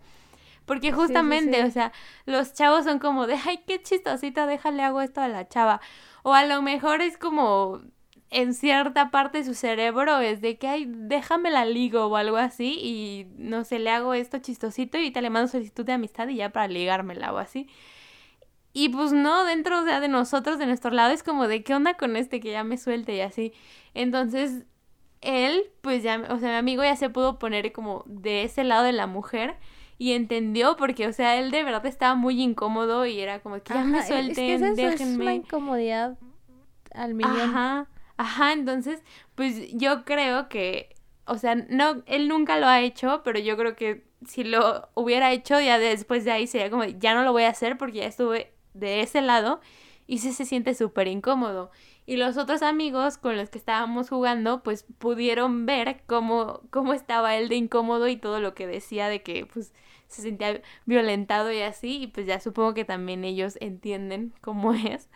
Porque 0.68 0.92
justamente, 0.92 1.64
o 1.64 1.72
sea, 1.72 1.94
los 2.26 2.54
chavos 2.54 2.84
son 2.84 3.00
como 3.00 3.26
de, 3.26 3.40
ay, 3.46 3.62
qué 3.66 3.82
chistosita, 3.82 4.46
déjale 4.46 4.84
hago 4.84 5.02
esto 5.02 5.22
a 5.22 5.30
la 5.30 5.48
chava. 5.48 5.80
O 6.24 6.34
a 6.34 6.46
lo 6.46 6.62
mejor 6.62 7.02
es 7.02 7.18
como 7.18 7.82
en 8.32 8.54
cierta 8.54 9.10
parte 9.10 9.38
de 9.38 9.44
su 9.46 9.54
cerebro 9.54 10.20
es 10.20 10.42
de 10.42 10.58
que, 10.58 10.68
ay, 10.68 10.86
déjame 10.86 11.52
la 11.52 11.64
ligo 11.64 12.08
o 12.08 12.18
algo 12.18 12.36
así 12.36 12.78
y 12.84 13.28
no 13.38 13.64
sé, 13.64 13.80
le 13.80 13.90
hago 13.92 14.14
esto 14.14 14.40
chistosito 14.40 14.98
y 14.98 15.10
te 15.10 15.22
le 15.22 15.30
mando 15.30 15.48
solicitud 15.48 15.86
de 15.86 15.94
amistad 15.94 16.28
y 16.28 16.36
ya 16.36 16.50
para 16.50 16.68
ligármela 16.68 17.32
o 17.32 17.38
así. 17.38 17.70
Y 18.74 18.90
pues 18.90 19.14
no, 19.14 19.46
dentro 19.46 19.80
o 19.80 19.86
sea, 19.86 20.02
de 20.02 20.10
nosotros, 20.10 20.60
de 20.60 20.66
nuestro 20.66 20.92
lado, 20.92 21.14
es 21.14 21.24
como 21.24 21.48
de 21.48 21.64
qué 21.64 21.76
onda 21.76 21.94
con 21.96 22.18
este 22.18 22.42
que 22.42 22.52
ya 22.52 22.66
me 22.66 22.78
suelte 22.78 23.16
y 23.16 23.22
así. 23.22 23.54
Entonces, 23.94 24.66
él, 25.22 25.64
pues 25.80 26.04
ya, 26.04 26.22
o 26.30 26.40
sea, 26.40 26.50
mi 26.50 26.56
amigo 26.58 26.84
ya 26.84 26.98
se 26.98 27.10
pudo 27.10 27.40
poner 27.40 27.72
como 27.72 28.04
de 28.06 28.44
ese 28.44 28.66
lado 28.66 28.84
de 28.84 28.92
la 28.92 29.08
mujer 29.08 29.56
y 29.98 30.14
entendió 30.14 30.76
porque, 30.78 31.08
o 31.08 31.14
sea, 31.14 31.38
él 31.38 31.52
de 31.52 31.64
verdad 31.64 31.86
estaba 31.86 32.16
muy 32.16 32.42
incómodo 32.42 33.06
y 33.06 33.20
era 33.20 33.40
como 33.42 33.56
que 33.62 33.74
ya 33.74 33.84
me 33.84 34.06
suelten, 34.06 34.64
es 34.64 34.76
que 34.76 34.88
Es 34.88 35.02
una 35.02 35.34
incomodidad 35.34 36.18
al 36.94 37.14
millón. 37.14 37.40
Ajá, 37.40 37.88
ajá, 38.18 38.54
entonces, 38.54 39.04
pues 39.36 39.72
yo 39.74 40.06
creo 40.06 40.50
que, 40.50 40.96
o 41.26 41.38
sea, 41.38 41.56
no, 41.56 42.04
él 42.06 42.28
nunca 42.28 42.60
lo 42.60 42.68
ha 42.68 42.82
hecho, 42.82 43.22
pero 43.24 43.40
yo 43.40 43.58
creo 43.58 43.76
que 43.76 44.08
si 44.26 44.44
lo 44.44 44.90
hubiera 44.94 45.32
hecho 45.32 45.60
ya 45.60 45.78
después 45.80 46.26
de 46.26 46.32
ahí 46.32 46.48
sería 46.48 46.70
como, 46.70 46.86
ya 46.86 47.14
no 47.14 47.24
lo 47.24 47.32
voy 47.32 47.44
a 47.44 47.50
hacer 47.50 47.78
porque 47.78 48.00
ya 48.00 48.06
estuve 48.06 48.54
de 48.74 49.02
ese 49.02 49.22
lado 49.22 49.60
y 50.08 50.20
sí 50.20 50.32
se 50.32 50.46
siente 50.46 50.74
súper 50.74 51.08
incómodo. 51.08 51.72
Y 52.06 52.16
los 52.16 52.38
otros 52.38 52.62
amigos 52.62 53.18
con 53.18 53.36
los 53.36 53.50
que 53.50 53.58
estábamos 53.58 54.10
jugando, 54.10 54.64
pues 54.64 54.86
pudieron 54.98 55.66
ver 55.66 56.04
cómo, 56.08 56.62
cómo 56.70 56.94
estaba 56.94 57.36
él 57.36 57.50
de 57.50 57.56
incómodo 57.56 58.08
y 58.08 58.16
todo 58.16 58.40
lo 58.40 58.54
que 58.54 58.66
decía 58.66 59.10
de 59.10 59.22
que, 59.22 59.46
pues, 59.46 59.74
se 60.08 60.22
sentía 60.22 60.62
violentado 60.86 61.52
y 61.52 61.62
así, 61.62 62.02
y 62.04 62.08
pues 62.08 62.26
ya 62.26 62.40
supongo 62.40 62.74
que 62.74 62.86
también 62.86 63.24
ellos 63.24 63.58
entienden 63.62 64.34
cómo 64.42 64.74
es. 64.74 65.10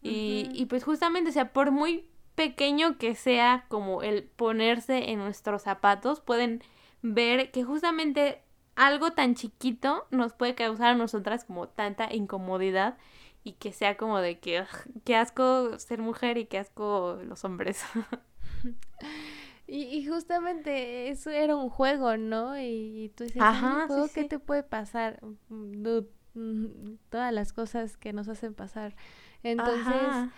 Y, 0.00 0.48
y 0.52 0.66
pues 0.66 0.84
justamente, 0.84 1.30
o 1.30 1.32
sea, 1.32 1.52
por 1.52 1.70
muy 1.72 2.08
pequeño 2.34 2.98
que 2.98 3.16
sea 3.16 3.66
como 3.68 4.02
el 4.02 4.22
ponerse 4.22 5.10
en 5.10 5.18
nuestros 5.18 5.62
zapatos, 5.62 6.20
pueden 6.20 6.62
ver 7.02 7.50
que 7.50 7.64
justamente 7.64 8.42
algo 8.76 9.10
tan 9.10 9.34
chiquito 9.34 10.06
nos 10.12 10.34
puede 10.34 10.54
causar 10.54 10.90
a 10.90 10.94
nosotras 10.94 11.44
como 11.44 11.68
tanta 11.68 12.14
incomodidad 12.14 12.96
y 13.42 13.54
que 13.54 13.72
sea 13.72 13.96
como 13.96 14.20
de 14.20 14.38
que 14.38 14.64
qué 15.04 15.16
asco 15.16 15.78
ser 15.78 16.00
mujer 16.00 16.38
y 16.38 16.46
qué 16.46 16.58
asco 16.58 17.18
los 17.24 17.44
hombres. 17.44 17.82
y, 19.68 19.82
y, 19.82 20.06
justamente 20.06 21.10
eso 21.10 21.30
era 21.30 21.54
un 21.54 21.68
juego, 21.68 22.16
¿no? 22.16 22.58
Y, 22.58 23.12
tú 23.14 23.24
dices, 23.24 23.42
Ajá, 23.42 23.86
juego, 23.86 24.08
¿qué 24.14 24.24
te 24.24 24.38
puede 24.38 24.62
pasar? 24.62 25.20
Mm, 25.50 25.86
mm, 26.34 26.98
todas 27.10 27.32
las 27.34 27.52
cosas 27.52 27.98
que 27.98 28.14
nos 28.14 28.28
hacen 28.28 28.54
pasar. 28.54 28.96
Entonces, 29.42 30.30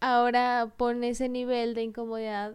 ahora 0.00 0.72
pone 0.76 1.10
ese 1.10 1.28
nivel 1.28 1.74
de 1.74 1.82
incomodidad 1.82 2.54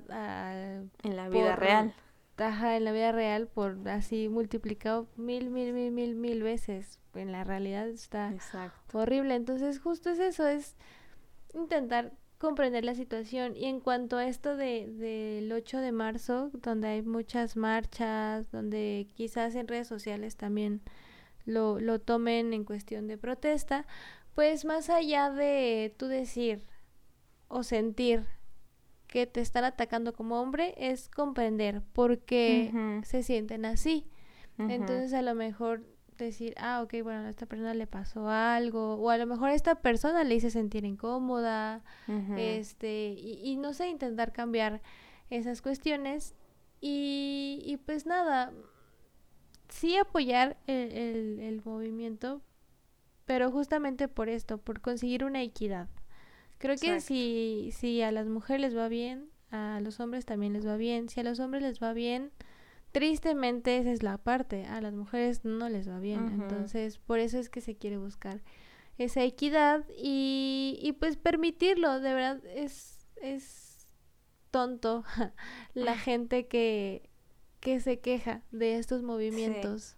en 1.03 1.15
la 1.17 1.27
vida 1.27 1.57
real. 1.57 1.93
Ajá, 2.37 2.75
en 2.75 2.85
la 2.85 2.91
vida 2.91 3.11
real 3.11 3.47
por 3.47 3.77
así 3.87 4.27
multiplicado 4.27 5.07
mil, 5.15 5.49
mil, 5.49 5.73
mil, 5.73 5.91
mil, 5.91 6.15
mil 6.15 6.43
veces. 6.43 6.99
En 7.13 7.31
la 7.31 7.43
realidad 7.43 7.87
está 7.89 8.33
horrible. 8.93 9.35
Entonces, 9.35 9.79
justo 9.79 10.09
es 10.09 10.19
eso, 10.19 10.47
es 10.47 10.75
intentar 11.53 12.13
comprender 12.37 12.83
la 12.85 12.95
situación. 12.95 13.55
Y 13.55 13.65
en 13.65 13.79
cuanto 13.79 14.17
a 14.17 14.27
esto 14.27 14.55
de, 14.55 14.87
del 14.87 15.51
8 15.51 15.79
de 15.79 15.91
marzo, 15.91 16.51
donde 16.53 16.87
hay 16.87 17.01
muchas 17.01 17.55
marchas, 17.55 18.49
donde 18.51 19.07
quizás 19.15 19.55
en 19.55 19.67
redes 19.67 19.87
sociales 19.87 20.35
también 20.35 20.81
lo, 21.45 21.79
lo 21.79 21.99
tomen 21.99 22.53
en 22.53 22.63
cuestión 22.65 23.07
de 23.07 23.17
protesta, 23.17 23.85
pues 24.33 24.65
más 24.65 24.89
allá 24.89 25.29
de 25.29 25.93
tú 25.97 26.07
decir 26.07 26.65
o 27.47 27.63
sentir 27.63 28.25
que 29.07 29.27
te 29.27 29.39
están 29.39 29.63
atacando 29.63 30.13
como 30.13 30.41
hombre, 30.41 30.73
es 30.77 31.09
comprender 31.09 31.81
por 31.93 32.19
qué 32.19 33.01
se 33.05 33.23
sienten 33.23 33.63
así. 33.63 34.05
Entonces 34.57 35.13
a 35.13 35.21
lo 35.21 35.35
mejor 35.35 35.83
decir, 36.23 36.53
ah, 36.57 36.81
ok, 36.81 37.03
bueno, 37.03 37.25
a 37.25 37.29
esta 37.29 37.45
persona 37.45 37.73
le 37.73 37.87
pasó 37.87 38.29
algo, 38.29 38.95
o 38.95 39.09
a 39.09 39.17
lo 39.17 39.25
mejor 39.25 39.49
a 39.49 39.53
esta 39.53 39.75
persona 39.75 40.23
le 40.23 40.35
hice 40.35 40.49
sentir 40.49 40.85
incómoda, 40.85 41.83
este, 42.37 43.09
y, 43.17 43.57
no 43.57 43.73
sé, 43.73 43.89
intentar 43.89 44.31
cambiar 44.31 44.81
esas 45.29 45.61
cuestiones. 45.61 46.33
Y, 46.81 47.61
y 47.65 47.77
pues 47.77 48.05
nada, 48.05 48.53
sí 49.69 49.97
apoyar 49.97 50.57
el, 50.67 51.39
el, 51.39 51.61
movimiento, 51.65 52.41
pero 53.25 53.51
justamente 53.51 54.07
por 54.07 54.29
esto, 54.29 54.57
por 54.57 54.81
conseguir 54.81 55.23
una 55.25 55.41
equidad. 55.41 55.89
Creo 56.57 56.77
que 56.77 57.01
si, 57.01 57.71
si 57.73 58.01
a 58.01 58.11
las 58.11 58.27
mujeres 58.27 58.61
les 58.61 58.77
va 58.77 58.87
bien, 58.87 59.29
a 59.51 59.79
los 59.81 59.99
hombres 59.99 60.25
también 60.25 60.53
les 60.53 60.65
va 60.65 60.77
bien. 60.77 61.09
Si 61.09 61.19
a 61.19 61.23
los 61.23 61.39
hombres 61.39 61.63
les 61.63 61.81
va 61.81 61.93
bien, 61.93 62.31
tristemente 62.95 63.77
esa 63.77 63.91
es 63.91 64.03
la 64.03 64.17
parte, 64.17 64.63
a 64.67 64.79
las 64.79 64.93
mujeres 64.93 65.43
no 65.43 65.67
les 65.67 65.89
va 65.89 65.99
bien. 65.99 66.29
Entonces, 66.29 66.97
por 66.97 67.19
eso 67.19 67.37
es 67.37 67.49
que 67.49 67.59
se 67.59 67.75
quiere 67.75 67.97
buscar 67.97 68.41
esa 68.97 69.21
equidad 69.21 69.83
y, 69.97 70.79
y 70.81 70.93
pues 70.93 71.17
permitirlo, 71.17 71.99
de 71.99 72.13
verdad 72.13 72.45
es, 72.45 73.05
es 73.17 73.85
tonto 74.49 75.03
la 75.73 75.97
gente 75.97 76.47
que, 76.47 77.09
que 77.59 77.81
se 77.81 77.99
queja 77.99 78.43
de 78.51 78.77
estos 78.77 79.03
movimientos. 79.03 79.97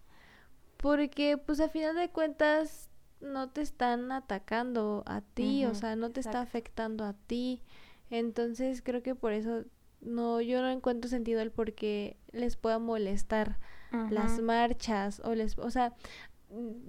Porque 0.76 1.38
pues 1.38 1.60
a 1.60 1.68
final 1.68 1.94
de 1.94 2.10
cuentas 2.10 2.90
no 3.20 3.48
te 3.48 3.60
están 3.60 4.10
atacando 4.10 5.04
a 5.06 5.20
ti, 5.20 5.66
o 5.66 5.74
sea, 5.76 5.94
no 5.94 6.10
te 6.10 6.18
está 6.18 6.40
afectando 6.40 7.04
a 7.04 7.12
ti. 7.12 7.62
Entonces 8.10 8.82
creo 8.82 9.04
que 9.04 9.14
por 9.14 9.34
eso 9.34 9.66
no, 10.00 10.40
yo 10.40 10.62
no 10.62 10.70
encuentro 10.70 11.08
sentido 11.08 11.40
el 11.40 11.50
por 11.50 11.74
qué 11.74 12.16
les 12.32 12.56
pueda 12.56 12.78
molestar 12.78 13.58
las 14.10 14.38
marchas 14.40 15.20
o 15.24 15.34
les, 15.34 15.56
o 15.58 15.70
sea, 15.70 15.94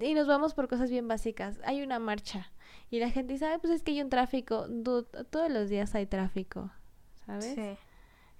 y 0.00 0.14
nos 0.14 0.26
vamos 0.26 0.54
por 0.54 0.68
cosas 0.68 0.90
bien 0.90 1.08
básicas. 1.08 1.58
Hay 1.64 1.82
una 1.82 1.98
marcha 1.98 2.52
y 2.90 2.98
la 3.00 3.10
gente 3.10 3.32
dice, 3.32 3.46
pues 3.60 3.72
es 3.72 3.82
que 3.82 3.92
hay 3.92 4.02
un 4.02 4.10
tráfico. 4.10 4.66
todos 5.30 5.50
los 5.50 5.68
días 5.70 5.94
hay 5.94 6.06
tráfico, 6.06 6.70
¿sabes? 7.24 7.54
Sí. 7.54 7.76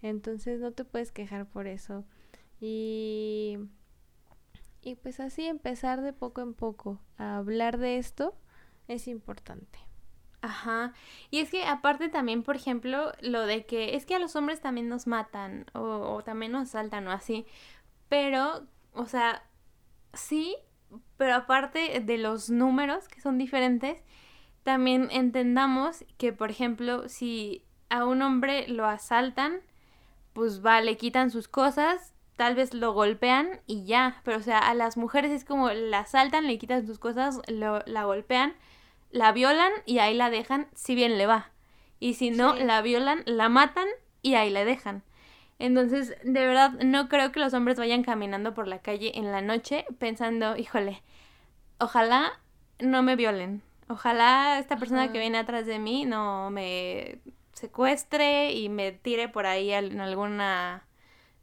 Entonces 0.03 0.61
no 0.61 0.73
te 0.73 0.85
puedes 0.85 1.11
quejar 1.11 1.47
por 1.47 1.67
eso. 1.67 2.05
Y 2.61 3.59
y 4.83 4.95
pues 4.95 5.21
así 5.21 5.47
empezar 5.47 6.01
de 6.01 6.13
poco 6.13 6.41
en 6.41 6.55
poco 6.55 7.01
a 7.19 7.37
hablar 7.37 7.79
de 7.79 7.99
esto 7.99 8.35
es 8.89 9.09
importante. 9.09 9.79
Ajá. 10.43 10.95
Y 11.31 11.41
es 11.41 11.51
que 11.51 11.65
aparte 11.65 12.09
también, 12.09 12.43
por 12.43 12.57
ejemplo, 12.57 13.13
lo 13.21 13.43
de 13.47 13.67
que 13.67 13.97
es 13.97 14.07
que 14.07 14.15
a 14.15 14.19
los 14.19 14.37
hombres 14.37 14.61
también 14.61 14.89
nos 14.89 15.07
matan 15.07 15.67
o, 15.75 15.81
o 15.81 16.23
también 16.25 16.53
nos 16.53 16.69
asaltan 16.69 17.07
o 17.09 17.13
así. 17.13 17.47
Pero, 18.09 18.67
o 18.95 19.07
sea, 19.07 19.45
sí, 20.15 20.57
pero 21.17 21.35
aparte 21.35 22.01
de 22.01 22.19
los 22.19 22.51
números 22.51 23.09
que 23.09 23.21
son 23.21 23.39
diferentes, 23.39 24.03
también 24.65 25.09
entendamos 25.11 26.05
que, 26.19 26.33
por 26.33 26.51
ejemplo, 26.51 27.09
si 27.09 27.65
a 27.91 28.05
un 28.05 28.23
hombre 28.23 28.69
lo 28.69 28.87
asaltan, 28.87 29.61
pues 30.33 30.65
va, 30.65 30.81
le 30.81 30.97
quitan 30.97 31.31
sus 31.31 31.49
cosas, 31.49 32.15
tal 32.37 32.55
vez 32.55 32.73
lo 32.75 32.93
golpean 32.93 33.61
y 33.67 33.85
ya, 33.85 34.21
pero 34.25 34.39
o 34.39 34.43
sea, 34.43 34.59
a 34.59 34.75
las 34.75 34.97
mujeres 34.97 35.31
es 35.33 35.45
como 35.45 35.71
la 35.71 36.01
asaltan, 36.01 36.47
le 36.47 36.59
quitan 36.59 36.87
sus 36.87 36.99
cosas, 36.99 37.41
lo, 37.49 37.81
la 37.87 38.05
golpean, 38.05 38.55
la 39.11 39.33
violan 39.33 39.73
y 39.87 39.99
ahí 39.99 40.15
la 40.15 40.31
dejan, 40.31 40.69
si 40.75 40.95
bien 40.95 41.19
le 41.19 41.27
va. 41.27 41.51
Y 41.99 42.15
si 42.15 42.31
no, 42.31 42.55
la 42.55 42.81
violan, 42.83 43.23
la 43.27 43.49
matan 43.49 43.87
y 44.23 44.35
ahí 44.35 44.51
la 44.51 44.65
dejan. 44.65 45.03
Entonces, 45.59 46.17
de 46.25 46.47
verdad, 46.47 46.73
no 46.83 47.09
creo 47.09 47.33
que 47.33 47.41
los 47.41 47.53
hombres 47.53 47.79
vayan 47.79 48.03
caminando 48.03 48.55
por 48.55 48.67
la 48.67 48.79
calle 48.79 49.19
en 49.19 49.31
la 49.31 49.43
noche 49.43 49.85
pensando, 49.99 50.57
híjole, 50.57 51.03
ojalá 51.79 52.41
no 52.79 53.03
me 53.03 53.17
violen. 53.17 53.63
Ojalá 53.89 54.59
esta 54.59 54.77
persona 54.79 55.13
que 55.13 55.19
viene 55.19 55.37
atrás 55.37 55.67
de 55.67 55.79
mí 55.79 56.07
no 56.07 56.49
me 56.51 57.19
secuestre 57.53 58.53
y 58.53 58.69
me 58.69 58.93
tire 58.93 59.29
por 59.29 59.45
ahí 59.47 59.73
en 59.73 60.01
alguna 60.01 60.87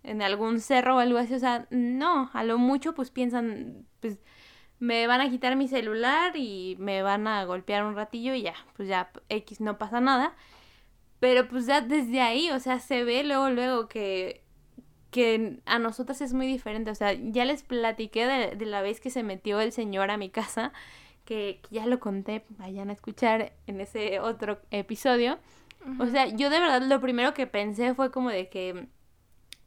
en 0.03 0.22
algún 0.22 0.61
cerro 0.61 0.95
o 0.95 0.99
algo 0.99 1.18
así, 1.18 1.34
o 1.34 1.39
sea, 1.39 1.68
no, 1.70 2.30
a 2.34 2.43
lo 2.43 2.57
mucho 2.57 2.93
pues 2.95 3.11
piensan, 3.11 3.86
pues 3.99 4.20
me 4.80 5.07
van 5.07 5.21
a 5.21 5.30
quitar 5.30 5.55
mi 5.55 5.67
celular 5.67 6.36
y 6.36 6.75
me 6.80 7.01
van 7.01 7.28
a 7.28 7.43
golpear 7.45 7.84
un 7.84 7.95
ratillo 7.95 8.34
y 8.34 8.43
ya, 8.43 8.53
pues 8.75 8.88
ya 8.88 9.11
X 9.30 9.59
no 9.61 9.78
pasa 9.78 10.01
nada. 10.01 10.36
Pero 11.19 11.47
pues 11.47 11.65
ya 11.65 11.82
desde 11.82 12.21
ahí, 12.21 12.51
o 12.51 12.59
sea, 12.59 12.80
se 12.80 13.03
ve 13.03 13.23
luego, 13.23 13.49
luego 13.49 13.88
que, 13.88 14.43
que 15.09 15.59
a 15.65 15.80
nosotras 15.80 16.21
es 16.21 16.34
muy 16.34 16.45
diferente. 16.45 16.91
O 16.91 16.95
sea, 16.95 17.13
ya 17.13 17.43
les 17.45 17.63
platiqué 17.63 18.28
de, 18.55 18.65
la 18.65 18.82
vez 18.82 19.01
que 19.01 19.09
se 19.09 19.23
metió 19.23 19.59
el 19.59 19.71
señor 19.71 20.11
a 20.11 20.17
mi 20.17 20.30
casa, 20.30 20.73
que, 21.25 21.59
ya 21.71 21.88
lo 21.88 21.99
conté, 21.99 22.45
vayan 22.49 22.89
a 22.89 22.93
escuchar 22.93 23.53
en 23.65 23.82
ese 23.82 24.19
otro 24.19 24.59
episodio. 24.69 25.39
O 25.99 26.05
sea, 26.05 26.28
yo 26.28 26.49
de 26.49 26.59
verdad 26.59 26.82
lo 26.82 27.01
primero 27.01 27.34
que 27.34 27.47
pensé 27.47 27.95
fue 27.95 28.11
como 28.11 28.30
de 28.30 28.49
que 28.49 28.88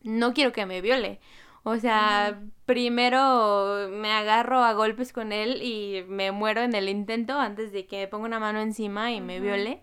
no 0.03 0.35
quiero 0.35 0.53
que 0.53 0.67
me 0.67 0.81
viole. 0.81 1.19
O 1.63 1.77
sea, 1.77 2.41
primero 2.65 3.89
me 3.91 4.13
agarro 4.13 4.61
a 4.61 4.73
golpes 4.73 5.13
con 5.13 5.33
él 5.33 5.63
y 5.63 6.05
me 6.09 6.33
muero 6.33 6.63
en 6.63 6.75
el 6.75 6.89
intento 6.89 7.39
antes 7.39 7.71
de 7.73 7.87
que 7.87 7.99
me 7.99 8.09
ponga 8.09 8.27
una 8.27 8.41
mano 8.41 8.61
encima 8.61 9.13
y 9.13 9.21
me 9.21 9.41
viole. 9.41 9.83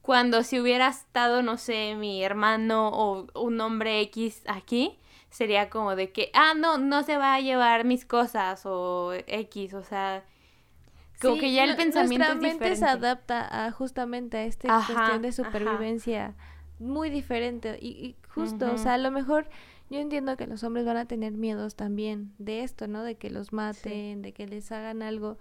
Cuando 0.00 0.42
si 0.42 0.60
hubiera 0.60 0.88
estado, 0.88 1.42
no 1.42 1.58
sé, 1.58 1.94
mi 1.96 2.22
hermano 2.22 2.88
o 2.88 3.26
un 3.40 3.60
hombre 3.60 4.00
X 4.00 4.42
aquí, 4.46 4.98
sería 5.30 5.70
como 5.70 5.96
de 5.96 6.12
que, 6.12 6.30
ah, 6.34 6.54
no, 6.54 6.78
no 6.78 7.02
se 7.02 7.16
va 7.16 7.34
a 7.34 7.40
llevar 7.40 7.84
mis 7.84 8.04
cosas 8.04 8.62
o 8.64 9.12
X, 9.26 9.74
o 9.74 9.82
sea, 9.82 10.24
como 11.20 11.38
que 11.38 11.52
ya 11.52 11.64
el 11.64 11.76
pensamiento 11.76 12.34
nuestra 12.34 12.66
mente 12.66 12.76
se 12.76 12.84
adapta 12.84 13.66
a 13.66 13.70
justamente 13.70 14.38
a 14.38 14.44
esta 14.44 14.84
cuestión 14.86 15.22
de 15.22 15.32
supervivencia 15.32 16.34
muy 16.78 17.10
diferente 17.10 17.78
y, 17.80 18.16
justo, 18.34 18.72
o 18.72 18.78
sea, 18.78 18.94
a 18.94 18.98
lo 18.98 19.10
mejor 19.10 19.48
yo 19.92 20.00
entiendo 20.00 20.38
que 20.38 20.46
los 20.46 20.64
hombres 20.64 20.86
van 20.86 20.96
a 20.96 21.04
tener 21.04 21.34
miedos 21.34 21.76
también 21.76 22.32
de 22.38 22.62
esto, 22.62 22.88
¿no? 22.88 23.02
De 23.02 23.16
que 23.16 23.28
los 23.28 23.52
maten, 23.52 24.22
de 24.22 24.32
que 24.32 24.46
les 24.46 24.72
hagan 24.72 25.02
algo, 25.02 25.38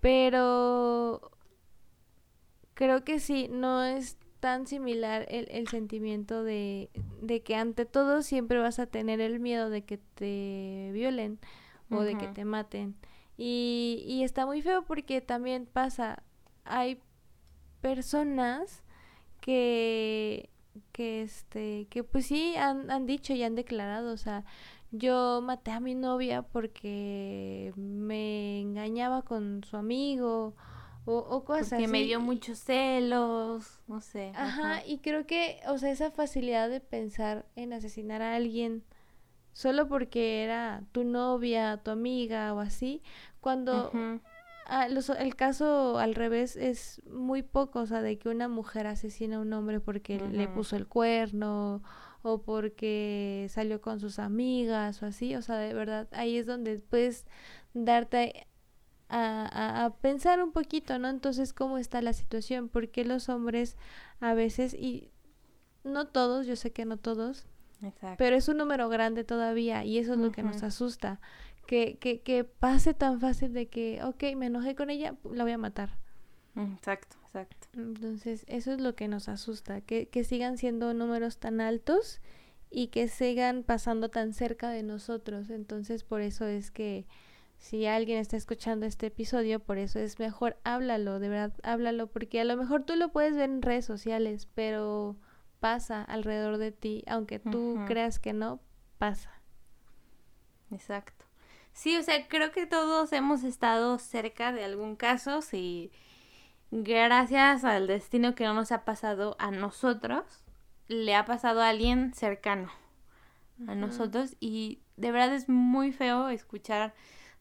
pero 0.00 1.32
creo 2.74 3.02
que 3.02 3.18
sí, 3.18 3.48
no 3.50 3.82
es 3.82 4.18
tan 4.40 4.66
similar 4.66 5.24
el, 5.30 5.48
el 5.50 5.68
sentimiento 5.68 6.44
de, 6.44 6.90
de, 7.22 7.42
que 7.42 7.56
ante 7.56 7.86
todo 7.86 8.20
siempre 8.20 8.58
vas 8.58 8.78
a 8.78 8.86
tener 8.86 9.22
el 9.22 9.40
miedo 9.40 9.70
de 9.70 9.86
que 9.86 9.96
te 9.96 10.90
violen 10.92 11.38
o 11.88 12.02
de 12.02 12.18
que 12.18 12.26
te 12.26 12.44
maten. 12.44 12.96
Y, 13.38 14.04
y 14.06 14.22
está 14.22 14.44
muy 14.44 14.60
feo 14.60 14.84
porque 14.84 15.22
también 15.22 15.64
pasa, 15.64 16.22
hay 16.64 17.00
personas 17.80 18.82
que 19.40 20.50
que 20.94 21.22
este, 21.22 21.88
que 21.90 22.04
pues 22.04 22.26
sí 22.26 22.54
han, 22.56 22.88
han 22.88 23.04
dicho 23.04 23.32
y 23.32 23.42
han 23.42 23.56
declarado, 23.56 24.12
o 24.12 24.16
sea, 24.16 24.44
yo 24.92 25.40
maté 25.42 25.72
a 25.72 25.80
mi 25.80 25.96
novia 25.96 26.42
porque 26.42 27.72
me 27.76 28.60
engañaba 28.60 29.22
con 29.22 29.64
su 29.64 29.76
amigo 29.76 30.54
o, 31.04 31.16
o 31.16 31.44
cosas 31.44 31.70
porque 31.70 31.88
me 31.88 32.04
dio 32.04 32.20
muchos 32.20 32.60
celos, 32.60 33.80
no 33.88 34.00
sé. 34.00 34.30
Ajá, 34.36 34.86
y 34.86 34.98
creo 34.98 35.26
que, 35.26 35.58
o 35.66 35.78
sea, 35.78 35.90
esa 35.90 36.12
facilidad 36.12 36.70
de 36.70 36.78
pensar 36.78 37.44
en 37.56 37.72
asesinar 37.72 38.22
a 38.22 38.36
alguien 38.36 38.84
solo 39.52 39.88
porque 39.88 40.44
era 40.44 40.84
tu 40.92 41.02
novia, 41.02 41.80
tu 41.82 41.90
amiga 41.90 42.54
o 42.54 42.60
así, 42.60 43.02
cuando 43.40 43.90
ah, 44.66 44.86
el 44.86 45.36
caso 45.36 45.98
al 45.98 46.14
revés 46.14 46.56
es 46.56 47.02
muy 47.06 47.42
poco, 47.42 47.80
o 47.80 47.86
sea, 47.86 48.02
de 48.02 48.18
que 48.18 48.28
una 48.28 48.48
mujer 48.48 48.86
asesina 48.86 49.36
a 49.36 49.40
un 49.40 49.52
hombre 49.52 49.80
porque 49.80 50.18
le 50.18 50.48
puso 50.48 50.76
el 50.76 50.86
cuerno 50.86 51.82
o 52.22 52.42
porque 52.42 53.46
salió 53.50 53.80
con 53.80 54.00
sus 54.00 54.18
amigas 54.18 55.02
o 55.02 55.06
así, 55.06 55.36
o 55.36 55.42
sea, 55.42 55.56
de 55.56 55.74
verdad, 55.74 56.08
ahí 56.12 56.38
es 56.38 56.46
donde 56.46 56.78
puedes 56.78 57.26
darte 57.74 58.46
a, 59.08 59.84
a, 59.84 59.94
pensar 59.96 60.42
un 60.42 60.52
poquito, 60.52 60.98
¿no? 60.98 61.08
Entonces, 61.08 61.52
¿cómo 61.52 61.78
está 61.78 62.00
la 62.00 62.14
situación? 62.14 62.68
Porque 62.68 63.04
los 63.04 63.28
hombres 63.28 63.76
a 64.20 64.34
veces, 64.34 64.74
y 64.74 65.10
no 65.84 66.06
todos, 66.06 66.46
yo 66.46 66.56
sé 66.56 66.72
que 66.72 66.84
no 66.84 66.96
todos, 66.96 67.46
pero 68.16 68.36
es 68.36 68.48
un 68.48 68.56
número 68.56 68.88
grande 68.88 69.24
todavía 69.24 69.84
y 69.84 69.98
eso 69.98 70.14
es 70.14 70.18
lo 70.18 70.32
que 70.32 70.42
nos 70.42 70.62
asusta. 70.62 71.20
Que, 71.66 71.96
que, 71.98 72.20
que 72.20 72.44
pase 72.44 72.94
tan 72.94 73.20
fácil 73.20 73.52
de 73.52 73.66
que, 73.66 74.02
ok, 74.02 74.36
me 74.36 74.46
enojé 74.46 74.74
con 74.74 74.90
ella, 74.90 75.14
la 75.24 75.44
voy 75.44 75.52
a 75.52 75.58
matar. 75.58 75.98
Exacto, 76.56 77.16
exacto. 77.24 77.66
Entonces, 77.74 78.44
eso 78.48 78.72
es 78.72 78.80
lo 78.80 78.94
que 78.94 79.08
nos 79.08 79.28
asusta, 79.28 79.80
que, 79.80 80.08
que 80.08 80.24
sigan 80.24 80.56
siendo 80.56 80.94
números 80.94 81.38
tan 81.38 81.60
altos 81.60 82.20
y 82.70 82.88
que 82.88 83.08
sigan 83.08 83.62
pasando 83.62 84.08
tan 84.08 84.32
cerca 84.32 84.70
de 84.70 84.82
nosotros. 84.82 85.50
Entonces, 85.50 86.04
por 86.04 86.20
eso 86.20 86.46
es 86.46 86.70
que 86.70 87.06
si 87.58 87.86
alguien 87.86 88.18
está 88.18 88.36
escuchando 88.36 88.84
este 88.86 89.06
episodio, 89.06 89.58
por 89.58 89.78
eso 89.78 89.98
es 89.98 90.18
mejor 90.18 90.58
háblalo, 90.64 91.18
de 91.18 91.28
verdad, 91.28 91.54
háblalo, 91.62 92.08
porque 92.08 92.40
a 92.40 92.44
lo 92.44 92.56
mejor 92.56 92.84
tú 92.84 92.94
lo 92.96 93.10
puedes 93.10 93.34
ver 93.34 93.48
en 93.48 93.62
redes 93.62 93.84
sociales, 93.84 94.48
pero 94.54 95.16
pasa 95.60 96.02
alrededor 96.02 96.58
de 96.58 96.72
ti, 96.72 97.04
aunque 97.06 97.38
tú 97.38 97.80
creas 97.86 98.18
que 98.18 98.32
no, 98.32 98.60
pasa. 98.98 99.30
Exacto. 100.70 101.24
Sí, 101.74 101.96
o 101.96 102.02
sea, 102.02 102.28
creo 102.28 102.52
que 102.52 102.66
todos 102.66 103.12
hemos 103.12 103.42
estado 103.42 103.98
cerca 103.98 104.52
de 104.52 104.64
algún 104.64 104.94
caso, 104.94 105.42
si 105.42 105.90
gracias 106.70 107.64
al 107.64 107.88
destino 107.88 108.34
que 108.36 108.44
no 108.44 108.54
nos 108.54 108.70
ha 108.72 108.84
pasado 108.84 109.36
a 109.40 109.50
nosotros, 109.50 110.24
le 110.86 111.16
ha 111.16 111.24
pasado 111.24 111.60
a 111.60 111.68
alguien 111.68 112.14
cercano 112.14 112.70
a 113.68 113.74
nosotros 113.74 114.36
y 114.40 114.80
de 114.96 115.12
verdad 115.12 115.34
es 115.34 115.48
muy 115.48 115.92
feo 115.92 116.28
escuchar 116.28 116.94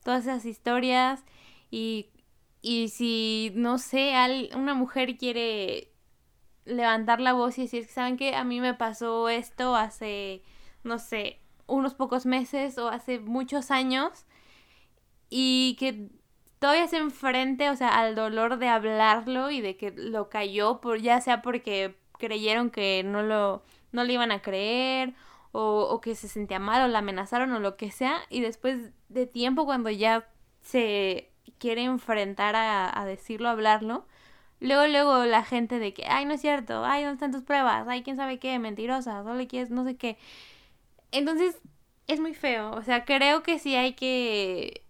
todas 0.04 0.24
esas 0.24 0.46
historias 0.46 1.24
y, 1.72 2.10
y 2.62 2.90
si, 2.90 3.52
no 3.56 3.78
sé, 3.78 4.14
una 4.56 4.74
mujer 4.74 5.18
quiere 5.18 5.92
levantar 6.66 7.20
la 7.20 7.34
voz 7.34 7.58
y 7.58 7.64
decir, 7.64 7.86
¿saben 7.86 8.18
qué? 8.18 8.36
A 8.36 8.44
mí 8.44 8.62
me 8.62 8.74
pasó 8.74 9.30
esto 9.30 9.76
hace, 9.76 10.44
no 10.84 10.98
sé, 10.98 11.40
unos 11.68 11.94
pocos 11.94 12.26
meses 12.26 12.78
o 12.78 12.90
hace 12.90 13.20
muchos 13.20 13.72
años 13.72 14.26
y 15.30 15.76
que 15.80 16.10
todavía 16.60 16.88
se 16.88 16.98
enfrente, 16.98 17.70
o 17.70 17.76
sea, 17.76 18.00
al 18.00 18.16
dolor 18.16 18.58
de 18.58 18.68
hablarlo 18.70 19.52
y 19.52 19.62
de 19.62 19.76
que 19.78 19.92
lo 19.92 20.30
cayó, 20.30 20.80
por, 20.80 21.00
ya 21.02 21.20
sea 21.22 21.42
porque 21.42 21.96
creyeron 22.18 22.70
que 22.70 23.04
no 23.04 23.24
lo, 23.24 23.64
no 23.92 24.04
le 24.04 24.14
iban 24.14 24.32
a 24.32 24.42
creer 24.42 25.14
o, 25.52 25.82
o 25.90 26.02
que 26.02 26.16
se 26.16 26.28
sentía 26.28 26.60
mal 26.60 26.82
o 26.84 26.88
la 26.88 27.00
amenazaron 27.00 27.52
o 27.52 27.60
lo 27.60 27.76
que 27.78 27.92
sea 27.92 28.18
y 28.30 28.42
después 28.42 28.92
de 29.10 29.26
tiempo 29.28 29.66
cuando 29.66 29.90
ya 29.90 30.28
se 30.62 31.32
quiere 31.58 31.84
enfrentar 31.84 32.56
a, 32.56 32.98
a 33.00 33.06
decirlo, 33.06 33.50
hablarlo, 33.50 34.06
luego, 34.60 34.88
luego 34.88 35.26
la 35.26 35.44
gente 35.44 35.80
de 35.80 35.94
que, 35.94 36.06
ay, 36.08 36.26
no 36.26 36.34
es 36.34 36.42
cierto, 36.42 36.86
ay, 36.86 37.04
¿dónde 37.04 37.16
están 37.16 37.32
tus 37.32 37.44
pruebas? 37.44 37.88
Ay, 37.88 38.04
quién 38.04 38.16
sabe 38.16 38.40
qué, 38.40 38.58
mentirosa, 38.60 39.24
no 39.24 39.36
le 39.36 39.48
quieres, 39.48 39.70
no 39.70 39.84
sé 39.84 39.98
qué. 39.98 40.18
Entonces, 41.14 41.62
es 42.08 42.20
muy 42.20 42.34
feo, 42.34 42.72
o 42.72 42.82
sea, 42.82 43.06
creo 43.06 43.44
que 43.44 43.60
sí 43.60 43.76
hay 43.76 43.94
que, 43.94 44.84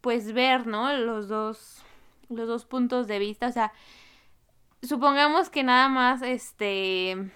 pues, 0.00 0.32
ver, 0.32 0.66
¿no? 0.66 0.92
Los 0.96 1.28
dos, 1.28 1.82
los 2.30 2.48
dos 2.48 2.64
puntos 2.64 3.06
de 3.06 3.18
vista, 3.18 3.48
o 3.48 3.52
sea, 3.52 3.72
supongamos 4.82 5.50
que 5.50 5.62
nada 5.62 5.88
más, 5.88 6.22
este 6.22 7.30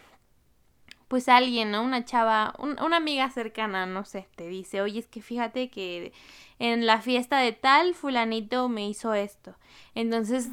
pues 1.09 1.29
alguien, 1.29 1.71
¿no? 1.71 1.83
Una 1.83 2.05
chava, 2.05 2.55
una 2.59 2.97
amiga 2.97 3.31
cercana, 3.31 3.87
no 3.87 4.05
sé, 4.05 4.29
te 4.37 4.47
dice, 4.47 4.83
oye, 4.83 5.01
es 5.01 5.09
que 5.09 5.23
fíjate 5.23 5.71
que 5.71 6.13
en 6.59 6.87
la 6.87 7.01
fiesta 7.01 7.39
de 7.39 7.53
tal 7.53 7.95
fulanito 7.95 8.69
me 8.69 8.87
hizo 8.89 9.15
esto. 9.15 9.55
Entonces, 9.95 10.51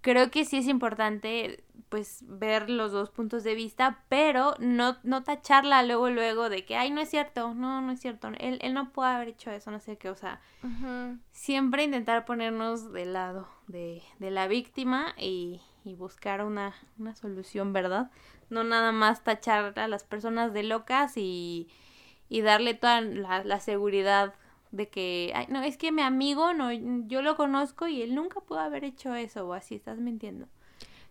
creo 0.00 0.30
que 0.30 0.44
sí 0.44 0.58
es 0.58 0.66
importante 0.66 1.64
pues 1.88 2.22
ver 2.28 2.70
los 2.70 2.92
dos 2.92 3.10
puntos 3.10 3.42
de 3.42 3.56
vista, 3.56 4.04
pero 4.08 4.54
no, 4.60 4.96
no 5.02 5.24
tacharla 5.24 5.82
luego, 5.82 6.08
luego 6.08 6.48
de 6.48 6.64
que, 6.64 6.76
ay, 6.76 6.92
no 6.92 7.00
es 7.00 7.10
cierto, 7.10 7.52
no, 7.52 7.80
no 7.80 7.90
es 7.90 8.00
cierto, 8.00 8.28
él, 8.38 8.60
él 8.62 8.74
no 8.74 8.92
puede 8.92 9.10
haber 9.10 9.28
hecho 9.28 9.50
eso, 9.50 9.72
no 9.72 9.80
sé 9.80 9.98
qué, 9.98 10.08
o 10.08 10.14
sea, 10.14 10.40
siempre 11.32 11.82
intentar 11.82 12.24
ponernos 12.24 12.92
del 12.92 13.12
lado 13.14 13.48
de, 13.66 14.02
de 14.20 14.30
la 14.30 14.46
víctima 14.46 15.14
y, 15.18 15.60
y 15.84 15.96
buscar 15.96 16.44
una, 16.44 16.74
una 16.96 17.16
solución, 17.16 17.72
¿verdad? 17.72 18.12
No 18.50 18.62
nada 18.62 18.92
más 18.92 19.24
tachar 19.24 19.76
a 19.76 19.88
las 19.88 20.04
personas 20.04 20.52
de 20.52 20.62
locas 20.62 21.16
y, 21.16 21.68
y 22.28 22.42
darle 22.42 22.74
toda 22.74 23.00
la, 23.00 23.42
la 23.42 23.58
seguridad 23.58 24.34
de 24.70 24.88
que, 24.88 25.32
ay, 25.34 25.46
no, 25.48 25.62
es 25.62 25.76
que 25.76 25.92
mi 25.92 26.02
amigo, 26.02 26.54
no, 26.54 26.72
yo 26.72 27.22
lo 27.22 27.36
conozco 27.36 27.88
y 27.88 28.02
él 28.02 28.14
nunca 28.14 28.40
pudo 28.40 28.60
haber 28.60 28.84
hecho 28.84 29.14
eso 29.14 29.46
o 29.46 29.52
así, 29.52 29.74
estás 29.74 29.98
mintiendo. 29.98 30.48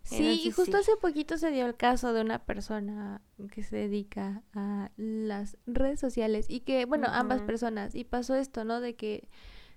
Sí, 0.03 0.41
y 0.45 0.51
justo 0.51 0.78
hace 0.78 0.95
poquito 0.95 1.38
se 1.38 1.51
dio 1.51 1.66
el 1.66 1.76
caso 1.76 2.14
de 2.14 2.22
una 2.22 2.39
persona 2.39 3.22
que 3.51 3.64
se 3.64 3.76
dedica 3.76 4.41
a 4.53 4.91
las 4.97 5.57
redes 5.68 5.99
sociales 5.99 6.47
y 6.49 6.62
que, 6.62 6.86
bueno, 6.86 7.07
ambas 7.10 7.41
personas, 7.41 7.93
y 7.93 8.05
pasó 8.05 8.36
esto, 8.36 8.64
¿no? 8.64 8.82
De 8.82 8.95
que 8.95 9.28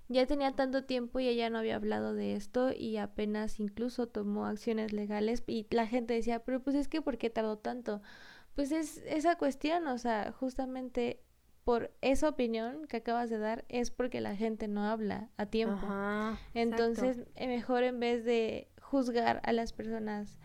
ya 0.07 0.25
tenía 0.25 0.55
tanto 0.55 0.85
tiempo 0.85 1.19
y 1.19 1.27
ella 1.27 1.49
no 1.49 1.59
había 1.59 1.75
hablado 1.75 2.13
de 2.13 2.35
esto 2.35 2.71
y 2.71 2.97
apenas 2.97 3.59
incluso 3.59 4.07
tomó 4.07 4.45
acciones 4.45 4.91
legales 4.91 5.43
y 5.47 5.67
la 5.69 5.87
gente 5.87 6.13
decía, 6.13 6.39
pero 6.39 6.61
pues 6.61 6.75
es 6.75 6.87
que 6.87 7.01
¿por 7.01 7.17
qué 7.17 7.29
tardó 7.29 7.57
tanto? 7.57 8.01
Pues 8.55 8.71
es 8.71 8.97
esa 9.05 9.35
cuestión, 9.37 9.87
o 9.87 9.97
sea, 9.97 10.31
justamente 10.31 11.22
por 11.63 11.91
esa 12.01 12.29
opinión 12.29 12.85
que 12.87 12.97
acabas 12.97 13.29
de 13.29 13.37
dar 13.37 13.63
es 13.69 13.89
porque 13.91 14.21
la 14.21 14.35
gente 14.35 14.67
no 14.67 14.83
habla 14.85 15.29
a 15.37 15.45
tiempo. 15.45 15.85
Entonces, 16.53 17.23
eh, 17.35 17.47
mejor 17.47 17.83
en 17.83 17.99
vez 17.99 18.25
de 18.25 18.67
juzgar 18.81 19.41
a 19.43 19.53
las 19.53 19.73
personas, 19.73 20.37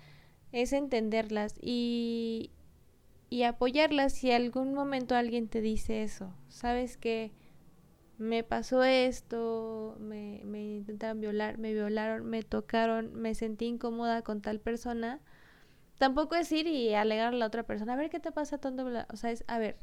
es 0.53 0.73
entenderlas 0.73 1.59
y, 1.61 2.53
y 3.31 3.43
apoyarlas 3.43 4.13
si 4.15 4.31
algún 4.31 4.75
momento 4.75 5.15
alguien 5.17 5.49
te 5.49 5.61
dice 5.61 6.03
eso. 6.03 6.33
Sabes 6.49 6.97
que 6.97 7.33
me 8.17 8.43
pasó 8.43 8.83
esto, 8.85 9.97
me, 10.01 10.43
me 10.45 10.77
intentaron 10.77 11.21
violar, 11.21 11.59
me 11.59 11.73
violaron, 11.73 12.27
me 12.27 12.43
tocaron, 12.43 13.15
me 13.15 13.35
sentí 13.35 13.67
incómoda 13.67 14.23
con 14.23 14.41
tal 14.41 14.61
persona. 14.61 15.21
Tampoco 15.99 16.37
es 16.37 16.51
ir 16.53 16.67
y 16.67 16.95
alegar 16.95 17.35
a 17.35 17.37
la 17.37 17.47
otra 17.47 17.65
persona, 17.65 17.95
a 17.95 17.97
ver 17.97 18.09
qué 18.09 18.21
te 18.21 18.33
pasa 18.33 18.59
tanto. 18.59 18.87
O 19.13 19.17
sea, 19.17 19.31
es, 19.31 19.45
a 19.49 19.59
ver, 19.59 19.77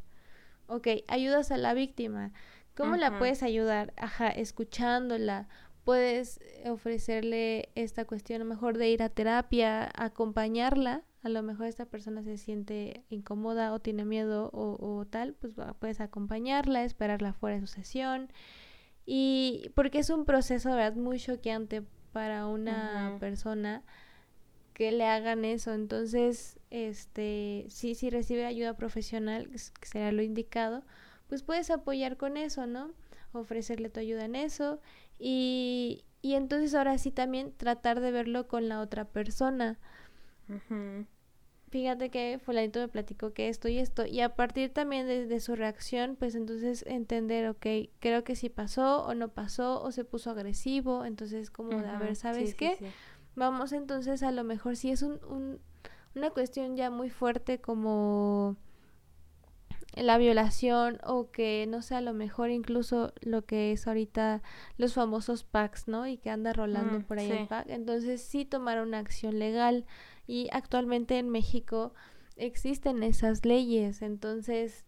ok, 0.68 0.88
ayudas 1.07 1.51
a 1.51 1.57
la 1.57 1.74
víctima. 1.74 2.32
¿Cómo 2.76 2.97
la 2.97 3.18
puedes 3.18 3.41
ayudar? 3.41 3.93
Ajá, 3.95 4.30
escuchándola. 4.30 5.47
Puedes 5.86 6.41
ofrecerle 6.66 7.70
esta 7.76 8.05
cuestión, 8.05 8.41
a 8.41 8.43
lo 8.43 8.49
mejor 8.49 8.78
de 8.78 8.89
ir 8.89 9.01
a 9.01 9.09
terapia, 9.09 9.89
acompañarla. 9.95 11.03
A 11.24 11.30
lo 11.30 11.41
mejor 11.41 11.68
esta 11.68 11.86
persona 11.86 12.22
se 12.24 12.38
siente 12.38 13.03
incómoda 13.09 13.72
o 13.74 13.80
tiene 13.80 14.03
miedo 14.03 14.49
o, 14.53 15.05
tal, 15.09 15.34
pues 15.34 15.53
puedes 15.80 16.01
acompañarla, 16.01 16.84
esperarla 16.84 17.34
fuera 17.34 17.55
de 17.55 17.61
su 17.61 17.74
sesión. 17.74 18.32
Y 19.05 19.72
porque 19.76 19.99
es 19.99 20.09
un 20.09 20.26
proceso, 20.26 20.70
¿verdad? 20.70 20.95
Muy 20.95 21.20
choqueante 21.20 21.84
para 22.11 22.47
una 22.47 23.18
persona 23.20 23.84
que 24.74 24.91
le 24.91 25.05
hagan 25.05 25.45
eso. 25.45 25.74
Entonces, 25.74 26.59
este, 26.76 27.65
sí, 27.69 27.95
si 27.95 28.09
recibe 28.09 28.45
ayuda 28.45 28.76
profesional, 28.76 29.49
que 29.49 29.88
será 29.88 30.11
lo 30.11 30.21
indicado, 30.21 30.84
pues 31.28 31.41
puedes 31.41 31.71
apoyar 31.71 32.17
con 32.17 32.36
eso, 32.36 32.67
¿no? 32.67 32.91
Ofrecerle 33.32 33.89
tu 33.89 34.01
ayuda 34.01 34.26
en 34.26 34.36
eso 34.36 34.82
y, 35.17 36.03
y 36.21 36.34
entonces 36.34 36.76
ahora 36.76 36.97
sí 36.97 37.11
también 37.11 37.53
tratar 37.55 38.01
de 38.01 38.11
verlo 38.11 38.49
con 38.49 38.67
la 38.67 38.82
otra 38.82 39.05
persona. 39.05 39.80
Fíjate 41.69 42.09
que 42.09 42.39
fulanito 42.43 42.80
me 42.80 42.89
platicó 42.89 43.34
que 43.34 43.47
esto 43.47 43.69
y 43.69 43.78
esto 43.78 44.05
y 44.05 44.19
a 44.19 44.36
partir 44.36 44.69
también 44.69 45.07
de, 45.07 45.39
su 45.39 45.55
reacción, 45.55 46.17
pues 46.17 46.36
entonces 46.36 46.84
entender, 46.88 47.47
ok, 47.47 47.65
creo 47.99 48.26
que 48.26 48.36
sí 48.36 48.49
pasó 48.49 49.05
o 49.05 49.13
no 49.15 49.30
pasó 49.30 49.82
o 49.82 49.91
se 49.91 50.03
puso 50.03 50.30
agresivo, 50.30 51.05
entonces 51.05 51.51
como 51.51 51.69
de, 51.69 51.88
a 51.88 51.97
ver, 51.97 52.17
¿sabes 52.17 52.53
qué? 52.53 52.78
Vamos 53.36 53.71
entonces 53.71 54.23
a 54.23 54.32
lo 54.32 54.43
mejor 54.43 54.76
si 54.76 54.91
es 54.91 55.01
un, 55.01 55.19
un, 55.26 55.59
una 56.16 56.30
cuestión 56.30 56.76
ya 56.76 56.89
muy 56.89 57.09
fuerte 57.09 57.59
como 57.59 58.57
la 59.95 60.18
violación 60.18 60.99
o 61.05 61.32
que 61.32 61.66
no 61.70 61.82
sé, 61.82 61.95
a 61.95 62.01
lo 62.01 62.13
mejor 62.13 62.49
incluso 62.49 63.13
lo 63.22 63.45
que 63.45 63.72
es 63.72 63.88
ahorita 63.88 64.41
los 64.78 64.93
famosos 64.93 65.43
packs, 65.43 65.88
¿no? 65.88 66.05
Y 66.07 66.18
que 66.18 66.30
anda 66.30 66.53
rolando 66.53 66.99
mm, 66.99 67.03
por 67.03 67.20
ahí 67.20 67.32
el 67.32 67.47
pack. 67.47 67.70
Entonces 67.70 68.22
sí 68.22 68.45
tomar 68.45 68.82
una 68.82 68.99
acción 68.99 69.39
legal 69.39 69.86
y 70.28 70.49
actualmente 70.51 71.18
en 71.18 71.30
México 71.30 71.93
existen 72.36 73.03
esas 73.03 73.45
leyes, 73.45 74.01
entonces 74.01 74.86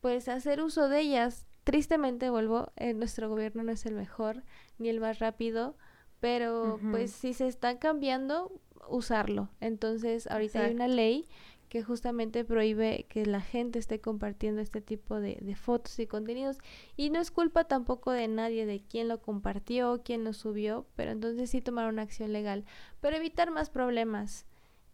pues 0.00 0.28
hacer 0.28 0.62
uso 0.62 0.88
de 0.88 1.00
ellas 1.00 1.46
tristemente 1.64 2.30
vuelvo, 2.30 2.72
eh, 2.76 2.94
nuestro 2.94 3.28
gobierno 3.28 3.62
no 3.62 3.72
es 3.72 3.86
el 3.86 3.94
mejor 3.94 4.44
ni 4.78 4.90
el 4.90 5.00
más 5.00 5.18
rápido, 5.18 5.76
pero 6.20 6.78
pues 6.90 7.10
si 7.10 7.32
se 7.34 7.48
está 7.48 7.78
cambiando, 7.78 8.52
usarlo. 8.88 9.50
Entonces, 9.60 10.26
ahorita 10.26 10.64
hay 10.64 10.74
una 10.74 10.88
ley 10.88 11.26
que 11.68 11.82
justamente 11.82 12.44
prohíbe 12.44 13.06
que 13.08 13.26
la 13.26 13.40
gente 13.40 13.80
esté 13.80 14.00
compartiendo 14.00 14.60
este 14.60 14.80
tipo 14.80 15.20
de, 15.20 15.38
de, 15.40 15.56
fotos 15.56 15.98
y 15.98 16.06
contenidos. 16.06 16.58
Y 16.96 17.10
no 17.10 17.18
es 17.18 17.32
culpa 17.32 17.64
tampoco 17.64 18.12
de 18.12 18.28
nadie, 18.28 18.64
de 18.64 18.80
quién 18.80 19.08
lo 19.08 19.20
compartió, 19.20 20.02
quién 20.04 20.22
lo 20.22 20.32
subió, 20.34 20.86
pero 20.94 21.10
entonces 21.10 21.50
sí 21.50 21.60
tomar 21.60 21.88
una 21.88 22.02
acción 22.02 22.32
legal, 22.32 22.64
pero 23.00 23.16
evitar 23.16 23.50
más 23.50 23.70
problemas. 23.70 24.46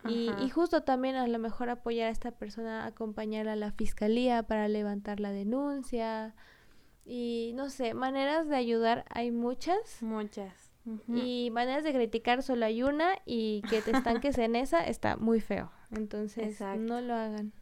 Y, 0.09 0.31
y, 0.43 0.49
justo 0.49 0.83
también 0.83 1.17
a 1.17 1.27
lo 1.27 1.39
mejor 1.39 1.69
apoyar 1.69 2.09
a 2.09 2.11
esta 2.11 2.31
persona, 2.31 2.87
acompañar 2.87 3.49
a 3.49 3.57
la 3.57 3.73
fiscalía 3.73 4.43
para 4.43 4.67
levantar 4.67 5.21
la 5.21 5.31
denuncia. 5.31 6.35
Y 7.05 7.53
no 7.55 7.69
sé, 7.69 7.93
maneras 7.93 8.49
de 8.49 8.57
ayudar 8.57 9.05
hay 9.11 9.31
muchas. 9.31 10.03
Muchas. 10.03 10.70
Y 11.09 11.51
maneras 11.53 11.85
de 11.85 11.93
criticar 11.93 12.43
solo 12.43 12.67
hay 12.67 12.83
una 12.83 13.19
y 13.27 13.63
que 13.69 13.83
te 13.83 13.91
estanques 13.93 14.39
en 14.39 14.57
esa 14.57 14.81
está 14.87 15.17
muy 15.17 15.41
feo. 15.41 15.71
Entonces, 15.95 16.61
no 16.61 17.01
lo 17.01 17.15
hagan. 17.15 17.53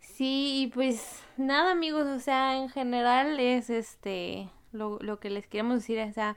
Sí, 0.00 0.64
y 0.64 0.66
pues 0.68 1.22
nada 1.36 1.72
amigos, 1.72 2.06
o 2.06 2.20
sea, 2.20 2.56
en 2.56 2.68
general 2.68 3.40
es 3.40 3.70
este 3.70 4.50
lo, 4.72 4.98
lo 5.00 5.20
que 5.20 5.30
les 5.30 5.46
queremos 5.46 5.76
decir, 5.76 6.00
o 6.00 6.12
sea, 6.12 6.36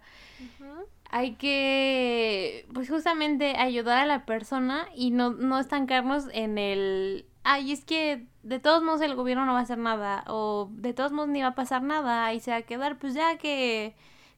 hay 1.10 1.36
que 1.36 2.68
pues 2.74 2.90
justamente 2.90 3.56
ayudar 3.58 4.00
a 4.00 4.06
la 4.06 4.26
persona 4.26 4.88
y 4.96 5.12
no, 5.12 5.32
no 5.32 5.60
estancarnos 5.60 6.28
en 6.32 6.58
el 6.58 7.26
ay, 7.44 7.72
es 7.72 7.86
que 7.86 8.26
de 8.44 8.60
todos 8.60 8.84
modos 8.84 9.02
el 9.02 9.16
gobierno 9.16 9.46
no 9.46 9.54
va 9.54 9.60
a 9.60 9.64
hacer 9.64 9.78
nada 9.78 10.24
o 10.28 10.70
de 10.72 10.94
todos 10.94 11.12
modos 11.12 11.30
ni 11.30 11.42
va 11.42 11.50
a 11.50 11.56
pasar 11.56 11.84
nada 11.84 12.34
y 12.34 12.40
se 12.40 12.52
va 12.52 12.58
a 12.58 12.62
quedar 12.64 12.98
pues 12.98 13.14
ya 13.14 13.38
que 13.38 13.96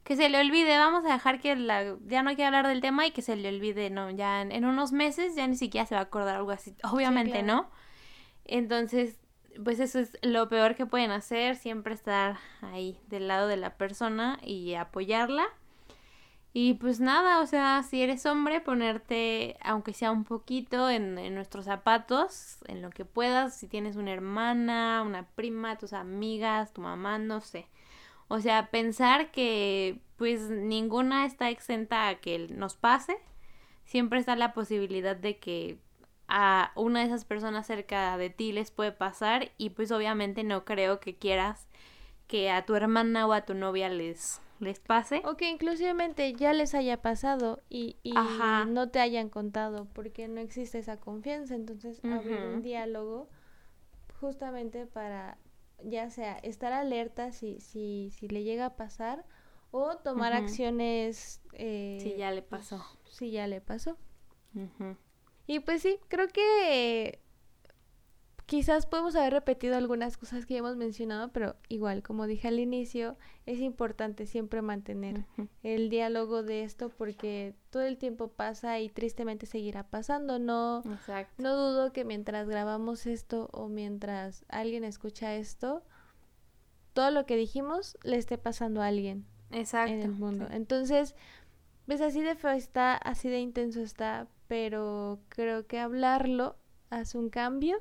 que 0.08 0.16
se 0.16 0.30
le 0.30 0.39
olvide, 0.39 0.78
vamos 0.78 1.03
a 1.03 1.12
dejar 1.12 1.41
que 1.41 1.53
la, 1.58 1.97
ya 2.05 2.24
no 2.24 2.30
hay 2.30 2.38
que 2.38 2.45
hablar 2.45 2.66
del 2.66 2.80
tema 2.80 3.05
y 3.05 3.12
que 3.12 3.22
se 3.22 3.36
le 3.36 3.49
olvide, 3.49 3.89
no, 3.89 4.10
ya 4.10 4.41
en, 4.41 4.64
unos 4.64 4.93
meses 4.93 5.36
ya 5.36 5.45
ni 5.47 5.58
siquiera 5.58 5.86
se 5.86 5.95
va 5.95 5.99
a 5.99 6.05
acordar 6.05 6.38
algo 6.38 6.51
así, 6.51 6.74
obviamente, 6.89 7.43
¿no? 7.43 7.70
Entonces, 8.45 9.20
pues 9.66 9.82
eso 9.82 9.99
es 9.99 10.18
lo 10.22 10.47
peor 10.47 10.76
que 10.76 10.86
pueden 10.86 11.12
hacer, 11.12 11.58
siempre 11.58 11.93
estar 11.93 12.38
ahí 12.62 13.01
del 13.08 13.28
lado 13.28 13.49
de 13.49 13.58
la 13.58 13.76
persona 13.76 14.39
y 14.41 14.76
apoyarla. 14.76 15.43
Y 16.53 16.76
pues 16.76 17.01
nada, 17.01 17.41
o 17.41 17.45
sea, 17.45 17.84
si 17.84 18.01
eres 18.01 18.26
hombre, 18.26 18.62
ponerte, 18.62 19.58
aunque 19.62 19.91
sea 19.91 20.12
un 20.12 20.24
poquito, 20.24 20.89
en, 20.89 21.18
en, 21.18 21.36
nuestros 21.36 21.66
zapatos, 21.66 22.60
en 22.68 22.82
lo 22.82 22.91
que 22.91 23.03
puedas, 23.03 23.58
si 23.58 23.68
tienes 23.68 23.97
una 23.97 24.14
hermana, 24.14 25.03
una 25.05 25.28
prima, 25.36 25.78
tus 25.78 25.91
amigas, 25.91 26.72
tu 26.72 26.80
mamá, 26.80 27.18
no 27.20 27.41
sé. 27.41 27.68
O 28.28 28.40
sea, 28.40 28.70
pensar 28.70 29.32
que 29.32 30.02
pues 30.18 30.50
ninguna 30.50 31.26
está 31.26 31.50
exenta 31.50 32.10
a 32.10 32.16
que 32.16 32.48
nos 32.50 32.76
pase. 32.76 33.18
Siempre 33.86 34.20
está 34.20 34.36
la 34.36 34.54
posibilidad 34.54 35.16
de 35.16 35.38
que 35.38 35.78
a 36.28 36.72
una 36.76 37.00
de 37.00 37.06
esas 37.06 37.24
personas 37.24 37.68
cerca 37.68 38.18
de 38.18 38.30
ti 38.30 38.52
les 38.52 38.72
puede 38.72 38.92
pasar 38.92 39.52
y 39.58 39.70
pues 39.70 39.92
obviamente 39.92 40.44
no 40.44 40.66
creo 40.66 41.00
que 41.00 41.16
quieras 41.16 41.68
que 42.28 42.52
a 42.52 42.66
tu 42.66 42.76
hermana 42.76 43.26
o 43.28 43.32
a 43.32 43.46
tu 43.46 43.54
novia 43.54 43.88
les 43.88 44.42
les 44.60 44.80
pase. 44.80 45.22
O 45.26 45.38
que 45.38 45.50
inclusivamente 45.50 46.34
ya 46.34 46.54
les 46.54 46.74
haya 46.74 47.02
pasado 47.02 47.62
y, 47.70 47.98
y 48.04 48.14
no 48.68 48.90
te 48.90 49.00
hayan 49.00 49.30
contado 49.30 49.88
porque 49.94 50.28
no 50.28 50.42
existe 50.42 50.80
esa 50.80 50.98
confianza. 50.98 51.56
Entonces, 51.56 52.04
abrir 52.04 52.40
un 52.40 52.62
diálogo 52.62 53.30
justamente 54.20 54.86
para 54.86 55.38
ya 55.84 56.10
sea 56.10 56.38
estar 56.40 56.74
alerta 56.74 57.32
si, 57.32 57.60
si, 57.60 58.12
si 58.12 58.28
le 58.28 58.44
llega 58.44 58.66
a 58.66 58.76
pasar 58.76 59.26
o 59.72 59.98
tomar 59.98 60.34
acciones... 60.34 61.42
Eh, 61.54 62.00
si 62.02 62.16
ya 62.16 62.32
le 62.32 62.42
pasó. 62.42 62.84
Si 63.10 63.32
ya 63.32 63.48
le 63.48 63.62
pasó. 63.62 63.98
Y 65.46 65.60
pues 65.60 65.82
sí, 65.82 66.00
creo 66.08 66.28
que 66.30 67.20
quizás 68.48 68.86
podemos 68.86 69.16
haber 69.16 69.34
repetido 69.34 69.76
algunas 69.76 70.18
cosas 70.18 70.45
que 70.45 70.56
ya 70.56 70.60
hemos 70.60 70.78
mencionado, 70.78 71.32
pero 71.34 71.58
igual, 71.68 72.02
como 72.02 72.26
dije 72.26 72.48
al 72.48 72.60
inicio, 72.60 73.18
es 73.45 73.60
importante 73.60 74.26
siempre 74.26 74.62
mantener 74.62 75.26
el 75.64 75.89
diálogo 75.89 76.43
de 76.43 76.64
esto 76.64 76.89
porque 76.89 77.54
todo 77.70 77.84
el 77.84 77.98
tiempo 77.98 78.30
pasa 78.30 78.80
y 78.80 78.89
tristemente 78.89 79.45
seguirá 79.45 79.84
pasando. 79.84 80.39
No, 80.39 80.82
no 81.38 81.56
dudo 81.58 81.91
que 81.91 82.06
mientras 82.06 82.48
grabamos 82.48 83.06
esto 83.06 83.50
o 83.52 83.68
mientras 83.68 84.45
alguien 84.48 84.86
escucha 84.86 85.36
esto, 85.36 85.84
todo 86.93 87.12
lo 87.12 87.26
que 87.26 87.36
dijimos 87.36 87.98
le 88.04 88.16
esté 88.16 88.38
pasando 88.38 88.82
a 88.82 88.88
alguien 88.88 89.26
en 89.52 90.02
el 90.02 90.12
mundo. 90.12 90.48
Entonces, 90.50 91.16
pues 91.86 92.00
así 92.00 92.22
de 92.22 92.36
feo 92.36 92.52
está, 92.52 92.95
así 92.95 93.28
de 93.28 93.39
intenso 93.39 93.82
está, 93.82 94.30
pero 94.48 95.20
creo 95.28 95.68
que 95.68 95.80
hablarlo 95.80 96.56
hace 96.89 97.18
un 97.18 97.30
cambio 97.30 97.78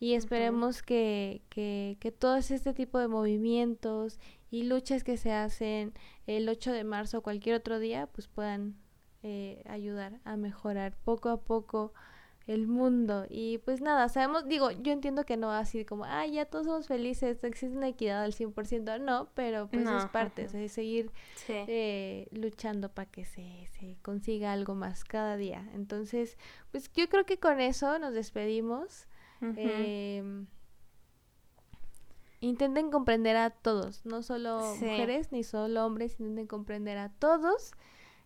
y 0.00 0.14
esperemos 0.14 0.82
que, 0.82 1.42
que, 1.48 1.96
que 2.00 2.12
todos 2.12 2.50
este 2.50 2.72
tipo 2.72 2.98
de 2.98 3.08
movimientos 3.08 4.18
y 4.50 4.64
luchas 4.64 5.04
que 5.04 5.16
se 5.16 5.32
hacen 5.32 5.92
el 6.26 6.48
8 6.48 6.72
de 6.72 6.84
marzo 6.84 7.18
o 7.18 7.22
cualquier 7.22 7.56
otro 7.56 7.78
día 7.78 8.06
pues 8.06 8.28
puedan 8.28 8.76
eh, 9.22 9.64
ayudar 9.66 10.20
a 10.24 10.36
mejorar 10.36 10.96
poco 11.04 11.28
a 11.28 11.40
poco 11.40 11.92
el 12.46 12.66
mundo 12.66 13.26
y 13.28 13.58
pues 13.58 13.82
nada, 13.82 14.08
sabemos, 14.08 14.48
digo, 14.48 14.70
yo 14.70 14.92
entiendo 14.92 15.24
que 15.26 15.36
no 15.36 15.50
así 15.50 15.84
como, 15.84 16.04
ah, 16.04 16.24
ya 16.26 16.46
todos 16.46 16.64
somos 16.64 16.86
felices, 16.86 17.44
existe 17.44 17.76
una 17.76 17.88
equidad 17.88 18.22
al 18.22 18.32
100%, 18.32 19.00
no, 19.00 19.28
pero 19.34 19.68
pues 19.68 19.86
es 19.86 20.06
parte, 20.06 20.48
de 20.48 20.68
seguir 20.70 21.10
eh, 21.48 22.26
luchando 22.30 22.88
para 22.88 23.10
que 23.10 23.26
se, 23.26 23.66
se 23.78 23.98
consiga 24.00 24.52
algo 24.52 24.74
más 24.74 25.04
cada 25.04 25.36
día. 25.36 25.68
Entonces, 25.74 26.38
pues 26.70 26.90
yo 26.94 27.08
creo 27.10 27.26
que 27.26 27.38
con 27.38 27.60
eso 27.60 27.98
nos 27.98 28.14
despedimos. 28.14 29.07
Em, 29.40 30.46
intenten 32.40 32.90
comprender 32.90 33.36
a 33.36 33.50
todos, 33.50 34.04
no 34.04 34.22
solo 34.22 34.74
mujeres 34.76 35.32
ni 35.32 35.42
solo 35.44 35.86
hombres, 35.86 36.18
intenten 36.20 36.46
comprender 36.46 36.98
a 36.98 37.10
todos. 37.10 37.72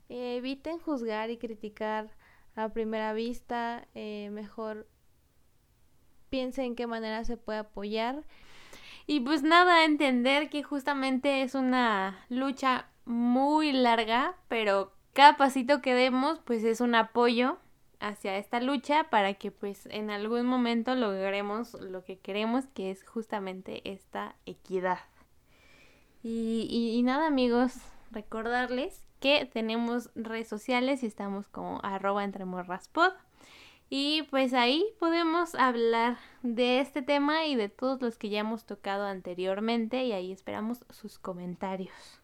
eviten 0.09 0.79
juzgar 0.79 1.31
y 1.31 1.39
criticar 1.39 2.11
a 2.55 2.69
primera 2.69 3.15
vista, 3.15 3.89
eh, 3.95 4.29
mejor 4.31 4.87
piensen 6.29 6.65
en 6.67 6.77
qué 6.77 6.87
manera 6.87 7.25
se 7.25 7.37
puede 7.37 7.61
apoyar. 7.61 8.25
Y 9.07 9.21
pues 9.21 9.43
nada, 9.43 9.85
entender 9.85 10.51
que 10.51 10.63
justamente 10.63 11.43
es 11.43 11.55
una 11.55 12.25
lucha 12.29 12.89
muy 13.05 13.73
larga, 13.73 14.37
pero 14.49 14.93
cada 15.13 15.37
pasito 15.37 15.83
que 15.83 15.95
demos 15.95 16.39
pues 16.41 16.65
es 16.65 16.81
un 16.81 16.95
apoyo 16.95 17.59
hacia 18.03 18.37
esta 18.37 18.61
lucha 18.61 19.05
para 19.05 19.35
que 19.35 19.51
pues 19.51 19.87
en 19.87 20.11
algún 20.11 20.45
momento 20.45 20.95
logremos 20.95 21.75
lo 21.75 22.05
que 22.05 22.19
queremos, 22.19 22.67
que 22.67 22.91
es 22.91 23.05
justamente 23.05 23.81
esta 23.91 24.35
equidad. 24.45 24.99
Y, 26.25 27.01
nada 27.05 27.27
amigos, 27.27 27.75
recordarles 28.11 29.05
que 29.21 29.49
tenemos 29.53 30.11
redes 30.15 30.49
sociales 30.49 31.03
y 31.03 31.07
estamos 31.07 31.49
como 31.49 31.81
arroba 31.83 32.23
entre 32.23 32.45
Y 33.91 34.23
pues 34.31 34.55
ahí 34.55 34.85
podemos 35.01 35.55
hablar 35.55 36.19
de 36.43 36.81
este 36.81 37.03
tema 37.03 37.47
y 37.47 37.57
de 37.57 37.69
todos 37.69 38.01
los 38.01 38.19
que 38.19 38.29
ya 38.29 38.41
hemos 38.41 38.65
tocado 38.65 39.05
anteriormente 39.07 40.05
y 40.05 40.13
ahí 40.13 40.33
esperamos 40.33 40.85
sus 40.91 41.19
comentarios. 41.19 42.21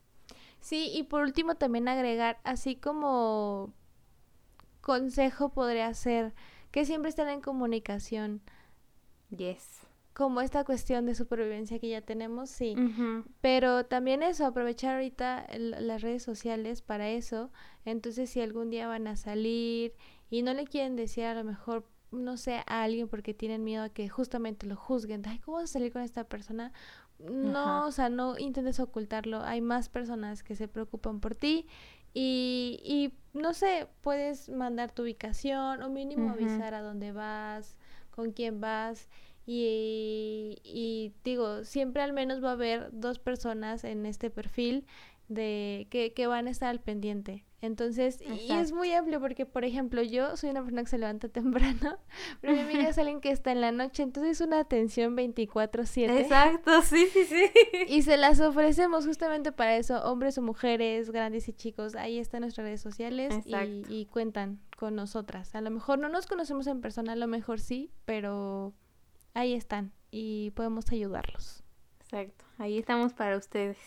Sí, 0.60 0.90
y 0.92 1.04
por 1.04 1.22
último 1.22 1.54
también 1.54 1.88
agregar, 1.88 2.38
así 2.44 2.76
como 2.76 3.72
consejo 4.88 5.50
podría 5.50 5.92
ser 5.92 6.32
que 6.70 6.86
siempre 6.86 7.10
estén 7.10 7.28
en 7.28 7.42
comunicación. 7.42 8.40
Yes. 9.28 9.80
Como 10.14 10.40
esta 10.40 10.64
cuestión 10.64 11.04
de 11.04 11.14
supervivencia 11.14 11.78
que 11.78 11.90
ya 11.90 12.00
tenemos, 12.00 12.48
sí. 12.48 12.74
Pero 13.42 13.84
también 13.84 14.22
eso, 14.22 14.46
aprovechar 14.46 14.94
ahorita 14.94 15.46
las 15.58 16.00
redes 16.00 16.22
sociales 16.22 16.80
para 16.80 17.10
eso. 17.10 17.52
Entonces, 17.84 18.30
si 18.30 18.40
algún 18.40 18.70
día 18.70 18.88
van 18.88 19.06
a 19.06 19.16
salir 19.16 19.92
y 20.30 20.40
no 20.40 20.54
le 20.54 20.64
quieren 20.64 20.96
decir 20.96 21.24
a 21.24 21.34
lo 21.34 21.44
mejor, 21.44 21.86
no 22.10 22.38
sé, 22.38 22.62
a 22.66 22.82
alguien 22.82 23.08
porque 23.08 23.34
tienen 23.34 23.64
miedo 23.64 23.84
a 23.84 23.90
que 23.90 24.08
justamente 24.08 24.66
lo 24.66 24.76
juzguen, 24.76 25.22
ay, 25.26 25.38
¿cómo 25.40 25.58
vas 25.58 25.64
a 25.64 25.74
salir 25.74 25.92
con 25.92 26.00
esta 26.00 26.24
persona? 26.24 26.72
No, 27.18 27.86
o 27.86 27.92
sea, 27.92 28.08
no 28.08 28.38
intentes 28.38 28.80
ocultarlo. 28.80 29.42
Hay 29.42 29.60
más 29.60 29.88
personas 29.88 30.42
que 30.42 30.56
se 30.56 30.66
preocupan 30.66 31.20
por 31.20 31.34
ti 31.34 31.66
y, 32.14 32.80
y 32.84 33.12
no 33.38 33.54
sé, 33.54 33.86
puedes 34.00 34.48
mandar 34.48 34.92
tu 34.92 35.02
ubicación 35.02 35.82
o 35.82 35.88
mínimo 35.88 36.30
avisar 36.30 36.74
a 36.74 36.82
dónde 36.82 37.12
vas, 37.12 37.76
con 38.10 38.32
quién 38.32 38.60
vas. 38.60 39.08
Y, 39.46 40.58
y, 40.62 41.14
digo, 41.24 41.64
siempre 41.64 42.02
al 42.02 42.12
menos 42.12 42.44
va 42.44 42.50
a 42.50 42.52
haber 42.52 42.90
dos 42.92 43.18
personas 43.18 43.84
en 43.84 44.04
este 44.04 44.30
perfil 44.30 44.86
de 45.28 45.86
que, 45.90 46.12
que 46.12 46.26
van 46.26 46.48
a 46.48 46.50
estar 46.50 46.68
al 46.68 46.80
pendiente. 46.80 47.44
Entonces, 47.60 48.20
y 48.20 48.52
es 48.52 48.70
muy 48.70 48.92
amplio 48.92 49.20
porque, 49.20 49.44
por 49.44 49.64
ejemplo, 49.64 50.00
yo 50.02 50.36
soy 50.36 50.50
una 50.50 50.62
persona 50.62 50.82
que 50.84 50.90
se 50.90 50.98
levanta 50.98 51.28
temprano, 51.28 51.98
pero 52.40 52.52
mi 52.52 52.60
amiga 52.60 52.88
es 52.88 52.98
alguien 52.98 53.20
que 53.20 53.30
está 53.30 53.50
en 53.50 53.60
la 53.60 53.72
noche, 53.72 54.04
entonces 54.04 54.40
es 54.40 54.46
una 54.46 54.60
atención 54.60 55.16
24/7. 55.16 56.20
Exacto, 56.20 56.82
sí, 56.82 57.06
sí, 57.12 57.24
sí. 57.24 57.50
Y 57.88 58.02
se 58.02 58.16
las 58.16 58.40
ofrecemos 58.40 59.06
justamente 59.06 59.50
para 59.50 59.76
eso, 59.76 60.00
hombres 60.04 60.38
o 60.38 60.42
mujeres, 60.42 61.10
grandes 61.10 61.48
y 61.48 61.52
chicos, 61.52 61.96
ahí 61.96 62.18
están 62.18 62.42
nuestras 62.42 62.64
redes 62.64 62.80
sociales 62.80 63.34
y, 63.44 63.84
y, 63.88 64.06
cuentan 64.06 64.60
con 64.76 64.94
nosotras. 64.94 65.54
A 65.56 65.60
lo 65.60 65.70
mejor 65.70 65.98
no 65.98 66.08
nos 66.08 66.26
conocemos 66.26 66.68
en 66.68 66.80
persona, 66.80 67.14
a 67.14 67.16
lo 67.16 67.26
mejor 67.26 67.58
sí, 67.58 67.90
pero 68.04 68.72
ahí 69.34 69.54
están 69.54 69.92
y 70.12 70.52
podemos 70.52 70.90
ayudarlos. 70.92 71.64
Exacto, 72.00 72.44
ahí 72.58 72.78
estamos 72.78 73.12
para 73.14 73.36
ustedes. 73.36 73.78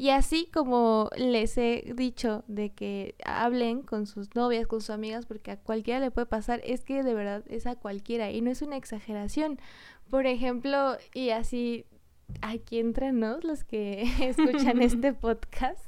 Y 0.00 0.08
así 0.08 0.48
como 0.50 1.10
les 1.14 1.58
he 1.58 1.92
dicho 1.94 2.42
de 2.48 2.72
que 2.72 3.16
hablen 3.22 3.82
con 3.82 4.06
sus 4.06 4.34
novias, 4.34 4.66
con 4.66 4.80
sus 4.80 4.88
amigas, 4.88 5.26
porque 5.26 5.50
a 5.50 5.58
cualquiera 5.58 6.00
le 6.00 6.10
puede 6.10 6.26
pasar, 6.26 6.62
es 6.64 6.86
que 6.86 7.02
de 7.02 7.12
verdad 7.12 7.44
es 7.48 7.66
a 7.66 7.76
cualquiera 7.76 8.30
y 8.30 8.40
no 8.40 8.50
es 8.50 8.62
una 8.62 8.78
exageración. 8.78 9.60
Por 10.08 10.24
ejemplo, 10.26 10.96
y 11.12 11.28
así 11.28 11.84
aquí 12.40 12.78
entre 12.78 13.12
nos, 13.12 13.44
los 13.44 13.62
que 13.62 14.04
escuchan 14.26 14.80
este 14.80 15.12
podcast, 15.26 15.84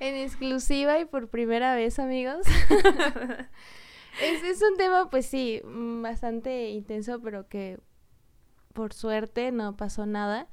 en 0.00 0.16
exclusiva 0.16 0.98
y 0.98 1.06
por 1.06 1.28
primera 1.28 1.74
vez, 1.74 1.98
amigos. 1.98 2.46
es, 4.20 4.42
es 4.44 4.60
un 4.60 4.76
tema, 4.76 5.08
pues 5.08 5.24
sí, 5.24 5.62
bastante 5.64 6.68
intenso, 6.68 7.22
pero 7.22 7.48
que 7.48 7.78
por 8.74 8.92
suerte 8.92 9.50
no 9.50 9.78
pasó 9.78 10.04
nada. 10.04 10.46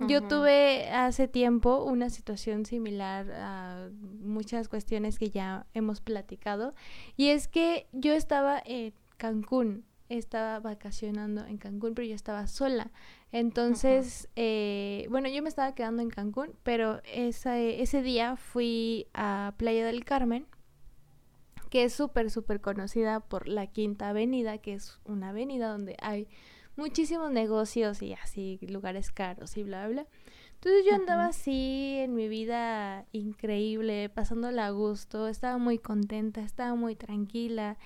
Yo 0.00 0.26
tuve 0.26 0.88
hace 0.88 1.28
tiempo 1.28 1.84
una 1.84 2.10
situación 2.10 2.66
similar 2.66 3.30
a 3.32 3.90
muchas 4.20 4.68
cuestiones 4.68 5.18
que 5.18 5.30
ya 5.30 5.66
hemos 5.72 6.00
platicado 6.00 6.74
y 7.16 7.28
es 7.28 7.46
que 7.48 7.86
yo 7.92 8.12
estaba 8.12 8.60
en 8.64 8.92
Cancún, 9.16 9.84
estaba 10.08 10.60
vacacionando 10.60 11.46
en 11.46 11.58
Cancún, 11.58 11.94
pero 11.94 12.06
yo 12.06 12.14
estaba 12.14 12.46
sola. 12.46 12.90
Entonces, 13.32 14.28
eh, 14.36 15.06
bueno, 15.10 15.28
yo 15.28 15.42
me 15.42 15.48
estaba 15.48 15.74
quedando 15.74 16.02
en 16.02 16.10
Cancún, 16.10 16.54
pero 16.62 17.00
ese, 17.04 17.80
ese 17.80 18.02
día 18.02 18.36
fui 18.36 19.06
a 19.14 19.54
Playa 19.56 19.86
del 19.86 20.04
Carmen, 20.04 20.46
que 21.70 21.84
es 21.84 21.92
súper, 21.92 22.30
súper 22.30 22.60
conocida 22.60 23.20
por 23.20 23.48
la 23.48 23.66
Quinta 23.66 24.10
Avenida, 24.10 24.58
que 24.58 24.74
es 24.74 25.00
una 25.04 25.30
avenida 25.30 25.68
donde 25.68 25.96
hay 26.00 26.28
muchísimos 26.76 27.30
negocios 27.30 28.02
y 28.02 28.14
así, 28.14 28.58
lugares 28.62 29.10
caros 29.10 29.56
y 29.56 29.62
bla, 29.62 29.88
bla. 29.88 30.06
Entonces 30.54 30.86
yo 30.86 30.94
andaba 30.94 31.26
así 31.26 31.96
en 31.98 32.14
mi 32.14 32.26
vida 32.26 33.04
increíble, 33.12 34.08
pasándola 34.08 34.66
a 34.66 34.70
gusto, 34.70 35.28
estaba 35.28 35.58
muy 35.58 35.78
contenta, 35.78 36.40
estaba 36.40 36.74
muy 36.74 36.96
tranquila. 36.96 37.76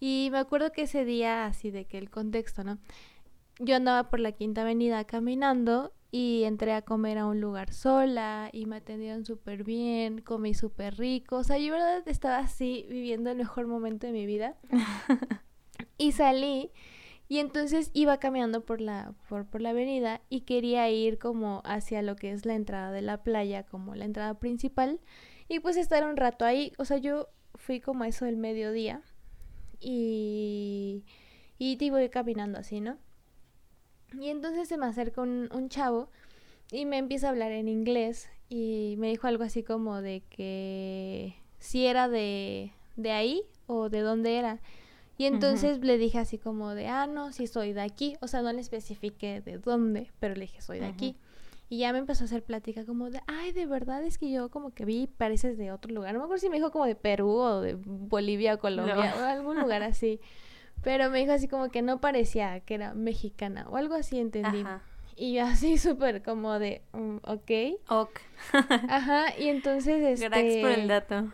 Y 0.00 0.28
me 0.30 0.38
acuerdo 0.38 0.70
que 0.70 0.82
ese 0.82 1.06
día, 1.06 1.46
así 1.46 1.70
de 1.70 1.86
que 1.86 1.96
el 1.96 2.10
contexto, 2.10 2.62
¿no? 2.62 2.78
Yo 3.58 3.76
andaba 3.76 4.10
por 4.10 4.20
la 4.20 4.32
Quinta 4.32 4.62
Avenida 4.62 5.04
caminando 5.04 5.94
y 6.10 6.44
entré 6.44 6.74
a 6.74 6.82
comer 6.82 7.16
a 7.16 7.26
un 7.26 7.40
lugar 7.40 7.72
sola 7.72 8.50
y 8.52 8.66
me 8.66 8.76
atendieron 8.76 9.24
súper 9.24 9.64
bien, 9.64 10.20
comí 10.20 10.52
súper 10.52 10.98
rico. 10.98 11.36
O 11.36 11.44
sea, 11.44 11.56
yo 11.56 11.72
verdad 11.72 12.06
estaba 12.06 12.38
así 12.38 12.86
viviendo 12.90 13.30
el 13.30 13.38
mejor 13.38 13.66
momento 13.66 14.06
de 14.06 14.12
mi 14.12 14.26
vida. 14.26 14.56
y 15.98 16.12
salí 16.12 16.70
y 17.28 17.38
entonces 17.38 17.90
iba 17.92 18.18
caminando 18.18 18.64
por 18.64 18.80
la, 18.80 19.14
por, 19.28 19.46
por 19.46 19.60
la 19.60 19.70
avenida 19.70 20.20
y 20.28 20.42
quería 20.42 20.88
ir 20.90 21.18
como 21.18 21.60
hacia 21.64 22.02
lo 22.02 22.14
que 22.14 22.30
es 22.30 22.46
la 22.46 22.54
entrada 22.54 22.92
de 22.92 23.02
la 23.02 23.22
playa, 23.24 23.64
como 23.64 23.94
la 23.94 24.04
entrada 24.04 24.38
principal. 24.38 25.00
Y 25.48 25.60
pues 25.60 25.76
estar 25.76 26.04
un 26.04 26.16
rato 26.16 26.44
ahí. 26.44 26.72
O 26.78 26.84
sea, 26.84 26.98
yo 26.98 27.28
fui 27.54 27.80
como 27.80 28.04
a 28.04 28.08
eso 28.08 28.24
del 28.24 28.36
mediodía. 28.36 29.02
Y, 29.80 31.04
y 31.58 31.76
te 31.76 31.90
voy 31.90 32.08
caminando 32.10 32.58
así, 32.58 32.80
¿no? 32.80 32.98
Y 34.20 34.28
entonces 34.28 34.68
se 34.68 34.78
me 34.78 34.86
acerca 34.86 35.20
un, 35.20 35.48
un 35.52 35.68
chavo 35.68 36.10
y 36.70 36.86
me 36.86 36.98
empieza 36.98 37.26
a 37.26 37.30
hablar 37.30 37.50
en 37.52 37.68
inglés 37.68 38.28
y 38.48 38.94
me 38.98 39.08
dijo 39.08 39.26
algo 39.26 39.42
así 39.44 39.62
como 39.62 40.00
de 40.00 40.22
que 40.30 41.34
si 41.58 41.86
era 41.86 42.08
de, 42.08 42.72
de 42.94 43.10
ahí 43.10 43.42
o 43.66 43.88
de 43.88 44.00
dónde 44.00 44.38
era. 44.38 44.60
Y 45.18 45.24
entonces 45.24 45.78
le 45.80 45.96
dije 45.96 46.18
así 46.18 46.38
como 46.38 46.74
de, 46.74 46.88
ah, 46.88 47.06
no, 47.06 47.32
sí 47.32 47.46
soy 47.46 47.72
de 47.72 47.80
aquí. 47.80 48.16
O 48.20 48.28
sea, 48.28 48.42
no 48.42 48.52
le 48.52 48.60
especifiqué 48.60 49.40
de 49.40 49.58
dónde, 49.58 50.10
pero 50.20 50.34
le 50.34 50.42
dije, 50.42 50.60
soy 50.60 50.80
de 50.80 50.86
aquí. 50.86 51.16
Y 51.68 51.78
ya 51.78 51.92
me 51.92 51.98
empezó 51.98 52.24
a 52.24 52.26
hacer 52.26 52.44
plática 52.44 52.84
como 52.84 53.10
de, 53.10 53.20
ay, 53.26 53.52
de 53.52 53.66
verdad 53.66 54.04
es 54.04 54.18
que 54.18 54.30
yo 54.30 54.50
como 54.50 54.72
que 54.72 54.84
vi, 54.84 55.08
pareces 55.08 55.58
de 55.58 55.72
otro 55.72 55.92
lugar. 55.92 56.12
No 56.12 56.20
me 56.20 56.24
acuerdo 56.24 56.40
si 56.40 56.48
me 56.48 56.56
dijo 56.56 56.70
como 56.70 56.86
de 56.86 56.94
Perú 56.94 57.30
o 57.30 57.60
de 57.60 57.74
Bolivia 57.74 58.54
o 58.54 58.58
Colombia 58.58 59.14
o 59.18 59.24
algún 59.24 59.58
lugar 59.58 59.82
así. 59.82 60.20
Pero 60.82 61.10
me 61.10 61.18
dijo 61.18 61.32
así 61.32 61.48
como 61.48 61.70
que 61.70 61.82
no 61.82 62.00
parecía 62.00 62.60
que 62.60 62.74
era 62.74 62.94
mexicana 62.94 63.66
o 63.68 63.76
algo 63.76 63.94
así, 63.94 64.20
entendí. 64.20 64.64
Y 65.16 65.32
yo 65.32 65.44
así 65.44 65.78
súper 65.78 66.22
como 66.22 66.58
de, 66.58 66.82
mm, 66.92 67.16
ok. 67.22 67.50
Ok. 67.88 68.20
Ajá, 68.88 69.36
y 69.38 69.48
entonces 69.48 70.02
este... 70.02 70.28
Gracias 70.28 70.56
por 70.58 70.70
el 70.70 70.88
dato. 70.88 71.32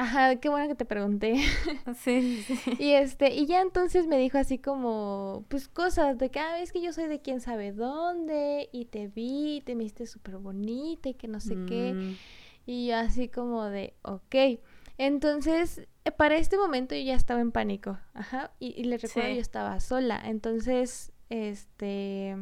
Ajá, 0.00 0.36
qué 0.36 0.48
bueno 0.48 0.66
que 0.66 0.74
te 0.74 0.86
pregunté. 0.86 1.34
Sí, 1.98 2.42
sí. 2.46 2.58
Y 2.78 2.92
este, 2.92 3.34
y 3.34 3.44
ya 3.44 3.60
entonces 3.60 4.06
me 4.06 4.16
dijo 4.16 4.38
así 4.38 4.56
como, 4.56 5.44
pues 5.48 5.68
cosas 5.68 6.16
de 6.16 6.30
que, 6.30 6.38
ah, 6.38 6.58
es 6.60 6.72
que 6.72 6.80
yo 6.80 6.94
soy 6.94 7.06
de 7.06 7.20
quién 7.20 7.40
sabe 7.42 7.72
dónde, 7.72 8.70
y 8.72 8.86
te 8.86 9.08
vi, 9.08 9.56
y 9.56 9.60
te 9.60 9.74
viste 9.74 10.06
súper 10.06 10.38
bonita, 10.38 11.10
y 11.10 11.14
que 11.14 11.28
no 11.28 11.38
sé 11.38 11.54
qué. 11.68 11.92
Mm. 11.92 12.16
Y 12.64 12.86
yo 12.86 12.96
así 12.96 13.28
como 13.28 13.64
de, 13.66 13.92
ok. 14.00 14.60
Entonces, 14.96 15.86
eh, 16.06 16.12
para 16.12 16.36
este 16.36 16.56
momento 16.56 16.94
yo 16.94 17.02
ya 17.02 17.14
estaba 17.14 17.42
en 17.42 17.52
pánico. 17.52 17.98
Ajá. 18.14 18.52
Y, 18.58 18.68
y 18.80 18.84
les 18.84 19.02
recuerdo, 19.02 19.34
yo 19.34 19.40
estaba 19.40 19.80
sola. 19.80 20.18
Entonces, 20.24 21.12
este 21.28 22.36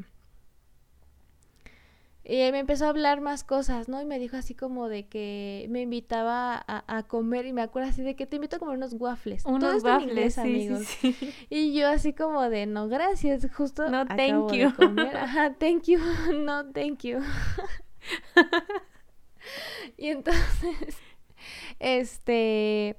y 2.31 2.37
me 2.53 2.59
empezó 2.59 2.85
a 2.85 2.91
hablar 2.91 3.22
más 3.22 3.43
cosas, 3.43 3.89
¿no? 3.89 4.03
Y 4.03 4.05
me 4.05 4.18
dijo 4.18 4.37
así 4.37 4.55
como 4.55 4.91
de 4.91 5.07
que 5.07 5.66
me 5.70 5.81
invitaba 5.81 6.62
a, 6.68 7.03
comer 7.05 7.47
y 7.47 7.55
me 7.55 7.62
acuerdo 7.62 7.89
así 7.89 8.03
de 8.03 8.16
que 8.16 8.26
te 8.26 8.37
invito 8.37 8.57
a 8.57 8.59
comer 8.59 8.76
unos 8.76 8.93
waffles. 8.93 9.47
Unos 9.47 9.83
waffles, 9.83 10.37
amigos. 10.37 10.87
Y 11.49 11.72
yo 11.72 11.89
así 11.89 12.12
como 12.12 12.51
de, 12.51 12.66
no, 12.66 12.87
gracias, 12.87 13.47
justo 13.51 13.89
No, 13.89 14.05
thank 14.05 14.53
you. 14.53 14.68
Ajá, 15.14 15.55
thank 15.55 15.85
you, 15.85 15.99
no, 16.35 16.70
thank 16.70 17.03
you. 17.05 17.20
y 19.97 20.09
entonces, 20.09 20.99
este, 21.79 22.99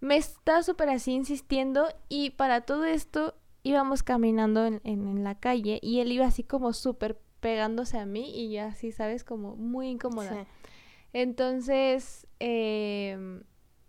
me 0.00 0.16
está 0.16 0.62
súper 0.62 0.88
así 0.88 1.12
insistiendo 1.12 1.86
y 2.08 2.30
para 2.30 2.62
todo 2.62 2.86
esto 2.86 3.34
íbamos 3.62 4.02
caminando 4.02 4.64
en, 4.64 4.80
en 4.84 5.22
la 5.22 5.38
calle 5.38 5.80
y 5.82 6.00
él 6.00 6.12
iba 6.12 6.24
así 6.24 6.44
como 6.44 6.72
súper 6.72 7.18
pegándose 7.40 7.98
a 7.98 8.06
mí 8.06 8.30
y 8.34 8.52
ya 8.52 8.66
así, 8.66 8.92
¿sabes? 8.92 9.24
Como 9.24 9.56
muy 9.56 9.88
incómoda. 9.88 10.46
Entonces, 11.12 12.26
eh, 12.38 13.42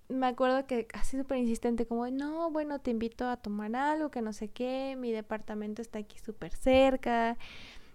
me 0.10 0.28
acuerdo 0.28 0.66
que 0.66 0.88
así 0.94 1.18
súper 1.18 1.38
insistente, 1.38 1.86
como, 1.86 2.08
no, 2.10 2.50
bueno, 2.52 2.80
te 2.80 2.92
invito 2.92 3.28
a 3.28 3.38
tomar 3.38 3.76
algo, 3.76 4.10
que 4.10 4.22
no 4.22 4.34
sé 4.34 4.50
qué, 4.50 4.96
mi 4.98 5.12
departamento 5.12 5.82
está 5.82 6.00
aquí 6.00 6.18
súper 6.20 6.54
cerca. 6.54 7.38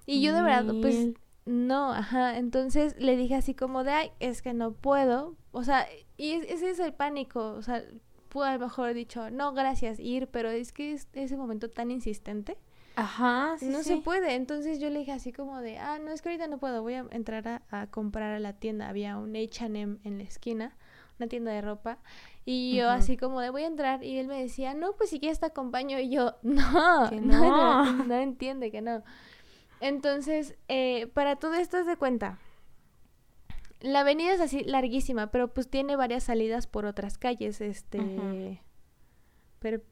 Y 0.07 0.23
yo 0.23 0.35
de 0.35 0.43
verdad, 0.43 0.75
pues, 0.81 1.15
no, 1.45 1.93
ajá. 1.93 2.39
Entonces 2.39 2.95
le 2.99 3.17
dije 3.17 3.35
así 3.35 3.55
como 3.55 3.85
de, 3.85 3.91
ay, 3.91 4.11
es 4.21 4.43
que 4.43 4.55
no 4.55 4.73
puedo. 4.73 5.37
O 5.53 5.65
sea, 5.65 5.87
y 6.17 6.33
ese 6.33 6.71
es 6.71 6.79
el 6.79 6.93
pánico. 6.93 7.53
O 7.53 7.63
sea, 7.63 7.83
pude 8.29 8.49
a 8.49 8.53
lo 8.55 8.61
mejor 8.61 8.95
dicho, 8.95 9.31
no, 9.31 9.53
gracias, 9.53 9.99
ir, 9.99 10.29
pero 10.29 10.51
es 10.51 10.73
que 10.73 10.93
es 10.93 11.09
ese 11.13 11.37
momento 11.37 11.71
tan 11.71 11.91
insistente 11.91 12.57
Ajá, 12.97 13.57
sí, 13.59 13.67
No 13.67 13.83
se 13.83 13.99
puede. 13.99 14.35
Entonces 14.35 14.81
yo 14.81 14.89
le 14.89 15.01
dije 15.01 15.13
así 15.13 15.31
como 15.31 15.61
de, 15.61 15.79
ah, 15.79 15.99
no, 15.99 16.11
es 16.11 16.23
que 16.23 16.31
ahorita 16.31 16.49
no 16.49 16.59
puedo, 16.59 16.81
voy 16.81 16.95
a 16.95 17.07
entrar 17.11 17.63
a, 17.71 17.87
comprar 17.89 18.33
a 18.33 18.41
la 18.41 18.55
tienda. 18.55 18.89
Había 18.89 19.19
un 19.19 19.37
HM 19.37 19.99
en 20.03 20.19
la 20.19 20.25
esquina, 20.25 20.77
una 21.19 21.29
tienda 21.29 21.53
de 21.53 21.61
ropa. 21.61 21.99
Y 22.47 22.77
yo 22.77 22.89
así 22.89 23.19
como 23.19 23.41
de, 23.41 23.51
voy 23.51 23.65
a 23.65 23.67
entrar. 23.67 24.03
Y 24.03 24.19
él 24.19 24.29
me 24.29 24.41
decía, 24.41 24.73
no, 24.73 24.95
pues 24.95 25.11
si 25.11 25.21
quieres 25.21 25.41
te 25.41 25.47
acompaño. 25.47 26.01
Y 26.01 26.09
yo, 26.09 26.37
no, 26.43 27.11
no. 27.11 28.05
no, 28.05 28.15
entiende 28.15 28.71
que 28.71 28.81
no. 28.81 29.05
Entonces, 29.81 30.57
eh, 30.69 31.07
para 31.09 31.37
todo 31.37 31.55
esto 31.55 31.77
es 31.77 31.87
de 31.87 31.97
cuenta. 31.97 32.39
La 33.81 34.01
avenida 34.01 34.33
es 34.33 34.41
así 34.41 34.65
larguísima, 34.65 35.31
pero 35.31 35.53
pues 35.53 35.69
tiene 35.69 35.97
varias 35.97 36.25
salidas 36.25 36.67
por 36.67 36.87
otras 36.87 37.19
calles, 37.19 37.61
este... 37.61 38.63
Pero 39.59 39.83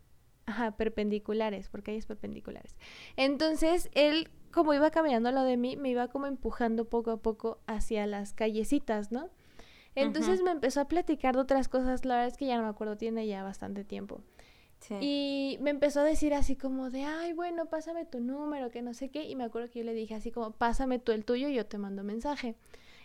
Ajá, 0.47 0.77
perpendiculares, 0.77 1.69
porque 1.69 1.93
hay 1.93 1.97
es 1.99 2.07
perpendiculares. 2.07 2.77
Entonces, 3.17 3.91
él, 3.95 4.29
como 4.53 4.75
iba 4.75 4.91
caminando 4.91 5.31
a 5.31 5.33
lo 5.33 5.43
de 5.43 5.57
mí, 5.57 5.77
me 5.77 5.91
iba 5.91 6.09
como 6.09 6.27
empujando 6.27 6.85
poco 6.85 7.11
a 7.11 7.17
poco 7.17 7.59
hacia 7.67 8.07
las 8.07 8.33
callecitas, 8.33 9.11
¿no? 9.11 9.31
Entonces 9.97 10.43
me 10.43 10.51
empezó 10.51 10.81
a 10.81 10.89
platicar 10.89 11.37
de 11.37 11.43
otras 11.43 11.69
cosas, 11.69 12.05
la 12.05 12.17
verdad 12.17 12.33
es 12.33 12.37
que 12.37 12.47
ya 12.47 12.57
no 12.57 12.65
me 12.65 12.69
acuerdo, 12.69 12.97
tiene 12.97 13.27
ya 13.27 13.45
bastante 13.45 13.85
tiempo. 13.85 14.21
Sí. 14.81 14.97
Y 15.01 15.59
me 15.61 15.71
empezó 15.71 16.01
a 16.01 16.05
decir 16.05 16.35
así 16.35 16.57
como 16.57 16.91
de, 16.91 17.05
ay, 17.05 17.33
bueno, 17.33 17.67
pásame 17.67 18.05
tu 18.05 18.21
número, 18.21 18.71
que 18.71 18.83
no 18.83 18.93
sé 18.93 19.09
qué. 19.09 19.25
Y 19.25 19.37
me 19.37 19.45
acuerdo 19.45 19.71
que 19.71 19.79
yo 19.79 19.85
le 19.85 19.95
dije 19.95 20.15
así 20.15 20.31
como, 20.31 20.51
pásame 20.51 20.99
tú 20.99 21.13
el 21.13 21.25
tuyo 21.25 21.49
y 21.49 21.55
yo 21.55 21.65
te 21.65 21.79
mando 21.79 22.03
mensaje. 22.05 22.57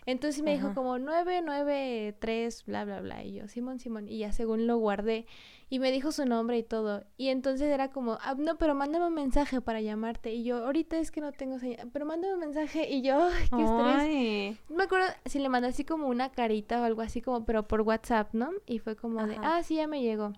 Entonces 0.06 0.42
me 0.42 0.52
dijo 0.52 0.74
como 0.74 0.98
993, 0.98 2.64
bla, 2.66 2.84
bla, 2.84 3.00
bla. 3.00 3.24
Y 3.24 3.34
yo, 3.34 3.48
Simón, 3.48 3.78
Simón. 3.78 4.08
Y 4.08 4.18
ya 4.18 4.32
según 4.32 4.66
lo 4.66 4.78
guardé. 4.78 5.26
Y 5.68 5.78
me 5.78 5.92
dijo 5.92 6.10
su 6.10 6.24
nombre 6.24 6.58
y 6.58 6.62
todo. 6.62 7.04
Y 7.16 7.28
entonces 7.28 7.68
era 7.68 7.90
como, 7.90 8.18
ah, 8.22 8.34
no, 8.36 8.56
pero 8.56 8.74
mándame 8.74 9.06
un 9.06 9.14
mensaje 9.14 9.60
para 9.60 9.80
llamarte. 9.80 10.32
Y 10.32 10.42
yo, 10.42 10.64
ahorita 10.64 10.98
es 10.98 11.10
que 11.10 11.20
no 11.20 11.32
tengo 11.32 11.58
señal. 11.58 11.90
Pero 11.92 12.06
mándame 12.06 12.34
un 12.34 12.40
mensaje. 12.40 12.88
Y 12.90 13.02
yo, 13.02 13.22
ay, 13.32 13.48
qué 13.50 13.62
estrés. 13.62 14.70
No 14.70 14.76
me 14.76 14.84
acuerdo 14.84 15.06
si 15.26 15.38
le 15.38 15.48
mandé 15.48 15.68
así 15.68 15.84
como 15.84 16.08
una 16.08 16.30
carita 16.32 16.80
o 16.80 16.84
algo 16.84 17.02
así 17.02 17.20
como, 17.20 17.44
pero 17.44 17.68
por 17.68 17.82
WhatsApp, 17.82 18.32
¿no? 18.32 18.50
Y 18.66 18.78
fue 18.78 18.96
como 18.96 19.26
de, 19.26 19.36
ah, 19.40 19.62
sí, 19.62 19.76
ya 19.76 19.86
me 19.86 20.02
llegó. 20.02 20.32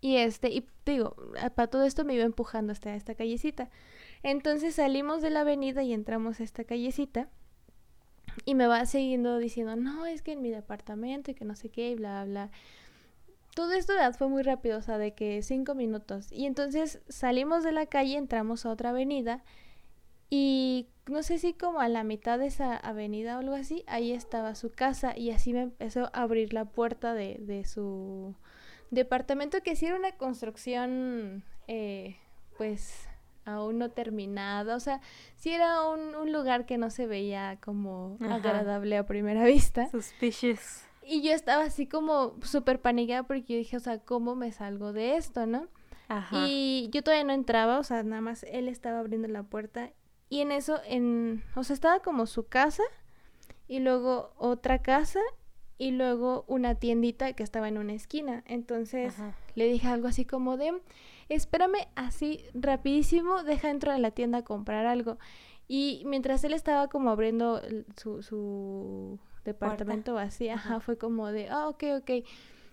Y 0.00 0.16
este, 0.16 0.50
y 0.50 0.66
digo, 0.86 1.16
para 1.54 1.68
todo 1.68 1.84
esto 1.84 2.04
me 2.04 2.14
iba 2.14 2.24
empujando 2.24 2.72
hasta 2.72 2.94
esta 2.94 3.14
callecita. 3.14 3.70
Entonces 4.22 4.74
salimos 4.74 5.22
de 5.22 5.30
la 5.30 5.40
avenida 5.40 5.82
y 5.82 5.92
entramos 5.92 6.40
a 6.40 6.44
esta 6.44 6.64
callecita. 6.64 7.28
Y 8.44 8.54
me 8.54 8.66
va 8.66 8.84
siguiendo 8.86 9.38
diciendo, 9.38 9.76
no, 9.76 10.06
es 10.06 10.22
que 10.22 10.32
en 10.32 10.42
mi 10.42 10.50
departamento 10.50 11.30
y 11.30 11.34
que 11.34 11.44
no 11.44 11.56
sé 11.56 11.68
qué, 11.68 11.90
y 11.90 11.94
bla, 11.94 12.24
bla. 12.24 12.50
Todo 13.54 13.72
esto 13.72 13.92
fue 14.16 14.28
muy 14.28 14.42
rápido, 14.42 14.78
o 14.78 14.82
sea, 14.82 14.98
de 14.98 15.14
que 15.14 15.42
cinco 15.42 15.74
minutos. 15.74 16.30
Y 16.30 16.46
entonces 16.46 17.00
salimos 17.08 17.64
de 17.64 17.72
la 17.72 17.86
calle, 17.86 18.16
entramos 18.16 18.64
a 18.64 18.70
otra 18.70 18.90
avenida. 18.90 19.44
Y 20.30 20.88
no 21.06 21.22
sé 21.22 21.38
si 21.38 21.54
como 21.54 21.80
a 21.80 21.88
la 21.88 22.04
mitad 22.04 22.38
de 22.38 22.46
esa 22.46 22.76
avenida 22.76 23.36
o 23.36 23.40
algo 23.40 23.54
así, 23.54 23.84
ahí 23.86 24.12
estaba 24.12 24.54
su 24.54 24.70
casa. 24.70 25.16
Y 25.16 25.30
así 25.30 25.52
me 25.52 25.62
empezó 25.62 26.04
a 26.12 26.22
abrir 26.22 26.52
la 26.52 26.66
puerta 26.66 27.14
de, 27.14 27.38
de 27.40 27.64
su 27.64 28.36
departamento, 28.90 29.60
que 29.62 29.76
sí 29.76 29.86
era 29.86 29.96
una 29.96 30.12
construcción, 30.12 31.42
eh, 31.66 32.16
pues 32.56 33.08
aún 33.54 33.78
no 33.78 33.90
terminada, 33.90 34.76
o 34.76 34.80
sea, 34.80 35.00
sí 35.36 35.52
era 35.52 35.88
un, 35.88 36.32
lugar 36.32 36.66
que 36.66 36.78
no 36.78 36.90
se 36.90 37.06
veía 37.06 37.58
como 37.60 38.16
agradable 38.20 38.96
a 38.96 39.06
primera 39.06 39.44
vista. 39.44 39.90
Suspicious. 39.90 40.84
Y 41.02 41.22
yo 41.22 41.32
estaba 41.32 41.64
así 41.64 41.86
como 41.86 42.36
súper 42.42 42.80
paniqueada 42.80 43.22
porque 43.22 43.42
yo 43.42 43.56
dije, 43.56 43.76
o 43.76 43.80
sea, 43.80 43.98
¿cómo 43.98 44.34
me 44.34 44.52
salgo 44.52 44.92
de 44.92 45.16
esto, 45.16 45.46
no? 45.46 45.68
Ajá. 46.08 46.46
Y 46.46 46.88
yo 46.92 47.02
todavía 47.02 47.24
no 47.24 47.32
entraba, 47.32 47.78
o 47.78 47.84
sea, 47.84 48.02
nada 48.02 48.20
más 48.20 48.44
él 48.44 48.68
estaba 48.68 48.98
abriendo 48.98 49.28
la 49.28 49.42
puerta 49.42 49.92
y 50.28 50.40
en 50.40 50.52
eso, 50.52 50.80
en, 50.84 51.42
o 51.54 51.64
sea, 51.64 51.74
estaba 51.74 52.00
como 52.00 52.26
su 52.26 52.46
casa 52.46 52.82
y 53.66 53.80
luego 53.80 54.32
otra 54.36 54.82
casa 54.82 55.20
y 55.78 55.92
luego 55.92 56.44
una 56.48 56.74
tiendita 56.74 57.32
que 57.32 57.42
estaba 57.42 57.68
en 57.68 57.78
una 57.78 57.94
esquina. 57.94 58.42
Entonces 58.46 59.14
le 59.54 59.68
dije 59.68 59.88
algo 59.88 60.08
así 60.08 60.24
como 60.24 60.56
de, 60.56 60.72
espérame 61.28 61.88
así 61.94 62.44
rapidísimo, 62.54 63.42
deja 63.42 63.68
dentro 63.68 63.92
de 63.92 63.98
la 63.98 64.10
tienda 64.10 64.38
a 64.38 64.44
comprar 64.44 64.86
algo. 64.86 65.18
Y 65.66 66.02
mientras 66.06 66.42
él 66.44 66.54
estaba 66.54 66.88
como 66.88 67.10
abriendo 67.10 67.60
su, 67.96 68.22
su 68.22 69.18
departamento 69.44 70.16
ajá, 70.18 70.80
fue 70.80 70.96
como 70.96 71.28
de, 71.28 71.48
ah, 71.48 71.68
ok, 71.68 71.84
ok. 71.98 72.10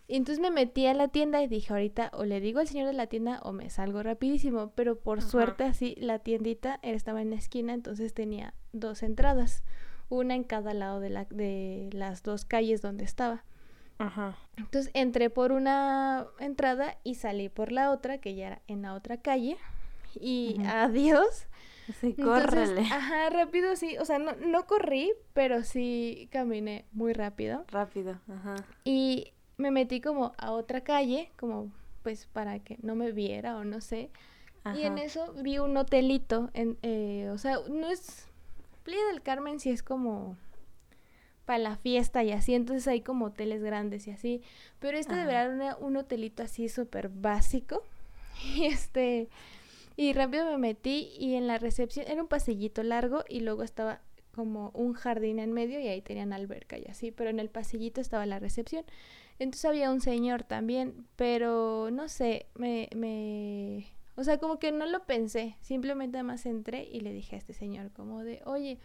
Y 0.08 0.18
entonces 0.18 0.40
me 0.40 0.52
metí 0.52 0.86
a 0.86 0.94
la 0.94 1.08
tienda 1.08 1.42
y 1.42 1.48
dije, 1.48 1.74
ahorita 1.74 2.12
o 2.14 2.26
le 2.26 2.40
digo 2.40 2.60
al 2.60 2.68
señor 2.68 2.88
de 2.88 2.94
la 2.94 3.08
tienda 3.08 3.40
o 3.44 3.52
me 3.52 3.70
salgo 3.70 4.04
rapidísimo. 4.04 4.72
Pero 4.76 5.00
por 5.00 5.22
suerte 5.22 5.64
así, 5.64 5.96
la 5.98 6.20
tiendita 6.20 6.80
estaba 6.84 7.22
en 7.22 7.32
la 7.32 7.38
esquina, 7.38 7.74
entonces 7.74 8.14
tenía 8.14 8.54
dos 8.72 9.02
entradas 9.02 9.64
una 10.10 10.36
en 10.36 10.44
cada 10.44 10.74
lado 10.74 11.00
de, 11.00 11.10
la, 11.10 11.26
de 11.26 11.90
las 11.92 12.24
dos 12.24 12.46
calles 12.46 12.82
donde 12.82 13.04
estaba. 13.04 13.44
Ajá. 13.98 14.38
Entonces 14.58 14.92
entré 14.94 15.30
por 15.30 15.52
una 15.52 16.28
entrada 16.40 16.98
y 17.04 17.16
salí 17.16 17.50
por 17.50 17.72
la 17.72 17.92
otra, 17.92 18.20
que 18.20 18.36
ya 18.36 18.48
era 18.48 18.62
en 18.68 18.82
la 18.82 18.94
otra 18.94 19.18
calle. 19.18 19.58
Y 20.20 20.58
adiós. 20.66 21.48
Sí, 22.00 22.14
córrele. 22.14 22.82
ajá, 22.82 23.30
rápido 23.30 23.76
sí. 23.76 23.98
O 23.98 24.06
sea, 24.06 24.18
no, 24.18 24.34
no 24.34 24.66
corrí, 24.66 25.12
pero 25.34 25.64
sí 25.64 26.30
caminé 26.32 26.86
muy 26.92 27.14
rápido. 27.14 27.66
Rápido, 27.68 28.20
ajá. 28.28 28.56
Y 28.84 29.34
me 29.58 29.72
metí 29.72 30.02
como 30.02 30.34
a 30.38 30.52
otra 30.52 30.82
calle, 30.82 31.32
como 31.38 31.72
pues 32.02 32.28
para 32.28 32.60
que 32.60 32.78
no 32.82 32.96
me 32.96 33.12
viera 33.12 33.56
o 33.58 33.64
no 33.64 33.82
sé. 33.82 34.10
Y 34.76 34.82
en 34.82 34.98
eso 34.98 35.32
vi 35.44 35.60
un 35.60 35.78
hotelito, 35.78 36.50
en, 36.54 36.80
eh, 36.82 37.30
o 37.32 37.38
sea, 37.38 37.60
no 37.70 37.88
es 37.88 38.28
Playa 38.84 39.06
del 39.08 39.22
Carmen 39.22 39.60
sí 39.60 39.72
es 39.72 39.84
como 39.84 40.38
para 41.46 41.60
la 41.60 41.78
fiesta 41.78 42.24
y 42.24 42.32
así, 42.32 42.54
entonces 42.54 42.88
hay 42.88 43.02
como 43.02 43.26
hoteles 43.26 43.62
grandes 43.64 44.08
y 44.08 44.12
así, 44.12 44.42
pero 44.80 44.98
este 44.98 45.16
de 45.16 45.26
verdad 45.26 45.78
un 45.80 45.98
hotelito 45.98 46.44
así 46.44 46.70
súper 46.70 47.10
básico 47.10 47.84
y 48.56 48.66
este 48.66 49.30
y 49.98 50.14
rápido 50.14 50.46
me 50.46 50.58
metí 50.58 51.14
y 51.18 51.36
en 51.36 51.48
la 51.48 51.58
recepción 51.58 52.06
era 52.08 52.22
un 52.22 52.28
pasillito 52.28 52.84
largo 52.84 53.24
y 53.30 53.40
luego 53.40 53.64
estaba 53.64 54.02
como 54.34 54.72
un 54.74 54.94
jardín 54.94 55.40
en 55.40 55.54
medio 55.54 55.80
y 55.80 55.88
ahí 55.88 56.02
tenían 56.02 56.34
alberca 56.34 56.78
y 56.78 56.86
así, 56.90 57.12
pero 57.12 57.30
en 57.30 57.40
el 57.40 57.50
pasillito 57.50 58.02
estaba 58.02 58.26
la 58.26 58.38
recepción. 58.38 58.84
Entonces 59.40 59.66
había 59.66 59.92
un 59.92 60.02
señor 60.02 60.44
también, 60.44 61.06
pero 61.16 61.90
no 61.92 62.10
sé, 62.10 62.48
me, 62.56 62.90
me 62.94 63.86
o 64.18 64.24
sea, 64.24 64.38
como 64.38 64.60
que 64.60 64.72
no 64.72 64.86
lo 64.86 65.06
pensé, 65.06 65.56
simplemente 65.62 66.22
más 66.24 66.46
entré 66.46 66.88
y 66.92 67.02
le 67.02 67.12
dije 67.12 67.36
a 67.36 67.40
este 67.40 67.54
señor 67.54 67.92
como 67.92 68.24
de, 68.24 68.42
oye, 68.46 68.78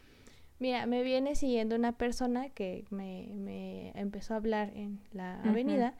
mira, 0.61 0.87
me 0.87 1.03
viene 1.03 1.35
siguiendo 1.35 1.75
una 1.75 1.93
persona 1.93 2.49
que 2.51 2.85
me, 2.91 3.31
me 3.35 3.91
empezó 3.95 4.35
a 4.35 4.37
hablar 4.37 4.71
en 4.77 5.01
la 5.13 5.43
avenida 5.43 5.97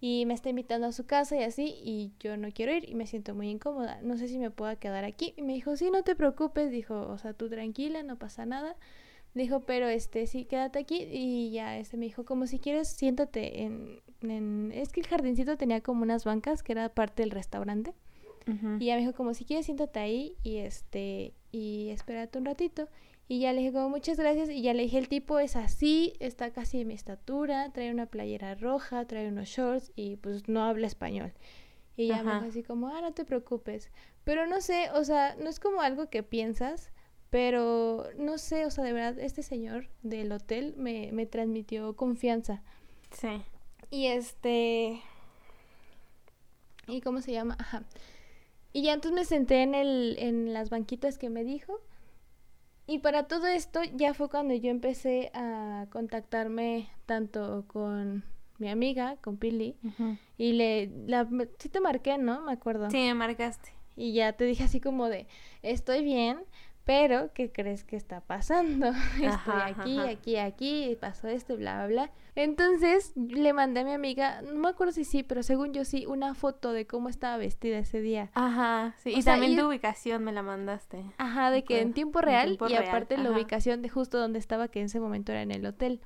y 0.00 0.24
me 0.26 0.34
está 0.34 0.48
invitando 0.50 0.86
a 0.86 0.92
su 0.92 1.04
casa 1.06 1.36
y 1.36 1.42
así, 1.42 1.74
y 1.82 2.12
yo 2.20 2.36
no 2.36 2.50
quiero 2.52 2.72
ir 2.72 2.88
y 2.88 2.94
me 2.94 3.06
siento 3.06 3.34
muy 3.34 3.48
incómoda, 3.48 4.00
no 4.02 4.16
sé 4.16 4.28
si 4.28 4.38
me 4.38 4.50
puedo 4.50 4.78
quedar 4.78 5.04
aquí. 5.04 5.34
Y 5.36 5.42
me 5.42 5.52
dijo, 5.52 5.76
sí, 5.76 5.90
no 5.90 6.02
te 6.02 6.14
preocupes, 6.14 6.70
dijo, 6.70 7.06
o 7.06 7.18
sea, 7.18 7.34
tú 7.34 7.48
tranquila, 7.48 8.02
no 8.02 8.18
pasa 8.18 8.46
nada. 8.46 8.76
Dijo, 9.34 9.60
pero 9.60 9.88
este, 9.88 10.26
sí, 10.26 10.44
quédate 10.44 10.78
aquí. 10.78 11.06
Y 11.10 11.50
ya, 11.50 11.78
este 11.78 11.96
me 11.96 12.06
dijo, 12.06 12.24
como 12.24 12.46
si 12.46 12.58
quieres, 12.58 12.88
siéntate 12.88 13.62
en, 13.62 14.00
en... 14.22 14.72
Es 14.74 14.90
que 14.90 15.00
el 15.00 15.06
jardincito 15.06 15.56
tenía 15.56 15.82
como 15.82 16.02
unas 16.02 16.24
bancas 16.24 16.62
que 16.62 16.72
era 16.72 16.88
parte 16.88 17.22
del 17.22 17.30
restaurante. 17.30 17.94
Y 18.80 18.86
ya 18.86 18.94
me 18.94 19.02
dijo 19.02 19.12
como 19.12 19.32
si 19.32 19.44
quieres 19.44 19.66
siéntate 19.66 20.00
ahí 20.00 20.34
y 20.42 20.56
este 20.56 21.34
y 21.52 21.90
espérate 21.90 22.36
un 22.38 22.46
ratito. 22.46 22.88
Y 23.30 23.38
ya 23.38 23.52
le 23.52 23.60
dije 23.60 23.72
como 23.72 23.90
muchas 23.90 24.18
gracias 24.18 24.50
y 24.50 24.60
ya 24.60 24.74
le 24.74 24.82
dije 24.82 24.98
el 24.98 25.06
tipo 25.06 25.38
es 25.38 25.54
así, 25.54 26.14
está 26.18 26.50
casi 26.50 26.78
de 26.78 26.84
mi 26.84 26.94
estatura, 26.94 27.70
trae 27.72 27.92
una 27.92 28.06
playera 28.06 28.56
roja, 28.56 29.04
trae 29.04 29.28
unos 29.28 29.48
shorts 29.48 29.92
y 29.94 30.16
pues 30.16 30.48
no 30.48 30.64
habla 30.64 30.88
español. 30.88 31.32
Y 31.96 32.08
ya 32.08 32.24
me 32.24 32.34
dijo 32.34 32.46
así 32.46 32.62
como, 32.64 32.88
ah, 32.88 33.00
no 33.00 33.12
te 33.12 33.24
preocupes. 33.24 33.92
Pero 34.24 34.48
no 34.48 34.60
sé, 34.60 34.90
o 34.94 35.04
sea, 35.04 35.36
no 35.36 35.48
es 35.48 35.60
como 35.60 35.80
algo 35.80 36.10
que 36.10 36.24
piensas, 36.24 36.90
pero 37.30 38.04
no 38.18 38.36
sé, 38.36 38.66
o 38.66 38.70
sea, 38.72 38.82
de 38.82 38.92
verdad, 38.92 39.16
este 39.20 39.44
señor 39.44 39.86
del 40.02 40.32
hotel 40.32 40.74
me, 40.76 41.12
me 41.12 41.24
transmitió 41.24 41.94
confianza. 41.94 42.64
Sí. 43.12 43.28
Y 43.92 44.06
este... 44.06 45.02
¿Y 46.88 47.00
cómo 47.00 47.20
se 47.20 47.30
llama? 47.30 47.54
Ajá. 47.60 47.84
Y 48.72 48.82
ya 48.82 48.92
entonces 48.92 49.16
me 49.16 49.24
senté 49.24 49.62
en, 49.62 49.76
el, 49.76 50.16
en 50.18 50.52
las 50.52 50.68
banquitas 50.68 51.16
que 51.16 51.30
me 51.30 51.44
dijo. 51.44 51.80
Y 52.90 52.98
para 52.98 53.28
todo 53.28 53.46
esto 53.46 53.80
ya 53.94 54.14
fue 54.14 54.28
cuando 54.28 54.52
yo 54.52 54.68
empecé 54.68 55.30
a 55.32 55.86
contactarme 55.90 56.88
tanto 57.06 57.62
con 57.68 58.24
mi 58.58 58.68
amiga, 58.68 59.16
con 59.20 59.36
Pili. 59.36 59.76
Y 60.36 60.54
le, 60.54 60.90
la, 61.06 61.24
sí 61.58 61.68
te 61.68 61.78
marqué, 61.78 62.18
¿no? 62.18 62.40
Me 62.40 62.50
acuerdo. 62.50 62.90
Sí, 62.90 62.96
me 62.96 63.14
marcaste. 63.14 63.70
Y 63.94 64.12
ya 64.14 64.32
te 64.32 64.44
dije 64.44 64.64
así 64.64 64.80
como 64.80 65.08
de, 65.08 65.28
estoy 65.62 66.02
bien, 66.02 66.40
pero 66.90 67.32
¿qué 67.34 67.52
crees 67.52 67.84
que 67.84 67.94
está 67.94 68.20
pasando? 68.20 68.88
Estoy 69.22 69.60
aquí, 69.64 69.98
aquí, 70.00 70.36
aquí, 70.38 70.98
pasó 71.00 71.28
esto, 71.28 71.56
bla, 71.56 71.86
bla, 71.86 71.86
bla. 71.86 72.10
Entonces 72.34 73.12
le 73.14 73.52
mandé 73.52 73.82
a 73.82 73.84
mi 73.84 73.92
amiga, 73.92 74.42
no 74.42 74.54
me 74.54 74.70
acuerdo 74.70 74.92
si 74.92 75.04
sí, 75.04 75.22
pero 75.22 75.44
según 75.44 75.72
yo 75.72 75.84
sí, 75.84 76.04
una 76.06 76.34
foto 76.34 76.72
de 76.72 76.88
cómo 76.88 77.08
estaba 77.08 77.36
vestida 77.36 77.78
ese 77.78 78.00
día. 78.00 78.32
Ajá, 78.34 78.96
sí. 78.98 79.12
y 79.14 79.22
también 79.22 79.56
tu 79.56 79.68
ubicación 79.68 80.24
me 80.24 80.32
la 80.32 80.42
mandaste. 80.42 81.04
Ajá, 81.18 81.52
de 81.52 81.62
que 81.62 81.80
en 81.80 81.92
tiempo 81.92 82.22
real 82.22 82.58
y 82.68 82.74
aparte 82.74 83.16
la 83.18 83.30
ubicación 83.30 83.82
de 83.82 83.88
justo 83.88 84.18
donde 84.18 84.40
estaba, 84.40 84.66
que 84.66 84.80
en 84.80 84.86
ese 84.86 84.98
momento 84.98 85.30
era 85.30 85.42
en 85.42 85.52
el 85.52 85.64
hotel. 85.66 86.00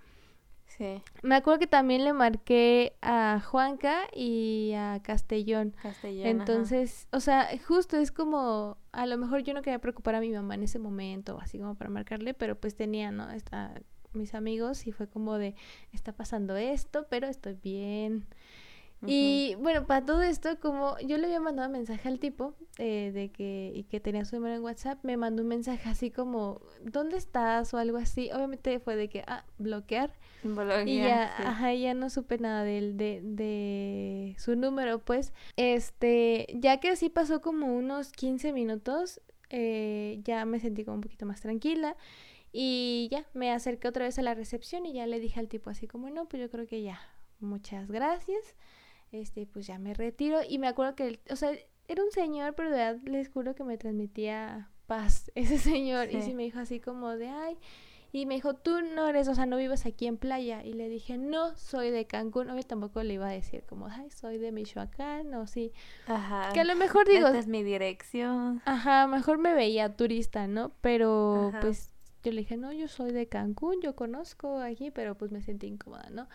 Sí. 0.77 1.03
Me 1.23 1.37
acuerdo 1.37 1.61
que 1.61 1.67
también 1.67 2.05
le 2.05 2.13
marqué 2.13 2.97
a 3.01 3.41
Juanca 3.41 4.03
y 4.13 4.73
a 4.77 5.01
Castellón. 5.03 5.75
Castellón. 5.81 6.27
Entonces, 6.27 7.07
o 7.13 7.21
sea, 7.21 7.49
justo 7.67 7.97
es 7.97 8.11
como, 8.11 8.77
a 8.93 9.07
lo 9.07 9.17
mejor 9.17 9.43
yo 9.43 9.55
no 9.55 9.63
quería 9.63 9.79
preocupar 9.79 10.17
a 10.17 10.21
mi 10.21 10.31
mamá 10.31 10.55
en 10.55 10.65
ese 10.65 10.79
momento, 10.79 11.39
así 11.41 11.59
como 11.59 11.77
para 11.77 11.91
marcarle, 11.91 12.35
pero 12.35 12.59
pues 12.59 12.75
tenía, 12.75 13.11
¿no? 13.11 13.29
Mis 14.13 14.35
amigos 14.35 14.87
y 14.87 14.93
fue 14.93 15.09
como 15.09 15.39
de, 15.39 15.55
está 15.93 16.13
pasando 16.13 16.57
esto, 16.57 17.07
pero 17.09 17.27
estoy 17.27 17.55
bien. 17.55 18.27
Y 19.07 19.57
bueno, 19.57 19.87
para 19.87 20.05
todo 20.05 20.23
esto, 20.23 20.59
como 20.61 20.99
yo 21.01 21.19
le 21.19 21.27
había 21.27 21.41
mandado 21.41 21.69
mensaje 21.69 22.09
al 22.09 22.19
tipo 22.19 22.55
eh, 22.79 23.11
de 23.13 23.31
que, 23.31 23.73
y 23.75 23.85
que 23.85 24.01
tenía 24.01 24.25
su 24.25 24.37
número 24.37 24.55
en 24.55 24.63
WhatsApp, 24.63 24.99
me 25.03 25.17
mandó 25.17 25.43
un 25.43 25.49
mensaje 25.49 25.89
así 25.89 26.11
como, 26.11 26.61
¿dónde 26.83 27.17
estás? 27.17 27.75
o 27.75 27.79
algo 27.79 27.99
así. 27.99 28.31
Obviamente 28.33 28.79
fue 28.81 28.97
de 28.97 29.09
que, 29.09 29.23
ah, 29.27 29.45
bloquear. 29.59 30.13
Y 30.87 30.99
ya, 30.99 31.35
ajá, 31.39 31.75
ya 31.75 31.95
no 31.95 32.11
supe 32.11 32.39
nada 32.39 32.65
de, 32.65 32.93
de, 32.93 33.21
de 33.23 34.37
su 34.39 34.57
número, 34.57 34.99
pues. 34.99 35.33
Este, 35.57 36.47
ya 36.55 36.79
que 36.81 36.91
así 36.91 37.09
pasó 37.09 37.41
como 37.41 37.75
unos 37.75 38.13
15 38.13 38.53
minutos, 38.53 39.21
eh, 39.51 40.21
ya 40.25 40.45
me 40.45 40.61
sentí 40.61 40.85
como 40.85 40.97
un 40.97 41.01
poquito 41.01 41.27
más 41.27 41.41
tranquila. 41.41 41.97
Y 42.53 43.09
ya, 43.11 43.27
me 43.35 43.51
acerqué 43.51 43.89
otra 43.89 44.05
vez 44.05 44.19
a 44.19 44.23
la 44.23 44.35
recepción 44.35 44.87
y 44.87 44.93
ya 44.93 45.07
le 45.07 45.19
dije 45.19 45.41
al 45.41 45.49
tipo 45.49 45.71
así 45.71 45.89
como, 45.89 46.09
no, 46.11 46.29
pues 46.29 46.41
yo 46.41 46.51
creo 46.51 46.67
que 46.67 46.83
ya, 46.83 47.01
muchas 47.41 47.91
gracias. 47.91 48.55
Este, 49.11 49.47
pues 49.47 49.67
ya 49.67 49.79
me 49.79 49.95
retiro. 49.95 50.41
Y 50.49 50.59
me 50.59 50.69
acuerdo 50.69 50.95
que, 50.95 51.21
o 51.31 51.37
sea, 51.37 51.53
era 51.89 52.03
un 52.03 52.11
señor, 52.11 52.55
pero 52.55 52.71
de 52.71 52.77
verdad 52.77 53.01
les 53.05 53.29
juro 53.29 53.55
que 53.55 53.65
me 53.65 53.77
transmitía 53.77 54.71
paz 54.87 55.31
ese 55.35 55.59
señor. 55.59 56.13
Y 56.13 56.23
sí 56.23 56.35
me 56.35 56.45
dijo 56.45 56.59
así 56.59 56.81
como 56.81 57.17
de, 57.17 57.29
ay, 57.29 57.59
y 58.21 58.27
me 58.27 58.35
dijo, 58.35 58.55
tú 58.55 58.81
no 58.81 59.09
eres, 59.09 59.27
o 59.27 59.35
sea, 59.35 59.45
no 59.45 59.57
vives 59.57 59.87
aquí 59.87 60.07
en 60.07 60.17
playa. 60.17 60.63
Y 60.63 60.75
le 60.75 60.89
dije, 60.89 61.19
no, 61.19 61.57
soy 61.57 61.91
de 61.91 62.07
Cancún. 62.07 62.49
Obvio 62.49 62.63
tampoco 62.63 63.03
le 63.03 63.15
iba 63.15 63.27
a 63.27 63.33
decir 63.33 63.65
como, 63.69 63.89
ay, 63.89 64.09
soy 64.11 64.39
de 64.39 64.53
Michoacán 64.53 65.35
o 65.35 65.49
sí. 65.49 65.73
Ajá. 66.07 66.53
Que 66.53 66.61
a 66.61 66.65
lo 66.65 66.77
mejor 66.77 67.09
digo... 67.09 67.27
Esta 67.27 67.41
es 67.41 67.49
mi 67.49 67.65
dirección. 67.65 68.63
Ajá, 68.67 69.09
mejor 69.09 69.39
me 69.39 69.53
veía 69.53 69.97
turista, 69.97 70.47
¿no? 70.47 70.71
Pero 70.81 71.53
pues 71.61 71.91
yo 72.23 72.31
le 72.31 72.43
dije, 72.43 72.57
no, 72.57 72.73
yo 72.73 72.87
soy 72.87 73.11
de 73.11 73.27
Cancún, 73.27 73.81
yo 73.83 73.97
conozco 73.97 74.61
aquí, 74.61 74.93
pero 74.93 75.17
pues 75.17 75.33
me 75.33 75.43
sentí 75.43 75.67
incómoda, 75.67 76.09
¿no? 76.11 76.29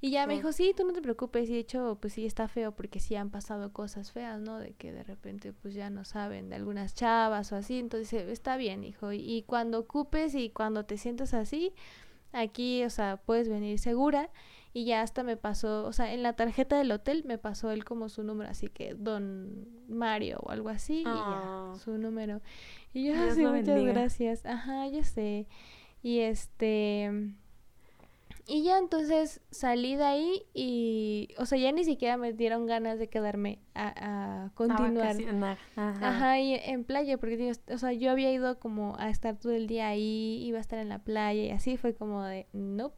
Y 0.00 0.10
ya 0.10 0.28
me 0.28 0.34
dijo, 0.34 0.52
sí, 0.52 0.74
tú 0.76 0.84
no 0.84 0.92
te 0.92 1.02
preocupes. 1.02 1.48
Y 1.48 1.54
de 1.54 1.58
hecho, 1.58 1.98
pues 2.00 2.12
sí 2.12 2.24
está 2.24 2.46
feo 2.46 2.72
porque 2.72 3.00
sí 3.00 3.16
han 3.16 3.30
pasado 3.30 3.72
cosas 3.72 4.12
feas, 4.12 4.40
¿no? 4.40 4.58
De 4.58 4.72
que 4.74 4.92
de 4.92 5.02
repente 5.02 5.52
pues 5.52 5.74
ya 5.74 5.90
no 5.90 6.04
saben 6.04 6.48
de 6.50 6.56
algunas 6.56 6.94
chavas 6.94 7.50
o 7.50 7.56
así. 7.56 7.80
Entonces, 7.80 8.28
está 8.28 8.56
bien, 8.56 8.84
hijo. 8.84 9.12
Y, 9.12 9.42
cuando 9.46 9.80
ocupes 9.80 10.36
y 10.36 10.50
cuando 10.50 10.84
te 10.84 10.96
sientas 10.98 11.34
así, 11.34 11.72
aquí, 12.32 12.84
o 12.84 12.90
sea, 12.90 13.16
puedes 13.16 13.48
venir 13.48 13.78
segura. 13.80 14.30
Y 14.72 14.84
ya 14.84 15.02
hasta 15.02 15.24
me 15.24 15.36
pasó, 15.36 15.86
o 15.86 15.92
sea, 15.92 16.12
en 16.12 16.22
la 16.22 16.34
tarjeta 16.34 16.76
del 16.78 16.92
hotel 16.92 17.24
me 17.26 17.38
pasó 17.38 17.72
él 17.72 17.84
como 17.84 18.08
su 18.10 18.22
número, 18.22 18.50
así 18.50 18.68
que 18.68 18.94
don 18.94 19.66
Mario 19.88 20.38
o 20.42 20.50
algo 20.50 20.68
así, 20.68 21.00
y 21.00 21.04
ya, 21.04 21.12
ah. 21.14 21.74
su 21.82 21.96
número. 21.96 22.42
Y 22.92 23.06
yo, 23.06 23.14
así, 23.20 23.44
muchas 23.44 23.82
gracias. 23.82 24.46
Ajá, 24.46 24.86
ya 24.86 25.02
sé. 25.02 25.48
Y 26.02 26.20
este 26.20 27.34
y 28.48 28.62
ya 28.62 28.78
entonces 28.78 29.42
salí 29.50 29.94
de 29.94 30.04
ahí 30.04 30.42
y, 30.54 31.28
o 31.36 31.44
sea, 31.44 31.58
ya 31.58 31.70
ni 31.70 31.84
siquiera 31.84 32.16
me 32.16 32.32
dieron 32.32 32.66
ganas 32.66 32.98
de 32.98 33.08
quedarme 33.08 33.58
a, 33.74 34.46
a 34.46 34.50
continuar. 34.54 35.16
Ajá. 35.76 36.08
Ajá, 36.08 36.40
y 36.40 36.54
en 36.54 36.84
playa, 36.84 37.18
porque 37.18 37.52
o 37.70 37.78
sea, 37.78 37.92
yo 37.92 38.10
había 38.10 38.32
ido 38.32 38.58
como 38.58 38.96
a 38.98 39.10
estar 39.10 39.36
todo 39.36 39.52
el 39.52 39.66
día 39.66 39.88
ahí, 39.88 40.42
iba 40.44 40.56
a 40.56 40.62
estar 40.62 40.78
en 40.78 40.88
la 40.88 41.00
playa 41.00 41.42
y 41.42 41.50
así 41.50 41.76
fue 41.76 41.94
como 41.94 42.24
de, 42.24 42.46
nope. 42.54 42.96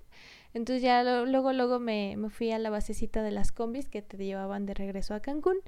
Entonces 0.55 0.83
ya 0.83 1.03
luego, 1.03 1.53
luego 1.53 1.81
me, 1.81 2.17
me 2.17 2.31
fui 2.31 2.53
a 2.53 2.59
la 2.59 2.71
basecita 2.71 3.23
de 3.23 3.33
las 3.33 3.51
combis 3.51 3.89
que 3.89 4.03
te 4.03 4.17
llevaban 4.17 4.67
de 4.67 4.75
regreso 4.75 5.15
a 5.15 5.21
Cancún. 5.21 5.59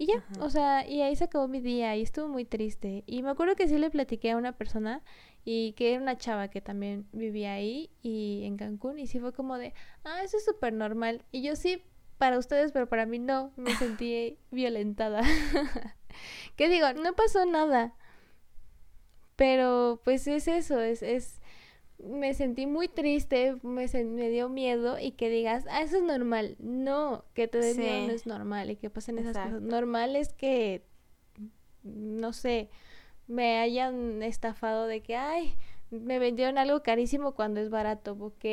Y 0.00 0.06
ya, 0.06 0.24
o 0.40 0.48
sea, 0.48 0.88
y 0.88 1.02
ahí 1.02 1.14
se 1.14 1.24
acabó 1.24 1.46
mi 1.46 1.60
día 1.60 1.94
y 1.94 2.00
estuvo 2.00 2.26
muy 2.26 2.46
triste. 2.46 3.04
Y 3.06 3.22
me 3.22 3.28
acuerdo 3.28 3.54
que 3.54 3.68
sí 3.68 3.76
le 3.76 3.90
platiqué 3.90 4.30
a 4.30 4.38
una 4.38 4.52
persona 4.52 5.02
y 5.44 5.74
que 5.74 5.92
era 5.92 6.00
una 6.00 6.16
chava 6.16 6.48
que 6.48 6.62
también 6.62 7.06
vivía 7.12 7.52
ahí 7.52 7.90
y 8.00 8.44
en 8.46 8.56
Cancún 8.56 8.98
y 8.98 9.06
sí 9.06 9.20
fue 9.20 9.34
como 9.34 9.58
de, 9.58 9.74
ah, 10.04 10.22
eso 10.24 10.38
es 10.38 10.44
súper 10.46 10.72
normal. 10.72 11.22
Y 11.32 11.42
yo 11.42 11.54
sí, 11.54 11.82
para 12.16 12.38
ustedes, 12.38 12.72
pero 12.72 12.88
para 12.88 13.04
mí 13.04 13.18
no, 13.18 13.52
me 13.56 13.76
sentí 13.76 14.38
violentada. 14.50 15.20
¿Qué 16.56 16.70
digo? 16.70 16.90
No 16.94 17.12
pasó 17.12 17.44
nada. 17.44 17.94
Pero 19.36 20.00
pues 20.02 20.26
es 20.26 20.48
eso, 20.48 20.80
es, 20.80 21.02
es, 21.02 21.39
me 22.04 22.34
sentí 22.34 22.66
muy 22.66 22.88
triste, 22.88 23.56
me, 23.62 23.86
me 24.04 24.30
dio 24.30 24.48
miedo 24.48 24.98
y 24.98 25.12
que 25.12 25.28
digas, 25.28 25.64
ah, 25.70 25.82
eso 25.82 25.98
es 25.98 26.02
normal. 26.02 26.56
No, 26.58 27.24
que 27.34 27.48
te 27.48 27.58
dé 27.58 27.74
miedo 27.74 28.06
no 28.06 28.12
es 28.12 28.26
normal 28.26 28.70
y 28.70 28.76
que 28.76 28.90
pasen 28.90 29.18
esas 29.18 29.36
cosas. 29.36 29.60
Normal 29.60 30.16
es 30.16 30.32
que, 30.32 30.84
no 31.82 32.32
sé, 32.32 32.70
me 33.26 33.58
hayan 33.58 34.22
estafado 34.22 34.86
de 34.86 35.02
que, 35.02 35.16
ay, 35.16 35.54
me 35.90 36.18
vendieron 36.18 36.58
algo 36.58 36.82
carísimo 36.82 37.32
cuando 37.32 37.60
es 37.60 37.70
barato, 37.70 38.12
ok, 38.12 38.44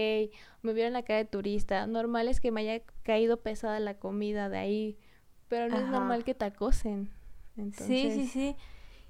me 0.62 0.74
vieron 0.74 0.94
la 0.94 1.04
cara 1.04 1.20
de 1.20 1.26
turista, 1.26 1.86
normal 1.88 2.28
es 2.28 2.40
que 2.42 2.52
me 2.52 2.62
haya 2.62 2.84
caído 3.04 3.38
pesada 3.38 3.80
la 3.80 3.96
comida 3.96 4.50
de 4.50 4.58
ahí, 4.58 4.98
pero 5.48 5.70
no 5.70 5.78
es 5.78 5.88
normal 5.88 6.24
que 6.24 6.34
te 6.34 6.46
acosen. 6.46 7.12
Sí, 7.74 8.12
sí, 8.12 8.28
sí. 8.28 8.56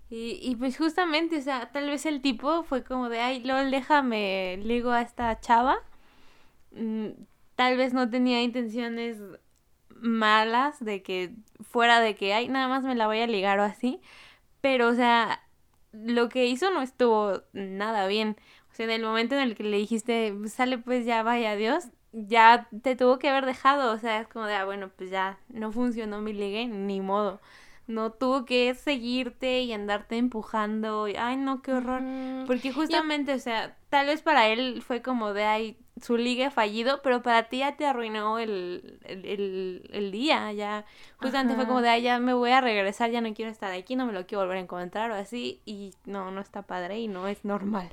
Y, 0.10 0.40
y 0.42 0.56
pues 0.56 0.78
justamente, 0.78 1.38
o 1.38 1.42
sea, 1.42 1.72
tal 1.72 1.90
vez 1.90 2.06
el 2.06 2.22
tipo 2.22 2.64
fue 2.64 2.84
como 2.84 3.10
de, 3.10 3.20
ay, 3.20 3.42
LOL, 3.44 3.72
déjame, 3.72 4.58
ligo 4.64 4.92
a 4.92 5.02
esta 5.02 5.40
chava. 5.40 5.78
Mm, 6.72 7.10
tal 7.56 7.78
vez 7.78 7.94
no 7.94 8.10
tenía 8.10 8.42
intenciones 8.44 9.18
malas 9.90 10.84
de 10.84 11.04
que 11.04 11.34
fuera 11.62 12.00
de 12.00 12.16
que, 12.16 12.34
ay, 12.34 12.48
nada 12.50 12.68
más 12.68 12.84
me 12.84 12.96
la 12.96 13.08
voy 13.08 13.20
a 13.20 13.28
ligar 13.28 13.60
o 13.60 13.64
así. 13.64 14.02
Pero, 14.62 14.90
o 14.90 14.96
sea, 14.96 15.42
lo 15.94 16.30
que 16.30 16.46
hizo 16.48 16.72
no 16.72 16.82
estuvo 16.82 17.42
nada 17.54 18.08
bien. 18.08 18.38
O 18.72 18.76
sea, 18.76 18.86
en 18.86 18.92
el 18.92 19.04
momento 19.04 19.36
en 19.36 19.42
el 19.42 19.56
que 19.56 19.64
le 19.64 19.78
dijiste, 19.78 20.34
sale 20.48 20.78
pues 20.78 21.06
ya, 21.06 21.24
vaya 21.24 21.56
Dios, 21.56 21.86
ya 22.14 22.68
te 22.84 22.96
tuvo 22.96 23.20
que 23.20 23.30
haber 23.30 23.46
dejado. 23.46 23.94
O 23.94 23.98
sea, 24.00 24.22
es 24.22 24.28
como 24.28 24.46
de, 24.46 24.56
ah, 24.56 24.66
bueno, 24.66 24.90
pues 24.96 25.10
ya 25.12 25.40
no 25.50 25.72
funcionó 25.72 26.22
mi 26.22 26.34
ligue, 26.34 26.68
ni 26.68 27.02
modo. 27.02 27.42
No 27.88 28.12
tuvo 28.12 28.46
que 28.46 28.76
seguirte 28.76 29.62
y 29.62 29.74
andarte 29.74 30.18
empujando. 30.18 31.08
Y, 31.08 31.16
ay, 31.16 31.38
no, 31.38 31.62
qué 31.62 31.74
horror. 31.74 32.04
Porque 32.46 32.72
justamente, 32.72 33.34
o 33.34 33.40
sea, 33.40 33.78
tal 33.90 34.08
vez 34.08 34.22
para 34.22 34.48
él 34.48 34.82
fue 34.82 35.02
como 35.02 35.34
de, 35.34 35.46
ay, 35.46 35.78
su 36.02 36.18
ligue 36.18 36.50
fallido, 36.52 37.02
pero 37.02 37.22
para 37.22 37.50
ti 37.50 37.60
ya 37.60 37.76
te 37.76 37.86
arruinó 37.86 38.40
el, 38.40 39.00
el, 39.04 39.90
el, 39.92 40.12
día, 40.12 40.52
ya 40.54 40.86
justamente 41.18 41.56
fue 41.56 41.66
como 41.66 41.82
de, 41.82 41.90
ay, 41.90 42.02
ya 42.04 42.20
me 42.20 42.34
voy 42.34 42.52
a 42.52 42.62
regresar, 42.62 43.12
ya 43.12 43.22
no 43.22 43.34
quiero 43.34 43.52
estar 43.52 43.72
aquí, 43.72 43.96
no 43.96 44.06
me 44.06 44.14
lo 44.14 44.26
quiero 44.26 44.42
volver 44.42 44.58
a 44.58 44.62
encontrar 44.62 45.12
o 45.12 45.16
así, 45.16 45.62
y 45.66 45.94
no, 46.06 46.32
no 46.32 46.42
está 46.42 46.62
padre 46.62 47.00
y 47.00 47.08
no 47.08 47.28
es 47.28 47.44
normal. 47.46 47.90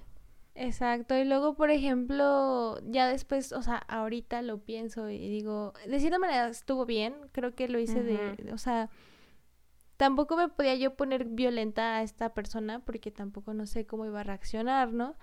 Exacto, 0.56 1.16
y 1.16 1.24
luego, 1.24 1.54
por 1.54 1.70
ejemplo, 1.70 2.78
ya 2.84 3.08
después, 3.08 3.52
o 3.52 3.62
sea, 3.62 3.76
ahorita 3.76 4.40
lo 4.42 4.58
pienso 4.58 5.10
y 5.10 5.18
digo, 5.18 5.72
de 5.86 5.98
cierta 5.98 6.18
manera 6.18 6.48
estuvo 6.48 6.86
bien, 6.86 7.14
creo 7.32 7.54
que 7.54 7.68
lo 7.68 7.80
hice 7.80 8.02
de, 8.02 8.52
o 8.52 8.58
sea, 8.58 8.88
tampoco 9.96 10.36
me 10.36 10.48
podía 10.48 10.74
yo 10.74 10.94
poner 10.94 11.24
violenta 11.24 11.96
a 11.96 12.02
esta 12.02 12.34
persona 12.34 12.80
porque 12.80 13.10
tampoco 13.10 13.54
no 13.54 13.66
sé 13.66 13.86
cómo 13.86 14.06
iba 14.06 14.20
a 14.20 14.24
reaccionar, 14.24 14.92
¿no? 14.92 15.14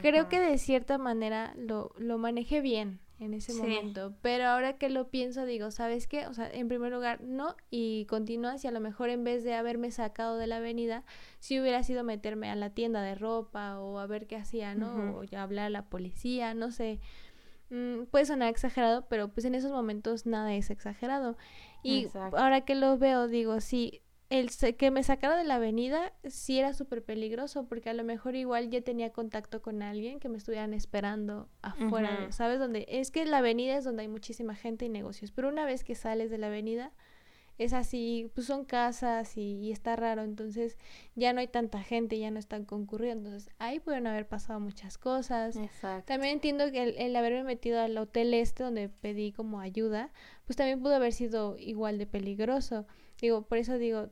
Creo 0.00 0.28
que 0.28 0.40
de 0.40 0.56
cierta 0.56 0.96
manera 0.96 1.52
lo, 1.54 1.92
lo 1.98 2.16
manejé 2.16 2.62
bien 2.62 2.98
en 3.18 3.34
ese 3.34 3.52
momento, 3.54 4.14
pero 4.20 4.46
ahora 4.46 4.78
que 4.78 4.88
lo 4.88 5.08
pienso 5.08 5.44
digo, 5.44 5.70
¿sabes 5.70 6.06
qué? 6.06 6.26
O 6.26 6.34
sea, 6.34 6.50
en 6.50 6.66
primer 6.66 6.90
lugar, 6.90 7.20
no, 7.20 7.54
y 7.70 8.06
continúas 8.06 8.64
y 8.64 8.68
a 8.68 8.72
lo 8.72 8.80
mejor 8.80 9.10
en 9.10 9.22
vez 9.22 9.44
de 9.44 9.54
haberme 9.54 9.90
sacado 9.90 10.38
de 10.38 10.46
la 10.46 10.56
avenida, 10.56 11.04
si 11.38 11.60
hubiera 11.60 11.82
sido 11.82 12.04
meterme 12.04 12.50
a 12.50 12.56
la 12.56 12.70
tienda 12.70 13.02
de 13.02 13.14
ropa 13.14 13.78
o 13.80 13.98
a 13.98 14.06
ver 14.06 14.26
qué 14.26 14.36
hacía, 14.36 14.74
¿no? 14.74 15.18
O 15.18 15.24
ya 15.24 15.42
hablar 15.42 15.66
a 15.66 15.70
la 15.70 15.84
policía, 15.84 16.54
no 16.54 16.70
sé. 16.70 16.98
Mm, 17.70 18.04
puede 18.10 18.26
sonar 18.26 18.48
exagerado, 18.48 19.06
pero 19.08 19.28
pues 19.28 19.44
en 19.44 19.54
esos 19.54 19.70
momentos 19.70 20.26
nada 20.26 20.52
es 20.54 20.70
exagerado. 20.70 21.36
Y 21.82 22.08
ahora 22.14 22.62
que 22.62 22.74
lo 22.74 22.96
veo, 22.98 23.28
digo, 23.28 23.60
sí, 23.60 24.02
el 24.30 24.48
que 24.76 24.90
me 24.90 25.02
sacara 25.02 25.36
de 25.36 25.44
la 25.44 25.56
avenida 25.56 26.14
sí 26.24 26.58
era 26.58 26.72
súper 26.72 27.04
peligroso 27.04 27.66
porque 27.66 27.90
a 27.90 27.92
lo 27.94 28.02
mejor 28.02 28.34
igual 28.34 28.70
ya 28.70 28.80
tenía 28.80 29.12
contacto 29.12 29.60
con 29.60 29.82
alguien 29.82 30.20
que 30.20 30.30
me 30.30 30.38
estuvieran 30.38 30.72
esperando 30.72 31.50
afuera, 31.60 32.32
¿sabes? 32.32 32.58
Donde 32.58 32.86
es 32.88 33.10
que 33.10 33.26
la 33.26 33.38
avenida 33.38 33.76
es 33.76 33.84
donde 33.84 34.02
hay 34.02 34.08
muchísima 34.08 34.54
gente 34.54 34.86
y 34.86 34.88
negocios, 34.88 35.32
pero 35.32 35.48
una 35.48 35.66
vez 35.66 35.84
que 35.84 35.94
sales 35.94 36.30
de 36.30 36.38
la 36.38 36.46
avenida 36.46 36.92
es 37.58 37.72
así, 37.72 38.30
pues 38.34 38.46
son 38.46 38.64
casas 38.64 39.36
y, 39.36 39.70
está 39.70 39.96
raro, 39.96 40.22
entonces 40.22 40.78
ya 41.14 41.32
no 41.32 41.40
hay 41.40 41.48
tanta 41.48 41.82
gente, 41.82 42.18
ya 42.18 42.30
no 42.30 42.38
están 42.38 42.64
concurriendo, 42.64 43.28
entonces 43.28 43.52
ahí 43.58 43.78
pueden 43.80 44.06
haber 44.06 44.26
pasado 44.26 44.58
muchas 44.60 44.98
cosas. 44.98 45.56
Exacto. 45.56 46.06
También 46.06 46.34
entiendo 46.34 46.70
que 46.72 46.82
el, 46.82 46.96
el 46.96 47.14
haberme 47.16 47.44
metido 47.44 47.80
al 47.80 47.96
hotel 47.98 48.34
este 48.34 48.64
donde 48.64 48.88
pedí 48.88 49.32
como 49.32 49.60
ayuda, 49.60 50.12
pues 50.46 50.56
también 50.56 50.80
pudo 50.80 50.96
haber 50.96 51.12
sido 51.12 51.56
igual 51.58 51.98
de 51.98 52.06
peligroso. 52.06 52.86
Digo, 53.20 53.42
por 53.42 53.58
eso 53.58 53.78
digo, 53.78 54.10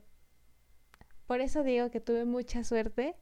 por 1.25 1.41
eso 1.41 1.63
digo 1.63 1.89
que 1.91 1.99
tuve 1.99 2.25
mucha 2.25 2.63
suerte. 2.63 3.15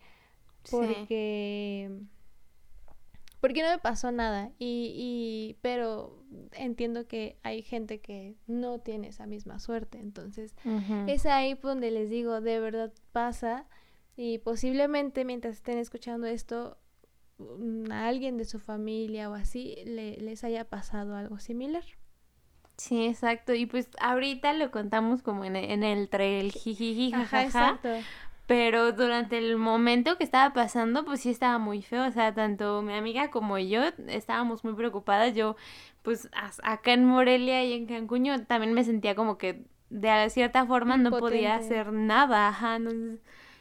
Porque. 0.69 1.89
Porque 3.39 3.63
no 3.63 3.69
me 3.69 3.77
pasó 3.77 4.11
nada. 4.11 4.51
Y, 4.59 4.93
y. 4.95 5.57
Pero 5.61 6.25
entiendo 6.53 7.07
que 7.07 7.37
hay 7.43 7.61
gente 7.61 7.99
que 7.99 8.35
no 8.47 8.79
tiene 8.79 9.07
esa 9.09 9.25
misma 9.25 9.59
suerte. 9.59 9.99
Entonces, 9.99 10.55
es 11.07 11.25
ahí 11.25 11.53
donde 11.55 11.91
les 11.91 12.09
digo, 12.09 12.41
de 12.41 12.59
verdad 12.59 12.93
pasa. 13.11 13.65
Y 14.15 14.39
posiblemente 14.39 15.23
mientras 15.23 15.55
estén 15.55 15.77
escuchando 15.77 16.27
esto, 16.27 16.77
mm, 17.37 17.91
a 17.91 18.07
alguien 18.07 18.37
de 18.37 18.45
su 18.45 18.59
familia 18.59 19.29
o 19.29 19.33
así 19.33 19.77
le, 19.85 20.17
les 20.17 20.43
haya 20.43 20.65
pasado 20.65 21.15
algo 21.15 21.39
similar. 21.39 21.85
Sí, 22.75 23.05
exacto. 23.07 23.53
Y 23.53 23.65
pues 23.65 23.89
ahorita 23.99 24.53
lo 24.53 24.71
contamos 24.71 25.21
como 25.21 25.43
en, 25.43 25.55
en 25.55 25.83
el 25.83 26.09
trail, 26.09 26.51
jajaja. 27.11 27.43
exacto. 27.43 27.89
Pero 28.49 28.93
durante 28.93 29.37
el 29.37 29.57
momento 29.57 30.17
que 30.17 30.23
estaba 30.23 30.53
pasando, 30.53 31.05
pues 31.05 31.21
sí 31.21 31.29
estaba 31.29 31.59
muy 31.59 31.83
feo. 31.83 32.07
O 32.07 32.11
sea, 32.11 32.33
tanto 32.33 32.81
mi 32.81 32.93
amiga 32.93 33.29
como 33.29 33.59
yo 33.59 33.83
estábamos 34.07 34.63
muy 34.63 34.73
preocupadas. 34.73 35.35
Yo, 35.35 35.55
pues 36.01 36.27
acá 36.63 36.93
en 36.93 37.05
Morelia 37.05 37.63
y 37.63 37.73
en 37.73 37.85
Cancún, 37.85 38.25
yo 38.25 38.43
también 38.47 38.73
me 38.73 38.83
sentía 38.83 39.13
como 39.13 39.37
que 39.37 39.65
de 39.91 40.27
cierta 40.31 40.65
forma 40.65 40.97
no 40.97 41.11
podía 41.11 41.57
hacer 41.57 41.93
nada. 41.93 42.47
Ajá. 42.47 42.77
Entonces, 42.77 43.19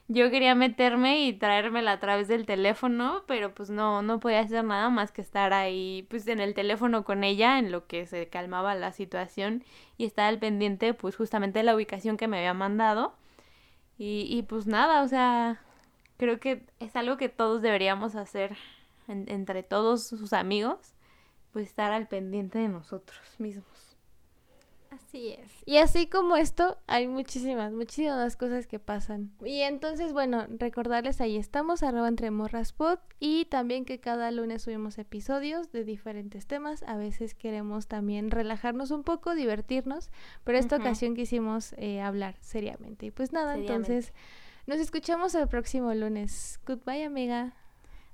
yo 0.08 0.30
quería 0.30 0.54
meterme 0.54 1.26
y 1.26 1.34
traérmela 1.34 1.92
a 1.92 2.00
través 2.00 2.26
del 2.26 2.46
teléfono, 2.46 3.24
pero 3.26 3.52
pues 3.52 3.68
no, 3.68 4.00
no 4.00 4.20
podía 4.20 4.40
hacer 4.40 4.64
nada 4.64 4.88
más 4.88 5.12
que 5.12 5.20
estar 5.20 5.52
ahí, 5.52 6.06
pues 6.08 6.26
en 6.28 6.40
el 6.40 6.54
teléfono 6.54 7.04
con 7.04 7.24
ella, 7.24 7.58
en 7.58 7.72
lo 7.72 7.86
que 7.86 8.06
se 8.06 8.28
calmaba 8.28 8.74
la 8.74 8.92
situación 8.92 9.64
y 9.98 10.06
estar 10.06 10.24
al 10.24 10.38
pendiente, 10.38 10.94
pues 10.94 11.14
justamente 11.14 11.58
de 11.58 11.64
la 11.64 11.74
ubicación 11.76 12.16
que 12.16 12.26
me 12.26 12.38
había 12.38 12.54
mandado. 12.54 13.12
Y, 13.98 14.26
y 14.30 14.42
pues 14.42 14.66
nada, 14.66 15.02
o 15.02 15.08
sea, 15.08 15.60
creo 16.18 16.40
que 16.40 16.64
es 16.80 16.96
algo 16.96 17.16
que 17.16 17.28
todos 17.28 17.62
deberíamos 17.62 18.14
hacer 18.16 18.56
entre 19.08 19.62
todos 19.62 20.06
sus 20.06 20.32
amigos, 20.32 20.94
pues 21.52 21.66
estar 21.68 21.92
al 21.92 22.08
pendiente 22.08 22.58
de 22.58 22.68
nosotros 22.68 23.20
mismos. 23.38 23.77
Así 24.98 25.30
es. 25.30 25.50
Y 25.64 25.78
así 25.78 26.06
como 26.06 26.36
esto, 26.36 26.78
hay 26.86 27.06
muchísimas, 27.06 27.72
muchísimas 27.72 28.36
cosas 28.36 28.66
que 28.66 28.78
pasan. 28.78 29.32
Y 29.44 29.60
entonces, 29.60 30.12
bueno, 30.12 30.46
recordarles 30.58 31.20
ahí 31.20 31.36
estamos, 31.36 31.82
arroba 31.82 32.08
entre 32.08 32.30
morraspot, 32.30 33.00
y 33.20 33.44
también 33.46 33.84
que 33.84 34.00
cada 34.00 34.30
lunes 34.30 34.62
subimos 34.62 34.98
episodios 34.98 35.72
de 35.72 35.84
diferentes 35.84 36.46
temas. 36.46 36.82
A 36.82 36.96
veces 36.96 37.34
queremos 37.34 37.86
también 37.86 38.30
relajarnos 38.30 38.90
un 38.90 39.04
poco, 39.04 39.34
divertirnos, 39.34 40.10
pero 40.44 40.58
esta 40.58 40.76
ocasión 40.76 41.14
quisimos 41.14 41.74
eh, 41.78 42.00
hablar 42.00 42.36
seriamente. 42.40 43.06
Y 43.06 43.10
pues 43.10 43.32
nada, 43.32 43.56
entonces 43.56 44.12
nos 44.66 44.78
escuchamos 44.78 45.34
el 45.34 45.48
próximo 45.48 45.94
lunes. 45.94 46.60
Goodbye, 46.66 47.04
amiga. 47.04 47.54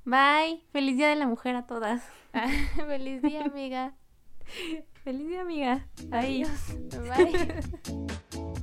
Bye. 0.04 0.62
Feliz 0.70 0.96
Día 0.96 1.08
de 1.08 1.16
la 1.16 1.26
Mujer 1.26 1.56
a 1.56 1.66
todas. 1.66 2.04
Feliz 2.86 3.22
día, 3.22 3.44
amiga. 3.44 3.94
Feliz 5.04 5.28
día, 5.28 5.42
amiga. 5.42 5.86
Adiós. 6.10 6.50
Bye. 6.90 7.60